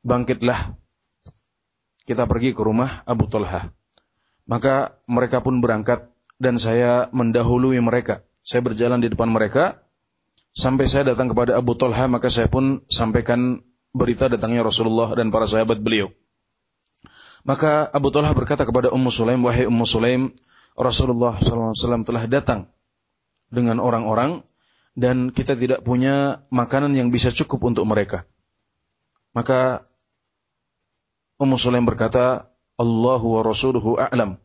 bangkitlah, 0.00 0.72
kita 2.08 2.24
pergi 2.24 2.56
ke 2.56 2.62
rumah 2.64 3.04
Abu 3.04 3.28
Talha. 3.28 3.68
Maka 4.48 4.96
mereka 5.04 5.44
pun 5.44 5.60
berangkat 5.60 6.08
dan 6.40 6.56
saya 6.56 7.12
mendahului 7.12 7.76
mereka. 7.84 8.24
Saya 8.44 8.60
berjalan 8.60 9.00
di 9.00 9.08
depan 9.08 9.28
mereka 9.32 9.83
Sampai 10.54 10.86
saya 10.86 11.10
datang 11.10 11.34
kepada 11.34 11.58
Abu 11.58 11.74
Talha, 11.74 12.06
maka 12.06 12.30
saya 12.30 12.46
pun 12.46 12.86
sampaikan 12.86 13.66
berita 13.90 14.30
datangnya 14.30 14.62
Rasulullah 14.62 15.10
dan 15.18 15.34
para 15.34 15.50
sahabat 15.50 15.82
beliau. 15.82 16.14
Maka 17.42 17.90
Abu 17.90 18.14
Talha 18.14 18.30
berkata 18.30 18.62
kepada 18.62 18.94
Ummu 18.94 19.10
Sulaim, 19.10 19.42
"Wahai 19.42 19.66
Ummu 19.66 19.82
Sulaim, 19.82 20.30
Rasulullah 20.78 21.42
SAW 21.42 22.06
telah 22.06 22.24
datang 22.30 22.70
dengan 23.50 23.82
orang-orang 23.82 24.46
dan 24.94 25.34
kita 25.34 25.58
tidak 25.58 25.82
punya 25.82 26.46
makanan 26.54 26.94
yang 26.94 27.10
bisa 27.10 27.34
cukup 27.34 27.74
untuk 27.74 27.84
mereka." 27.90 28.22
Maka 29.34 29.82
Ummu 31.42 31.58
Sulaim 31.58 31.82
berkata, 31.82 32.46
"Allahu 32.78 33.38
wa 33.38 33.42
rasuluhu 33.42 33.98
a'lam." 33.98 34.38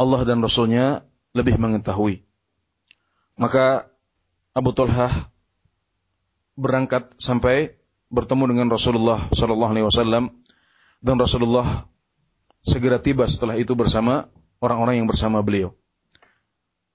Allah 0.00 0.20
dan 0.24 0.40
Rasulnya 0.40 1.04
lebih 1.36 1.60
mengetahui. 1.60 2.24
Maka 3.36 3.92
Abu 4.56 4.72
Talha 4.72 5.31
berangkat 6.58 7.12
sampai 7.16 7.76
bertemu 8.12 8.44
dengan 8.52 8.68
Rasulullah 8.68 9.28
Sallallahu 9.32 9.72
Alaihi 9.72 9.86
Wasallam 9.88 10.24
dan 11.00 11.16
Rasulullah 11.16 11.88
segera 12.62 13.00
tiba 13.00 13.26
setelah 13.26 13.58
itu 13.58 13.72
bersama 13.74 14.28
orang-orang 14.62 15.02
yang 15.02 15.08
bersama 15.10 15.42
beliau. 15.42 15.74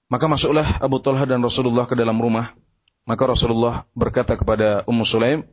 Maka 0.08 0.24
masuklah 0.24 0.64
Abu 0.80 1.04
Talha 1.04 1.28
dan 1.28 1.44
Rasulullah 1.44 1.84
ke 1.84 1.92
dalam 1.92 2.16
rumah. 2.16 2.56
Maka 3.04 3.28
Rasulullah 3.28 3.84
berkata 3.92 4.36
kepada 4.40 4.84
Ummu 4.88 5.04
Sulaim, 5.04 5.44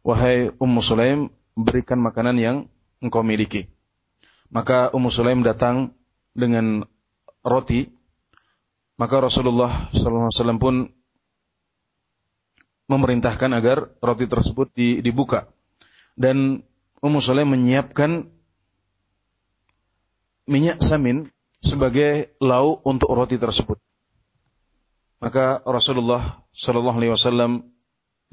Wahai 0.00 0.48
Ummu 0.56 0.80
Sulaim, 0.80 1.28
berikan 1.52 2.00
makanan 2.00 2.36
yang 2.40 2.56
engkau 3.04 3.20
miliki. 3.20 3.68
Maka 4.48 4.88
Ummu 4.92 5.12
Sulaim 5.12 5.44
datang 5.44 5.92
dengan 6.32 6.88
roti. 7.44 7.92
Maka 8.96 9.20
Rasulullah 9.20 9.92
SAW 9.92 10.60
pun 10.60 10.92
memerintahkan 12.90 13.50
agar 13.54 13.94
roti 14.02 14.26
tersebut 14.26 14.74
dibuka. 14.74 15.46
Dan 16.18 16.66
Ummu 17.00 17.22
Sulaim 17.22 17.54
menyiapkan 17.54 18.26
minyak 20.50 20.82
samin 20.82 21.30
sebagai 21.62 22.34
lauk 22.42 22.82
untuk 22.82 23.14
roti 23.14 23.38
tersebut. 23.38 23.78
Maka 25.22 25.62
Rasulullah 25.62 26.42
Shallallahu 26.50 26.98
Alaihi 26.98 27.12
Wasallam 27.14 27.70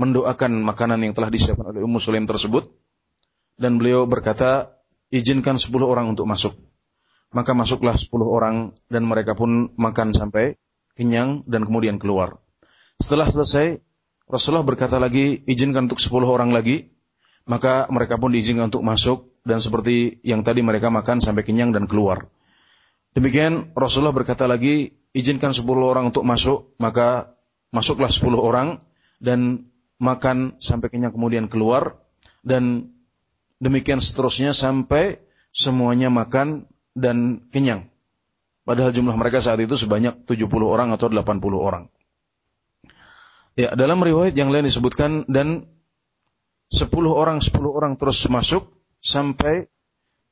mendoakan 0.02 0.66
makanan 0.66 1.06
yang 1.06 1.14
telah 1.14 1.30
disiapkan 1.30 1.70
oleh 1.70 1.86
Ummu 1.86 2.02
Sulaim 2.02 2.26
tersebut 2.26 2.74
dan 3.62 3.78
beliau 3.78 4.10
berkata 4.10 4.74
izinkan 5.14 5.62
10 5.62 5.70
orang 5.86 6.18
untuk 6.18 6.26
masuk. 6.26 6.58
Maka 7.30 7.54
masuklah 7.54 7.94
10 7.94 8.10
orang 8.24 8.74
dan 8.88 9.04
mereka 9.04 9.36
pun 9.36 9.76
makan 9.76 10.16
sampai 10.16 10.58
kenyang 10.98 11.46
dan 11.46 11.68
kemudian 11.68 12.02
keluar. 12.02 12.40
Setelah 12.98 13.30
selesai 13.30 13.84
Rasulullah 14.28 14.68
berkata 14.68 15.00
lagi, 15.00 15.40
izinkan 15.48 15.88
untuk 15.88 16.04
10 16.04 16.28
orang 16.28 16.52
lagi, 16.52 16.92
maka 17.48 17.88
mereka 17.88 18.20
pun 18.20 18.36
diizinkan 18.36 18.68
untuk 18.68 18.84
masuk 18.84 19.32
dan 19.48 19.64
seperti 19.64 20.20
yang 20.28 20.44
tadi 20.44 20.60
mereka 20.60 20.92
makan 20.92 21.24
sampai 21.24 21.48
kenyang 21.48 21.72
dan 21.72 21.88
keluar. 21.88 22.28
Demikian 23.16 23.72
Rasulullah 23.72 24.12
berkata 24.12 24.44
lagi, 24.44 25.00
izinkan 25.16 25.56
10 25.56 25.64
orang 25.80 26.12
untuk 26.12 26.28
masuk, 26.28 26.76
maka 26.76 27.40
masuklah 27.72 28.12
10 28.12 28.36
orang 28.36 28.84
dan 29.24 29.72
makan 29.98 30.60
sampai 30.60 30.92
kenyang 30.92 31.16
kemudian 31.16 31.48
keluar 31.48 31.98
dan 32.44 32.94
demikian 33.64 34.04
seterusnya 34.04 34.54
sampai 34.54 35.24
semuanya 35.56 36.12
makan 36.12 36.70
dan 36.94 37.48
kenyang. 37.50 37.90
Padahal 38.68 38.92
jumlah 38.92 39.16
mereka 39.16 39.40
saat 39.40 39.64
itu 39.64 39.80
sebanyak 39.80 40.28
70 40.28 40.52
orang 40.68 40.92
atau 40.92 41.08
80 41.08 41.40
orang. 41.56 41.88
Ya, 43.58 43.74
dalam 43.74 44.06
riwayat 44.06 44.38
yang 44.38 44.54
lain 44.54 44.70
disebutkan 44.70 45.26
dan 45.26 45.66
sepuluh 46.70 47.18
orang 47.18 47.42
sepuluh 47.42 47.74
orang 47.74 47.98
terus 47.98 48.22
masuk 48.30 48.70
sampai 49.02 49.66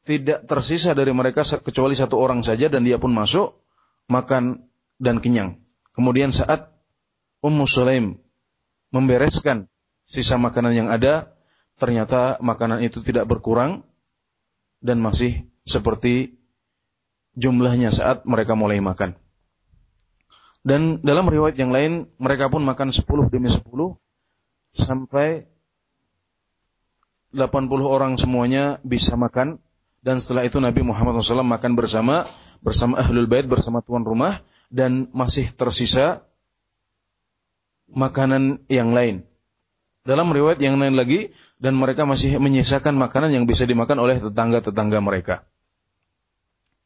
tidak 0.06 0.46
tersisa 0.46 0.94
dari 0.94 1.10
mereka 1.10 1.42
kecuali 1.42 1.98
satu 1.98 2.22
orang 2.22 2.46
saja 2.46 2.70
dan 2.70 2.86
dia 2.86 3.02
pun 3.02 3.10
masuk 3.10 3.58
makan 4.06 4.70
dan 5.02 5.18
kenyang. 5.26 5.58
Kemudian 5.98 6.30
saat 6.30 6.70
Ummu 7.42 7.66
Sulaim 7.66 8.22
membereskan 8.94 9.74
sisa 10.06 10.38
makanan 10.38 10.78
yang 10.78 10.90
ada, 10.94 11.34
ternyata 11.82 12.38
makanan 12.46 12.86
itu 12.86 13.02
tidak 13.02 13.26
berkurang 13.26 13.82
dan 14.86 15.02
masih 15.02 15.50
seperti 15.66 16.38
jumlahnya 17.34 17.90
saat 17.90 18.22
mereka 18.30 18.54
mulai 18.54 18.78
makan. 18.86 19.18
Dan 20.66 21.06
dalam 21.06 21.30
riwayat 21.30 21.62
yang 21.62 21.70
lain, 21.70 22.10
mereka 22.18 22.50
pun 22.50 22.66
makan 22.66 22.90
10 22.90 23.06
demi 23.30 23.54
10 23.54 23.62
sampai 24.74 25.46
80 27.38 27.70
orang 27.86 28.18
semuanya 28.18 28.82
bisa 28.82 29.14
makan 29.14 29.62
dan 30.06 30.22
setelah 30.22 30.46
itu 30.46 30.62
Nabi 30.62 30.86
Muhammad 30.86 31.20
SAW 31.22 31.42
makan 31.42 31.74
bersama 31.74 32.24
bersama 32.62 33.02
ahlul 33.02 33.28
bait 33.28 33.44
bersama 33.50 33.82
tuan 33.82 34.06
rumah 34.06 34.42
dan 34.70 35.12
masih 35.12 35.50
tersisa 35.54 36.24
makanan 37.92 38.62
yang 38.72 38.94
lain. 38.94 39.28
Dalam 40.06 40.30
riwayat 40.30 40.62
yang 40.62 40.78
lain 40.78 40.94
lagi 40.94 41.34
dan 41.58 41.74
mereka 41.74 42.06
masih 42.06 42.38
menyisakan 42.38 42.94
makanan 42.94 43.34
yang 43.34 43.46
bisa 43.50 43.66
dimakan 43.66 44.06
oleh 44.06 44.22
tetangga-tetangga 44.22 45.02
mereka. 45.02 45.42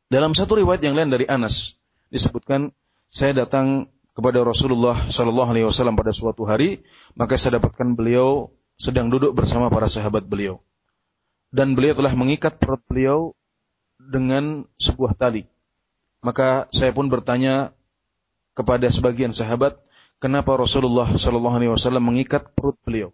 Dalam 0.07 0.31
satu 0.31 0.57
riwayat 0.57 0.79
yang 0.79 0.95
lain 0.95 1.11
dari 1.11 1.27
Anas 1.27 1.75
disebutkan 2.09 2.71
saya 3.09 3.33
datang 3.33 3.89
kepada 4.13 4.45
Rasulullah 4.45 5.09
Shallallahu 5.09 5.49
Alaihi 5.49 5.65
Wasallam 5.65 5.97
pada 5.97 6.13
suatu 6.13 6.45
hari, 6.45 6.85
maka 7.17 7.41
saya 7.41 7.57
dapatkan 7.57 7.97
beliau 7.97 8.53
sedang 8.77 9.09
duduk 9.09 9.33
bersama 9.33 9.73
para 9.73 9.89
sahabat 9.89 10.29
beliau, 10.29 10.61
dan 11.49 11.73
beliau 11.73 11.97
telah 11.97 12.13
mengikat 12.13 12.61
perut 12.61 12.79
beliau 12.85 13.33
dengan 13.97 14.69
sebuah 14.77 15.17
tali. 15.17 15.49
Maka 16.21 16.69
saya 16.69 16.93
pun 16.93 17.09
bertanya 17.09 17.73
kepada 18.53 18.85
sebagian 18.93 19.33
sahabat, 19.33 19.81
kenapa 20.21 20.53
Rasulullah 20.53 21.09
Shallallahu 21.09 21.57
Alaihi 21.57 21.73
Wasallam 21.73 22.05
mengikat 22.05 22.53
perut 22.53 22.77
beliau? 22.85 23.09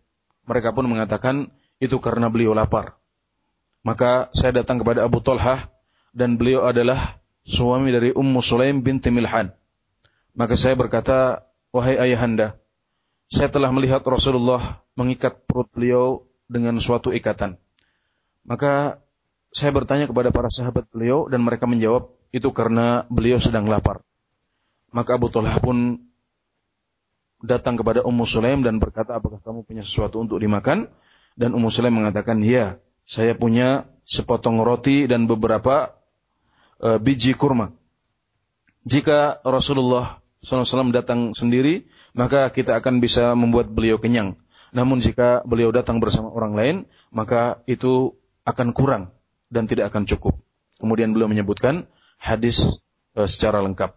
Mereka 0.45 0.75
pun 0.75 0.85
mengatakan 0.91 1.55
itu 1.79 1.97
karena 2.03 2.27
beliau 2.27 2.51
lapar. 2.51 2.99
Maka 3.85 4.27
saya 4.35 4.59
datang 4.59 4.81
kepada 4.81 5.07
Abu 5.07 5.21
Talhah 5.23 5.71
dan 6.11 6.35
beliau 6.35 6.65
adalah 6.65 7.21
suami 7.45 7.93
dari 7.93 8.09
Ummu 8.11 8.41
Sulaim 8.41 8.81
binti 8.81 9.13
Milhan 9.13 9.53
maka 10.35 10.59
saya 10.59 10.75
berkata, 10.75 11.47
wahai 11.71 11.95
ayahanda, 11.95 12.59
saya 13.31 13.47
telah 13.47 13.71
melihat 13.71 14.03
Rasulullah 14.03 14.83
mengikat 14.93 15.47
perut 15.47 15.71
beliau 15.71 16.27
dengan 16.45 16.77
suatu 16.77 17.09
ikatan. 17.15 17.57
Maka 18.45 19.01
saya 19.49 19.71
bertanya 19.71 20.05
kepada 20.05 20.29
para 20.29 20.51
sahabat 20.51 20.91
beliau 20.91 21.31
dan 21.31 21.41
mereka 21.41 21.65
menjawab, 21.65 22.11
itu 22.35 22.51
karena 22.51 23.07
beliau 23.07 23.39
sedang 23.39 23.65
lapar. 23.65 24.03
Maka 24.91 25.15
Abu 25.15 25.31
Talha 25.31 25.55
pun 25.57 26.03
datang 27.39 27.79
kepada 27.79 28.03
Ummu 28.03 28.27
Sulaim 28.27 28.61
dan 28.61 28.77
berkata, 28.77 29.15
apakah 29.15 29.39
kamu 29.39 29.63
punya 29.63 29.83
sesuatu 29.87 30.19
untuk 30.19 30.43
dimakan? 30.43 30.91
Dan 31.39 31.55
Ummu 31.55 31.71
Sulaim 31.71 31.95
mengatakan, 31.95 32.43
ya, 32.43 32.79
saya 33.07 33.35
punya 33.37 33.87
sepotong 34.03 34.59
roti 34.61 35.07
dan 35.07 35.31
beberapa 35.31 35.95
uh, 36.83 36.99
biji 36.99 37.33
kurma. 37.37 37.71
Jika 38.85 39.41
Rasulullah 39.41 40.24
SAW 40.45 40.93
datang 40.93 41.33
sendiri, 41.33 41.89
maka 42.13 42.53
kita 42.53 42.77
akan 42.77 43.01
bisa 43.01 43.33
membuat 43.33 43.73
beliau 43.73 43.97
kenyang. 43.97 44.37
Namun 44.75 45.01
jika 45.01 45.41
beliau 45.43 45.73
datang 45.73 45.97
bersama 45.97 46.29
orang 46.29 46.53
lain, 46.53 46.75
maka 47.09 47.65
itu 47.65 48.13
akan 48.45 48.71
kurang 48.77 49.15
dan 49.49 49.65
tidak 49.65 49.89
akan 49.89 50.05
cukup. 50.05 50.37
Kemudian 50.77 51.15
beliau 51.15 51.31
menyebutkan 51.31 51.89
hadis 52.19 52.83
e, 53.15 53.23
secara 53.25 53.63
lengkap. 53.63 53.95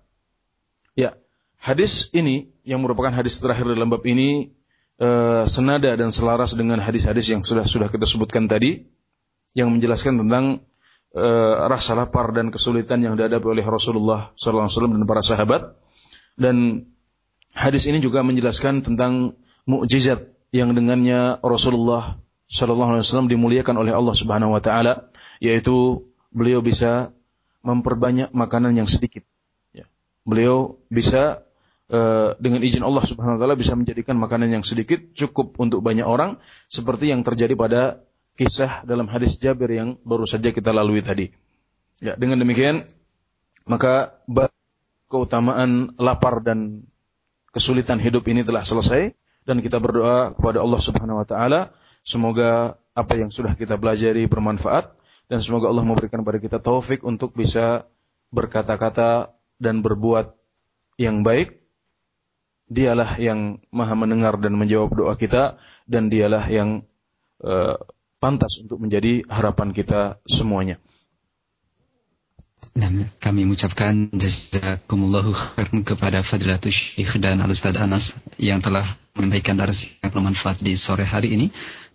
Ya, 0.94 1.18
hadis 1.59 2.09
ini 2.14 2.55
yang 2.62 2.80
merupakan 2.80 3.11
hadis 3.11 3.42
terakhir 3.42 3.66
dalam 3.68 3.90
bab 3.90 4.07
ini 4.07 4.55
e, 4.96 5.09
senada 5.51 5.94
dan 5.99 6.14
selaras 6.14 6.55
dengan 6.55 6.78
hadis-hadis 6.78 7.26
yang 7.28 7.42
sudah 7.42 7.66
sudah 7.66 7.90
kita 7.90 8.07
sebutkan 8.07 8.46
tadi 8.46 8.86
yang 9.59 9.74
menjelaskan 9.74 10.22
tentang 10.22 10.62
e, 11.11 11.26
rasa 11.66 11.99
lapar 11.99 12.30
dan 12.30 12.55
kesulitan 12.55 13.03
yang 13.03 13.18
dihadapi 13.18 13.46
oleh 13.46 13.66
Rasulullah 13.66 14.30
SAW 14.38 14.70
dan 14.70 15.03
para 15.11 15.26
sahabat 15.26 15.74
dan 16.39 16.86
hadis 17.53 17.91
ini 17.91 17.99
juga 17.99 18.22
menjelaskan 18.22 18.86
tentang 18.86 19.34
mukjizat 19.66 20.30
yang 20.55 20.72
dengannya 20.72 21.43
Rasulullah 21.45 22.16
Shallallahu 22.49 22.97
Alaihi 22.97 23.05
Wasallam 23.05 23.28
dimuliakan 23.28 23.76
oleh 23.76 23.93
Allah 23.93 24.16
Subhanahu 24.16 24.57
Wa 24.57 24.62
Taala, 24.64 25.12
yaitu 25.43 26.09
beliau 26.32 26.64
bisa 26.64 27.12
memperbanyak 27.61 28.32
makanan 28.32 28.72
yang 28.72 28.89
sedikit. 28.89 29.26
Ya. 29.76 29.84
Beliau 30.24 30.80
bisa 30.89 31.45
uh, 31.93 32.32
dengan 32.41 32.64
izin 32.64 32.80
Allah 32.80 33.05
Subhanahu 33.05 33.36
Wa 33.36 33.41
Taala 33.45 33.57
bisa 33.61 33.76
menjadikan 33.76 34.16
makanan 34.16 34.49
yang 34.49 34.64
sedikit 34.64 35.12
cukup 35.12 35.61
untuk 35.61 35.84
banyak 35.84 36.09
orang, 36.09 36.41
seperti 36.72 37.12
yang 37.12 37.20
terjadi 37.20 37.53
pada 37.53 38.01
kisah 38.41 38.86
dalam 38.89 39.11
hadis 39.12 39.36
Jabir 39.36 39.68
yang 39.68 40.01
baru 40.01 40.24
saja 40.24 40.49
kita 40.49 40.72
lalui 40.72 41.05
tadi. 41.05 41.28
Ya, 42.01 42.14
dengan 42.16 42.41
demikian 42.41 42.89
maka 43.68 44.16
keutamaan 45.09 45.97
lapar 45.97 46.45
dan 46.45 46.85
kesulitan 47.51 47.99
hidup 47.99 48.29
ini 48.29 48.45
telah 48.45 48.63
selesai 48.63 49.17
dan 49.49 49.65
kita 49.65 49.81
berdoa 49.81 50.37
kepada 50.37 50.61
Allah 50.61 50.81
Subhanahu 50.81 51.25
wa 51.25 51.27
taala 51.27 51.73
semoga 52.05 52.77
apa 52.93 53.13
yang 53.17 53.33
sudah 53.33 53.57
kita 53.57 53.81
pelajari 53.81 54.29
bermanfaat 54.29 54.93
dan 55.29 55.45
semoga 55.45 55.69
Allah 55.69 55.85
memberikan 55.85 56.25
kepada 56.25 56.41
kita 56.41 56.59
taufik 56.59 57.05
untuk 57.05 57.37
bisa 57.37 57.85
berkata-kata 58.33 59.37
dan 59.61 59.85
berbuat 59.85 60.33
yang 60.97 61.23
baik. 61.23 61.61
Dialah 62.69 63.17
yang 63.17 63.65
maha 63.73 63.97
mendengar 63.97 64.37
dan 64.37 64.53
menjawab 64.57 64.93
doa 64.93 65.15
kita 65.17 65.57
dan 65.89 66.13
dialah 66.13 66.45
yang 66.53 66.85
uh, 67.41 67.81
pantas 68.21 68.61
untuk 68.61 68.77
menjadi 68.77 69.25
harapan 69.25 69.73
kita 69.73 70.21
semuanya. 70.29 70.77
Nah, 72.79 72.91
kami 73.19 73.43
mengucapkan 73.43 74.07
jazakumullahu 74.15 75.35
khairan 75.35 75.83
kepada 75.83 76.23
Fadilatul 76.23 76.71
Syekh 76.71 77.19
dan 77.19 77.43
Al 77.43 77.51
Ustaz 77.51 77.75
Anas 77.75 78.15
yang 78.39 78.63
telah 78.63 78.95
menyampaikan 79.17 79.57
darah 79.57 79.75
yang 79.75 80.13
bermanfaat 80.13 80.61
di 80.61 80.77
sore 80.77 81.07
hari 81.07 81.35
ini. 81.35 81.47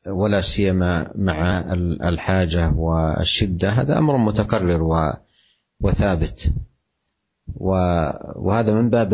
ولا 0.06 0.40
سيما 0.40 1.12
مع 1.14 1.60
الحاجة 2.08 2.70
والشدة. 2.70 3.68
هذا 3.70 3.98
أمر 3.98 4.16
متكرر 4.16 5.16
وثابت. 5.80 6.52
وهذا 7.56 8.72
من 8.74 8.90
باب 8.90 9.12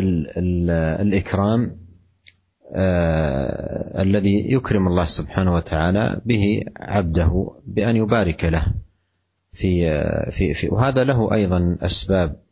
الإكرام 1.01 1.87
آه 2.75 4.03
الذي 4.03 4.53
يكرم 4.53 4.89
الله 4.89 5.05
سبحانه 5.05 5.55
وتعالى 5.55 6.21
به 6.25 6.65
عبده 6.77 7.51
بأن 7.67 7.97
يبارك 7.97 8.45
له 8.45 8.75
في 9.53 10.01
في, 10.31 10.55
في. 10.55 10.69
وهذا 10.69 11.05
له 11.05 11.33
أيضا 11.33 11.79
أسباب. 11.83 12.47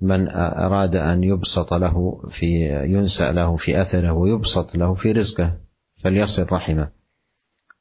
من 0.00 0.28
أراد 0.30 0.96
أن 0.96 1.24
يبسط 1.24 1.74
له 1.74 2.22
في 2.28 2.68
ينسأ 2.84 3.32
له 3.32 3.56
في 3.56 3.80
أثره 3.80 4.12
ويبسط 4.12 4.76
له 4.76 4.94
في 4.94 5.12
رزقه 5.12 5.56
فليصل 5.92 6.46
رحمه. 6.52 6.99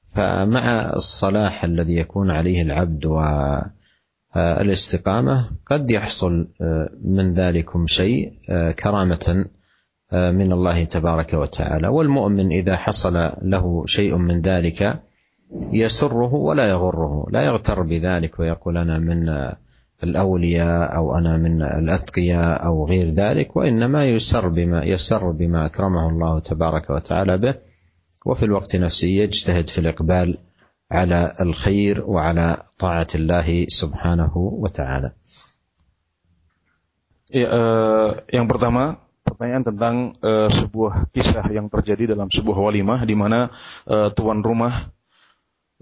فمع 0.09 0.93
الصلاح 0.93 1.63
الذي 1.63 1.95
يكون 1.95 2.31
عليه 2.31 2.61
العبد 2.61 3.05
والاستقامة 4.35 5.49
قد 5.65 5.91
يحصل 5.91 6.47
من 7.03 7.33
ذلكم 7.33 7.87
شيء 7.87 8.33
كرامة 8.79 9.45
من 10.13 10.51
الله 10.51 10.83
تبارك 10.83 11.33
وتعالى. 11.33 11.87
والمؤمن 11.87 12.51
إذا 12.51 12.75
حصل 12.75 13.31
له 13.41 13.85
شيء 13.85 14.15
من 14.15 14.41
ذلك 14.41 15.01
يسره 15.71 16.33
ولا 16.33 16.69
يغره. 16.69 17.27
لا 17.31 17.41
يغتر 17.41 17.81
بذلك 17.81 18.39
ويقول 18.39 18.77
أنا 18.77 18.99
من 18.99 19.29
الأولياء 20.03 20.95
أو 20.95 21.15
أنا 21.17 21.37
من 21.37 21.61
الأتقياء 21.61 22.65
أو 22.65 22.87
غير 22.87 23.09
ذلك 23.09 23.55
وإنما 23.55 24.05
يسر 24.05 24.47
بما 24.47 24.83
يسر 24.83 25.31
بما 25.31 25.65
أكرمه 25.65 26.09
الله 26.09 26.39
تبارك 26.39 26.89
وتعالى 26.89 27.37
به. 27.37 27.68
وفي 28.24 28.44
الوقت 28.44 28.76
نفسه 28.76 29.08
يجتهد 29.08 29.70
في 29.70 29.78
الإقبال 29.78 30.38
على 30.90 31.32
الخير 31.40 32.04
وعلى 32.06 32.62
طاعة 32.78 33.10
الله 33.14 33.66
سبحانه 33.68 34.32
وتعالى. 34.36 35.10
Ya, 37.34 37.50
uh, 37.50 38.10
yang 38.30 38.46
pertama 38.46 39.00
pertanyaan 39.26 39.64
tentang 39.66 39.96
uh, 40.22 40.46
sebuah 40.46 41.10
kisah 41.10 41.42
yang 41.50 41.66
terjadi 41.66 42.14
dalam 42.14 42.30
sebuah 42.30 42.54
walimah 42.54 43.02
di 43.02 43.16
mana 43.18 43.50
uh, 43.90 44.12
tuan 44.14 44.44
rumah 44.44 44.92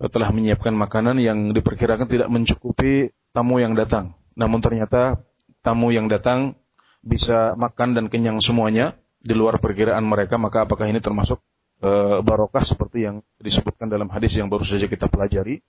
uh, 0.00 0.08
telah 0.08 0.32
menyiapkan 0.32 0.72
makanan 0.72 1.20
yang 1.20 1.52
diperkirakan 1.52 2.08
tidak 2.08 2.32
mencukupi 2.32 3.12
tamu 3.36 3.60
yang 3.60 3.76
datang. 3.76 4.16
Namun 4.32 4.64
ternyata 4.64 5.20
tamu 5.60 5.92
yang 5.92 6.08
datang 6.08 6.56
bisa 7.04 7.58
makan 7.58 7.98
dan 7.98 8.06
kenyang 8.08 8.40
semuanya 8.40 8.96
di 9.20 9.34
luar 9.36 9.58
perkiraan 9.58 10.06
mereka, 10.06 10.38
maka 10.38 10.64
apakah 10.64 10.88
ini 10.88 11.02
termasuk 11.02 11.42
e, 11.81 11.91
barokah 12.21 12.63
seperti 12.65 13.05
yang 13.05 13.25
disebutkan 13.41 13.89
dalam 13.89 14.09
hadis 14.09 14.37
yang 14.37 14.49
baru 14.49 14.65
saja 14.65 14.89
kita 14.89 15.09
pelajari. 15.09 15.61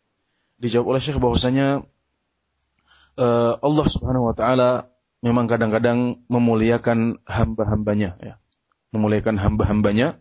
Dijawab 0.58 0.96
oleh 0.96 1.00
Syekh 1.02 1.20
bahwasanya 1.22 1.86
e, 3.14 3.26
Allah 3.58 3.86
Subhanahu 3.86 4.32
wa 4.32 4.34
taala 4.34 4.90
memang 5.20 5.46
kadang-kadang 5.50 6.24
memuliakan 6.28 7.22
hamba-hambanya 7.28 8.16
ya. 8.20 8.34
Memuliakan 8.92 9.36
hamba-hambanya 9.36 10.16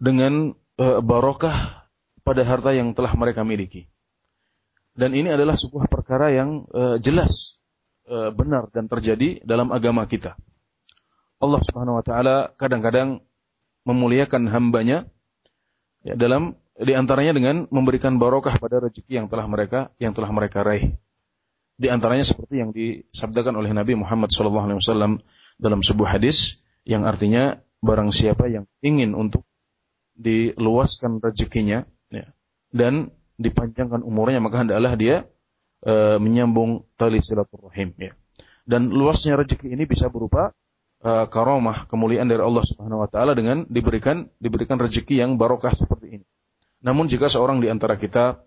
dengan 0.00 0.56
e, 0.80 0.86
barokah 1.04 1.88
pada 2.22 2.42
harta 2.46 2.72
yang 2.72 2.94
telah 2.96 3.12
mereka 3.18 3.44
miliki. 3.44 3.90
Dan 4.92 5.16
ini 5.16 5.32
adalah 5.32 5.56
sebuah 5.56 5.88
perkara 5.88 6.36
yang 6.36 6.68
jelas 7.00 7.56
benar 8.12 8.68
dan 8.76 8.92
terjadi 8.92 9.40
dalam 9.40 9.72
agama 9.72 10.04
kita. 10.04 10.36
Allah 11.40 11.60
Subhanahu 11.64 11.96
wa 11.96 12.04
taala 12.04 12.52
kadang-kadang 12.60 13.24
memuliakan 13.82 14.48
hambanya 14.50 15.10
ya, 16.06 16.14
dalam 16.14 16.58
di 16.72 16.92
antaranya 16.96 17.36
dengan 17.36 17.56
memberikan 17.68 18.16
barokah 18.16 18.56
pada 18.56 18.80
rezeki 18.80 19.22
yang 19.22 19.26
telah 19.28 19.46
mereka 19.46 19.92
yang 20.00 20.16
telah 20.16 20.30
mereka 20.32 20.64
raih. 20.64 20.96
Di 21.76 21.88
antaranya 21.90 22.22
seperti 22.22 22.62
yang 22.62 22.70
disabdakan 22.70 23.58
oleh 23.58 23.74
Nabi 23.74 23.98
Muhammad 23.98 24.30
SAW 24.30 25.20
dalam 25.58 25.80
sebuah 25.82 26.20
hadis 26.20 26.62
yang 26.86 27.06
artinya 27.06 27.58
barang 27.82 28.14
siapa 28.14 28.46
yang 28.46 28.70
ingin 28.82 29.18
untuk 29.18 29.42
diluaskan 30.14 31.18
rezekinya 31.18 31.82
ya, 32.12 32.30
dan 32.70 33.10
dipanjangkan 33.40 34.04
umurnya 34.06 34.38
maka 34.38 34.62
hendaklah 34.62 34.94
dia 34.94 35.26
e, 35.82 36.20
menyambung 36.22 36.86
tali 36.94 37.18
silaturahim 37.18 37.96
ya. 37.98 38.12
Dan 38.62 38.94
luasnya 38.94 39.34
rezeki 39.34 39.74
ini 39.74 39.90
bisa 39.90 40.06
berupa 40.06 40.54
uh, 41.02 41.26
karomah 41.28 41.84
kemuliaan 41.90 42.30
dari 42.30 42.40
Allah 42.40 42.64
Subhanahu 42.64 43.02
wa 43.04 43.08
taala 43.10 43.34
dengan 43.34 43.66
diberikan 43.66 44.30
diberikan 44.38 44.78
rezeki 44.78 45.22
yang 45.22 45.36
barokah 45.36 45.74
seperti 45.74 46.22
ini. 46.22 46.26
Namun 46.82 47.10
jika 47.10 47.30
seorang 47.30 47.62
di 47.62 47.68
antara 47.70 47.98
kita 47.98 48.42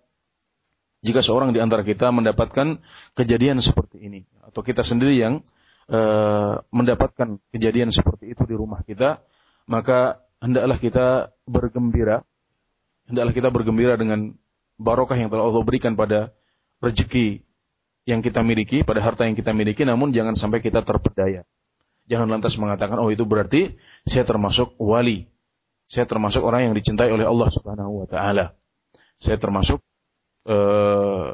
jika 1.06 1.22
seorang 1.22 1.53
di 1.53 1.62
antara 1.62 1.86
kita 1.86 2.10
mendapatkan 2.10 2.82
kejadian 3.14 3.62
seperti 3.62 4.01
ini 4.01 4.26
atau 4.41 4.66
kita 4.66 4.82
sendiri 4.82 5.14
yang 5.14 5.45
uh, 5.91 6.66
mendapatkan 6.74 7.38
kejadian 7.53 7.93
seperti 7.93 8.34
itu 8.34 8.41
di 8.49 8.56
rumah 8.58 8.82
kita, 8.82 9.22
maka 9.70 10.26
hendaklah 10.41 10.82
kita 10.82 11.08
bergembira, 11.45 12.26
hendaklah 13.06 13.34
kita 13.38 13.49
bergembira 13.53 13.93
dengan 14.01 14.34
barokah 14.82 15.16
yang 15.16 15.30
telah 15.30 15.45
Allah 15.45 15.62
berikan 15.62 15.93
pada 15.93 16.34
rezeki 16.82 17.45
yang 18.06 18.22
kita 18.22 18.41
miliki, 18.41 18.82
pada 18.86 19.01
harta 19.01 19.26
yang 19.26 19.38
kita 19.38 19.53
miliki, 19.53 19.86
namun 19.86 20.14
jangan 20.14 20.38
sampai 20.38 20.62
kita 20.62 20.82
terpedaya. 20.86 21.45
Jangan 22.06 22.38
lantas 22.38 22.53
mengatakan, 22.62 23.01
oh 23.01 23.10
itu 23.10 23.26
berarti 23.26 23.82
saya 24.06 24.26
termasuk 24.26 24.78
wali. 24.78 25.26
Saya 25.86 26.06
termasuk 26.06 26.41
orang 26.41 26.70
yang 26.70 26.74
dicintai 26.78 27.10
oleh 27.14 27.26
Allah 27.26 27.49
Subhanahu 27.49 28.06
wa 28.06 28.08
taala. 28.10 28.53
Saya 29.18 29.38
termasuk 29.41 29.82
uh, 30.49 31.34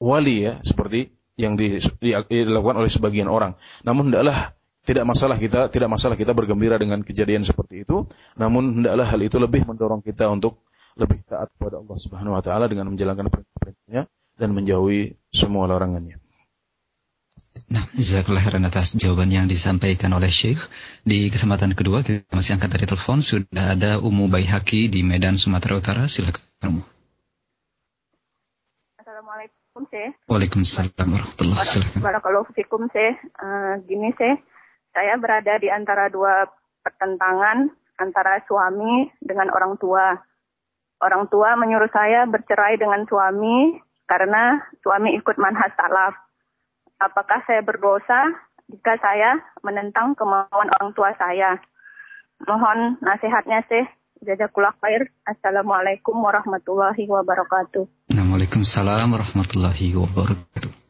wali 0.00 0.48
ya, 0.48 0.60
seperti 0.64 1.12
yang 1.36 1.58
di, 1.58 1.76
di, 1.76 2.10
dilakukan 2.14 2.76
oleh 2.80 2.90
sebagian 2.92 3.28
orang. 3.28 3.56
Namun 3.84 4.12
hendaklah 4.12 4.56
tidak 4.84 5.04
masalah 5.08 5.36
kita 5.40 5.72
tidak 5.72 5.88
masalah 5.88 6.16
kita 6.16 6.36
bergembira 6.36 6.76
dengan 6.76 7.00
kejadian 7.00 7.44
seperti 7.44 7.88
itu, 7.88 8.08
namun 8.36 8.80
hendaklah 8.80 9.08
hal 9.08 9.20
itu 9.24 9.36
lebih 9.40 9.64
mendorong 9.64 10.04
kita 10.04 10.28
untuk 10.28 10.64
lebih 10.94 11.24
taat 11.26 11.50
kepada 11.56 11.80
Allah 11.80 11.96
Subhanahu 11.96 12.36
wa 12.36 12.42
taala 12.44 12.68
dengan 12.68 12.92
menjalankan 12.92 13.32
perintah-perintahnya 13.32 14.02
dan 14.36 14.48
menjauhi 14.52 15.16
semua 15.32 15.66
larangannya. 15.66 16.23
Nah, 17.70 17.86
jazakallah 17.94 18.42
khairan 18.42 18.66
atas 18.66 18.98
jawaban 18.98 19.30
yang 19.30 19.46
disampaikan 19.46 20.10
oleh 20.10 20.26
Syekh. 20.26 20.58
Di 21.06 21.30
kesempatan 21.30 21.78
kedua 21.78 22.02
kita 22.02 22.26
masih 22.34 22.58
angkat 22.58 22.70
dari 22.74 22.86
telepon 22.90 23.22
sudah 23.22 23.78
ada 23.78 24.02
Umu 24.02 24.26
Baihaki 24.26 24.90
di 24.90 25.06
Medan 25.06 25.38
Sumatera 25.38 25.78
Utara. 25.78 26.10
Silakan 26.10 26.42
Umu. 26.66 26.82
Assalamualaikum 28.98 29.86
Syekh. 29.86 30.18
Waalaikumsalam 30.26 31.06
warahmatullahi 31.06 31.62
wabarakatuh. 31.62 32.02
Barakallahu 32.02 32.50
fikum 32.58 32.90
Syekh. 32.90 33.22
Uh, 33.38 33.78
gini 33.86 34.10
Syekh, 34.18 34.42
saya 34.90 35.14
berada 35.14 35.54
di 35.62 35.70
antara 35.70 36.10
dua 36.10 36.50
pertentangan 36.82 37.70
antara 38.02 38.42
suami 38.50 39.14
dengan 39.22 39.54
orang 39.54 39.78
tua. 39.78 40.18
Orang 40.98 41.30
tua 41.30 41.54
menyuruh 41.54 41.90
saya 41.94 42.26
bercerai 42.26 42.82
dengan 42.82 43.06
suami 43.06 43.78
karena 44.10 44.58
suami 44.82 45.14
ikut 45.14 45.38
manhaj 45.38 45.70
salaf 45.78 46.18
apakah 46.99 47.41
saya 47.47 47.63
berdosa 47.63 48.35
jika 48.69 48.99
saya 49.01 49.41
menentang 49.65 50.13
kemauan 50.13 50.69
orang 50.69 50.91
tua 50.93 51.15
saya. 51.17 51.57
Mohon 52.45 53.01
nasihatnya 53.01 53.65
sih. 53.65 53.85
Jazakullah 54.19 54.75
khair. 54.83 55.09
Assalamualaikum 55.23 56.15
warahmatullahi 56.19 57.07
wabarakatuh. 57.07 57.87
Waalaikumsalam 58.11 59.15
warahmatullahi 59.15 59.95
wabarakatuh. 59.95 60.89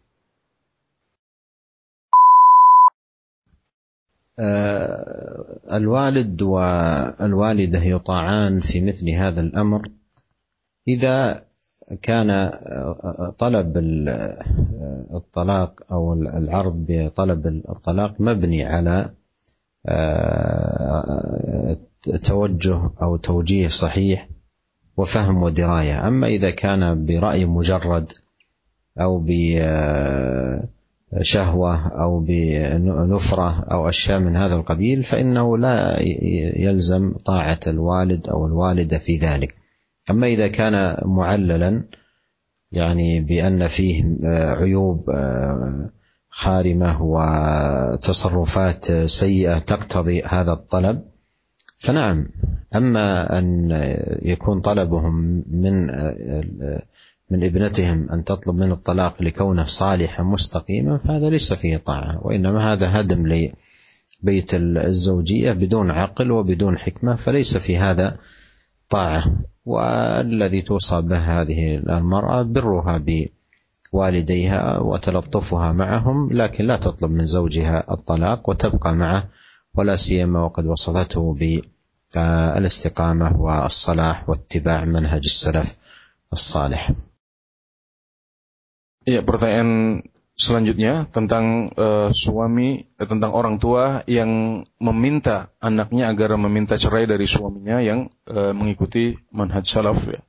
الوالد 5.67 6.41
والوالدة 6.41 7.83
يطاعان 7.83 8.59
في 8.59 8.81
مثل 8.81 9.09
هذا 9.09 9.41
الأمر 9.41 9.81
إذا 10.87 11.43
كان 12.02 12.50
طلب 13.38 13.72
الطلاق 15.14 15.80
أو 15.92 16.12
العرض 16.12 16.86
بطلب 16.88 17.46
الطلاق 17.46 18.14
مبني 18.20 18.64
على 18.64 19.10
توجه 22.22 22.90
أو 23.02 23.16
توجيه 23.16 23.68
صحيح 23.68 24.28
وفهم 24.96 25.42
ودراية. 25.42 26.08
أما 26.08 26.26
إذا 26.26 26.50
كان 26.50 27.06
برأي 27.06 27.46
مجرد 27.46 28.12
أو 29.00 29.24
بشهوه 31.12 31.88
أو 31.88 32.20
بنفره 32.20 33.64
أو 33.72 33.88
أشياء 33.88 34.18
من 34.18 34.36
هذا 34.36 34.54
القبيل 34.54 35.02
فإنه 35.02 35.58
لا 35.58 36.00
يلزم 36.56 37.12
طاعة 37.12 37.60
الوالد 37.66 38.28
أو 38.28 38.46
الوالدة 38.46 38.98
في 38.98 39.16
ذلك. 39.16 39.54
أما 40.10 40.26
إذا 40.26 40.48
كان 40.48 40.96
معللا 41.04 41.84
يعني 42.72 43.20
بأن 43.20 43.66
فيه 43.66 44.04
عيوب 44.58 45.10
خارمة 46.28 47.02
وتصرفات 47.02 48.92
سيئة 48.92 49.58
تقتضي 49.58 50.22
هذا 50.22 50.52
الطلب 50.52 51.04
فنعم. 51.76 52.28
أما 52.74 53.38
أن 53.38 53.70
يكون 54.22 54.60
طلبهم 54.60 55.44
من 55.48 55.86
من 57.30 57.44
ابنتهم 57.44 58.10
أن 58.10 58.24
تطلب 58.24 58.54
منه 58.54 58.74
الطلاق 58.74 59.22
لكونه 59.22 59.64
صالحا 59.64 60.22
مستقيما 60.22 60.96
فهذا 60.96 61.30
ليس 61.30 61.52
فيه 61.52 61.76
طاعة 61.76 62.26
وإنما 62.26 62.72
هذا 62.72 63.00
هدم 63.00 63.26
لبيت 63.26 64.54
الزوجية 64.54 65.52
بدون 65.52 65.90
عقل 65.90 66.30
وبدون 66.30 66.78
حكمة 66.78 67.14
فليس 67.14 67.56
في 67.56 67.78
هذا 67.78 68.16
طاعة. 68.90 69.24
والذي 69.64 70.62
توصى 70.62 71.00
به 71.00 71.18
هذه 71.18 71.76
المرأة 71.76 72.42
برها 72.42 73.04
بوالديها 73.92 74.78
وتلطفها 74.78 75.72
معهم 75.72 76.32
لكن 76.32 76.64
لا 76.64 76.76
تطلب 76.76 77.10
من 77.10 77.26
زوجها 77.26 77.92
الطلاق 77.92 78.48
وتبقى 78.48 78.94
معه 78.94 79.28
ولا 79.74 79.96
سيما 79.96 80.44
وقد 80.44 80.66
وصفته 80.66 81.36
بالاستقامة 82.14 83.40
والصلاح 83.40 84.28
واتباع 84.28 84.84
منهج 84.84 85.22
السلف 85.24 85.78
الصالح. 86.32 86.92
Ya, 89.04 89.20
pertanyaan 89.20 90.00
selanjutnya 90.34 91.06
tentang 91.14 91.70
uh, 91.78 92.10
suami 92.10 92.90
eh, 92.98 93.06
tentang 93.06 93.30
orang 93.30 93.62
tua 93.62 94.02
yang 94.10 94.62
meminta 94.82 95.54
anaknya 95.62 96.10
agar 96.10 96.34
meminta 96.34 96.74
cerai 96.74 97.06
dari 97.06 97.24
suaminya 97.24 97.78
yang 97.78 98.10
uh, 98.26 98.50
mengikuti 98.50 99.14
manhaj 99.30 99.62
salaf 99.66 100.10
ya. 100.10 100.20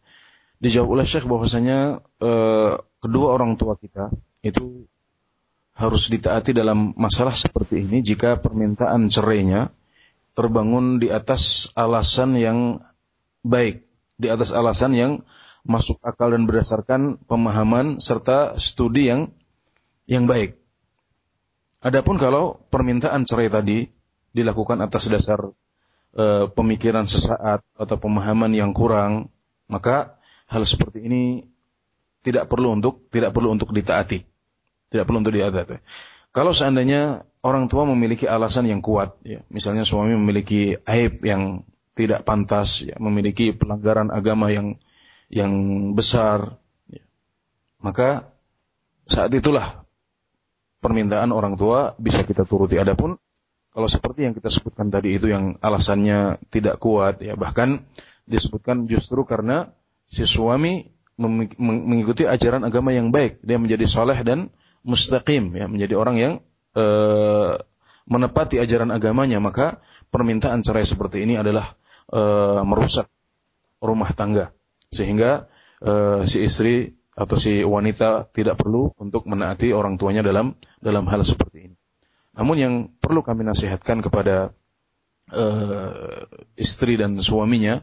Dijawab 0.62 0.97
oleh 0.97 1.06
Syekh 1.06 1.28
bahwasanya 1.28 2.06
uh, 2.22 2.80
kedua 3.01 3.28
orang 3.36 3.58
tua 3.58 3.76
kita 3.76 4.14
itu 4.45 4.88
harus 5.76 6.08
ditaati 6.08 6.56
dalam 6.56 6.95
masalah 6.95 7.36
seperti 7.36 7.84
ini 7.84 7.99
jika 7.99 8.39
permintaan 8.39 9.12
cerainya 9.12 9.76
terbangun 10.38 11.03
di 11.03 11.12
atas 11.12 11.72
alasan 11.76 12.39
yang 12.39 12.80
baik, 13.43 13.84
di 14.16 14.32
atas 14.32 14.56
alasan 14.56 14.95
yang 14.95 15.12
masuk 15.66 15.97
akal 16.06 16.32
dan 16.32 16.45
berdasarkan 16.45 17.18
pemahaman 17.26 17.99
serta 17.99 18.56
studi 18.62 19.10
yang 19.10 19.34
yang 20.06 20.30
baik. 20.30 20.58
Adapun 21.86 22.18
kalau 22.18 22.58
permintaan 22.74 23.30
cerai 23.30 23.49
tadi 23.49 23.86
dilakukan 24.34 24.82
atas 24.82 25.06
dasar 25.06 25.53
e, 26.18 26.49
pemikiran 26.49 27.06
sesaat 27.06 27.62
atau 27.78 27.95
pemahaman 28.01 28.49
yang 28.58 28.74
kurang, 28.74 29.30
maka 29.70 30.18
hal 30.49 30.66
seperti 30.66 31.06
ini 31.06 31.45
tidak 32.26 32.49
perlu 32.49 32.74
untuk 32.74 33.06
tidak 33.14 33.38
perlu 33.38 33.53
untuk 33.53 33.70
ditaati. 33.70 34.26
Tidak 34.89 35.06
perlu 35.06 35.22
untuk 35.22 35.38
ditaati. 35.38 35.78
Kalau 36.34 36.51
seandainya 36.51 37.24
orang 37.45 37.70
tua 37.70 37.86
memiliki 37.86 38.26
alasan 38.26 38.66
yang 38.66 38.82
kuat, 38.82 39.22
ya, 39.22 39.45
misalnya 39.53 39.86
suami 39.86 40.18
memiliki 40.18 40.76
aib 40.89 41.22
yang 41.22 41.64
tidak 41.95 42.26
pantas, 42.28 42.84
ya, 42.84 42.97
memiliki 42.97 43.56
pelanggaran 43.56 44.10
agama 44.12 44.51
yang 44.51 44.76
yang 45.30 45.53
besar, 45.95 46.60
ya, 46.89 47.06
maka 47.80 48.36
saat 49.06 49.32
itulah 49.32 49.85
permintaan 50.86 51.34
orang 51.34 51.58
tua 51.58 51.98
bisa 51.98 52.22
kita 52.22 52.46
turuti. 52.46 52.78
Adapun 52.78 53.18
kalau 53.74 53.90
seperti 53.90 54.30
yang 54.30 54.38
kita 54.38 54.54
sebutkan 54.54 54.94
tadi 54.94 55.18
itu 55.18 55.34
yang 55.34 55.58
alasannya 55.58 56.38
tidak 56.54 56.78
kuat 56.78 57.26
ya. 57.26 57.34
Bahkan 57.34 57.82
disebutkan 58.30 58.86
justru 58.86 59.26
karena 59.26 59.74
si 60.06 60.30
suami 60.30 60.94
mengikuti 61.18 62.30
ajaran 62.30 62.62
agama 62.62 62.94
yang 62.94 63.10
baik. 63.10 63.42
Dia 63.42 63.58
menjadi 63.58 63.90
soleh 63.90 64.22
dan 64.22 64.54
mustaqim 64.86 65.58
ya. 65.58 65.66
Menjadi 65.66 65.98
orang 65.98 66.16
yang 66.16 66.34
e, 66.72 66.86
menepati 68.06 68.62
ajaran 68.62 68.94
agamanya. 68.94 69.42
Maka 69.42 69.82
permintaan 70.14 70.62
cerai 70.62 70.86
seperti 70.86 71.26
ini 71.26 71.36
adalah 71.36 71.76
e, 72.08 72.22
merusak 72.62 73.10
rumah 73.84 74.14
tangga. 74.16 74.56
Sehingga 74.88 75.52
e, 75.84 76.24
si 76.30 76.48
istri 76.48 76.96
atau 77.16 77.39
si 77.39 77.63
wanita 77.63 78.28
tidak 78.36 78.59
perlu 78.59 78.91
untuk 78.99 79.24
menaati 79.24 79.72
orang 79.72 79.95
tuanya 79.95 80.22
dalam 80.22 80.59
dalam 80.84 81.07
hal 81.07 81.24
seperti 81.24 81.72
ini. 81.72 81.78
Namun 82.36 82.55
yang 82.59 82.74
perlu 82.99 83.24
kami 83.24 83.47
nasihatkan 83.47 84.03
kepada 84.03 84.51
uh, 85.32 86.28
istri 86.59 86.99
dan 86.99 87.16
suaminya 87.24 87.80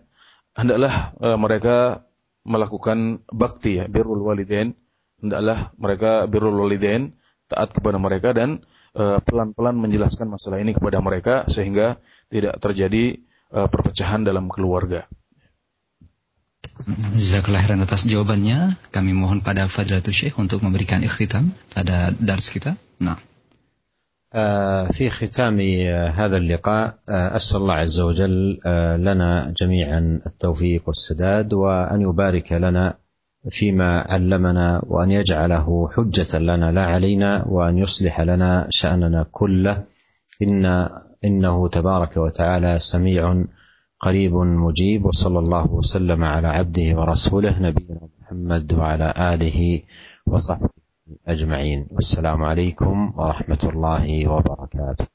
hendaklah 0.53 1.17
uh, 1.17 1.41
mereka 1.41 2.05
melakukan 2.45 3.25
bakti 3.33 3.81
ya 3.81 3.89
birrul 3.89 4.21
walidain 4.21 4.77
hendaklah 5.23 5.73
mereka 5.81 6.29
birrul 6.29 6.59
walidain 6.61 7.17
taat 7.47 7.71
kepada 7.71 8.01
mereka 8.01 8.33
dan 8.33 8.65
eh, 8.97 9.21
pelan-pelan 9.21 9.77
uh, 9.77 9.83
menjelaskan 9.85 10.27
masalah 10.27 10.59
ini 10.59 10.73
kepada 10.73 11.05
mereka 11.05 11.45
sehingga 11.47 12.01
tidak 12.33 12.57
terjadi 12.59 13.21
uh, 13.53 13.69
perpecahan 13.69 14.25
dalam 14.25 14.49
keluarga. 14.49 15.05
Jazakallah 17.15 17.61
khairan 17.63 17.83
atas 17.85 18.07
jawabannya. 18.07 18.79
Kami 18.95 19.13
mohon 19.13 19.43
pada 19.43 19.67
Fadilatul 19.67 20.15
Syekh 20.15 20.39
untuk 20.39 20.63
memberikan 20.63 21.03
ikhtitam 21.03 21.53
pada 21.75 22.15
dars 22.17 22.49
kita. 22.49 22.79
Nah. 23.03 23.19
في 24.93 25.11
ختام 25.11 25.61
هذا 26.17 26.37
اللقاء 26.37 26.99
اسال 27.09 27.61
الله 27.61 27.75
عز 27.75 28.01
وجل 28.01 28.61
لنا 29.05 29.53
جميعا 29.57 30.21
التوفيق 30.27 30.83
والسداد 30.87 31.53
وان 31.53 32.01
يبارك 32.01 32.53
لنا 32.53 32.95
فيما 33.49 34.01
علمنا 34.01 34.83
وان 34.87 35.11
يجعله 35.11 35.89
حجه 35.93 36.39
لنا 36.39 36.73
لا 36.73 36.85
علينا 36.85 37.45
وان 37.45 37.79
يصلح 37.79 38.21
لنا 38.21 38.67
شاننا 38.71 39.27
كله 39.33 39.85
ان 40.43 40.89
انه 41.25 41.69
تبارك 41.69 42.17
وتعالى 42.17 42.79
سميع 42.79 43.45
قريب 44.02 44.34
مجيب 44.34 45.06
وصلى 45.06 45.40
الله 45.40 45.66
وسلم 45.72 46.24
على 46.24 46.48
عبده 46.48 46.88
ورسوله 47.02 47.60
نبينا 47.60 48.10
محمد 48.22 48.74
وعلى 48.74 49.08
اله 49.18 49.82
وصحبه 50.26 50.70
اجمعين 51.28 51.88
والسلام 51.92 52.44
عليكم 52.44 53.14
ورحمه 53.18 53.64
الله 53.74 54.06
وبركاته 54.28 55.08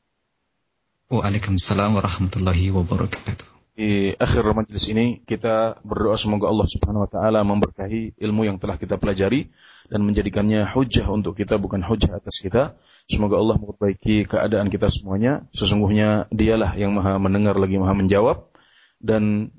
Waalaikumsalam 1.12 2.00
warahmatullahi 2.00 2.72
wabarakatuh. 2.72 3.44
Di 3.76 4.16
akhir 4.16 4.48
majelis 4.56 4.88
ini 4.88 5.20
kita 5.20 5.76
berdoa 5.84 6.16
semoga 6.16 6.48
Allah 6.48 6.64
Subhanahu 6.64 7.04
wa 7.04 7.10
taala 7.12 7.44
memberkahi 7.44 8.16
ilmu 8.16 8.48
yang 8.48 8.56
telah 8.56 8.80
kita 8.80 8.96
pelajari 8.96 9.52
dan 9.92 10.08
menjadikannya 10.08 10.64
hujah 10.72 11.04
untuk 11.12 11.36
kita 11.36 11.60
bukan 11.60 11.84
hujah 11.84 12.16
atas 12.16 12.40
kita. 12.40 12.80
Semoga 13.04 13.36
Allah 13.36 13.60
memperbaiki 13.60 14.24
keadaan 14.24 14.72
kita 14.72 14.88
semuanya. 14.88 15.44
Sesungguhnya 15.52 16.32
Dialah 16.32 16.80
yang 16.80 16.96
Maha 16.96 17.20
mendengar 17.20 17.60
lagi 17.60 17.76
Maha 17.76 17.92
menjawab 17.92 18.48
dan 18.97 19.53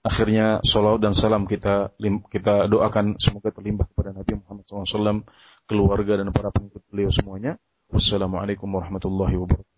akhirnya 0.00 0.64
salawat 0.64 1.00
dan 1.04 1.12
salam 1.12 1.44
kita 1.44 1.92
kita 2.32 2.66
doakan 2.66 3.20
semoga 3.20 3.52
terlimpah 3.52 3.84
kepada 3.88 4.16
Nabi 4.16 4.40
Muhammad 4.40 4.64
SAW, 4.64 5.24
keluarga 5.68 6.16
dan 6.16 6.32
para 6.32 6.48
pengikut 6.48 6.82
beliau 6.88 7.12
semuanya. 7.12 7.60
Wassalamualaikum 7.90 8.70
warahmatullahi 8.70 9.36
wabarakatuh. 9.36 9.69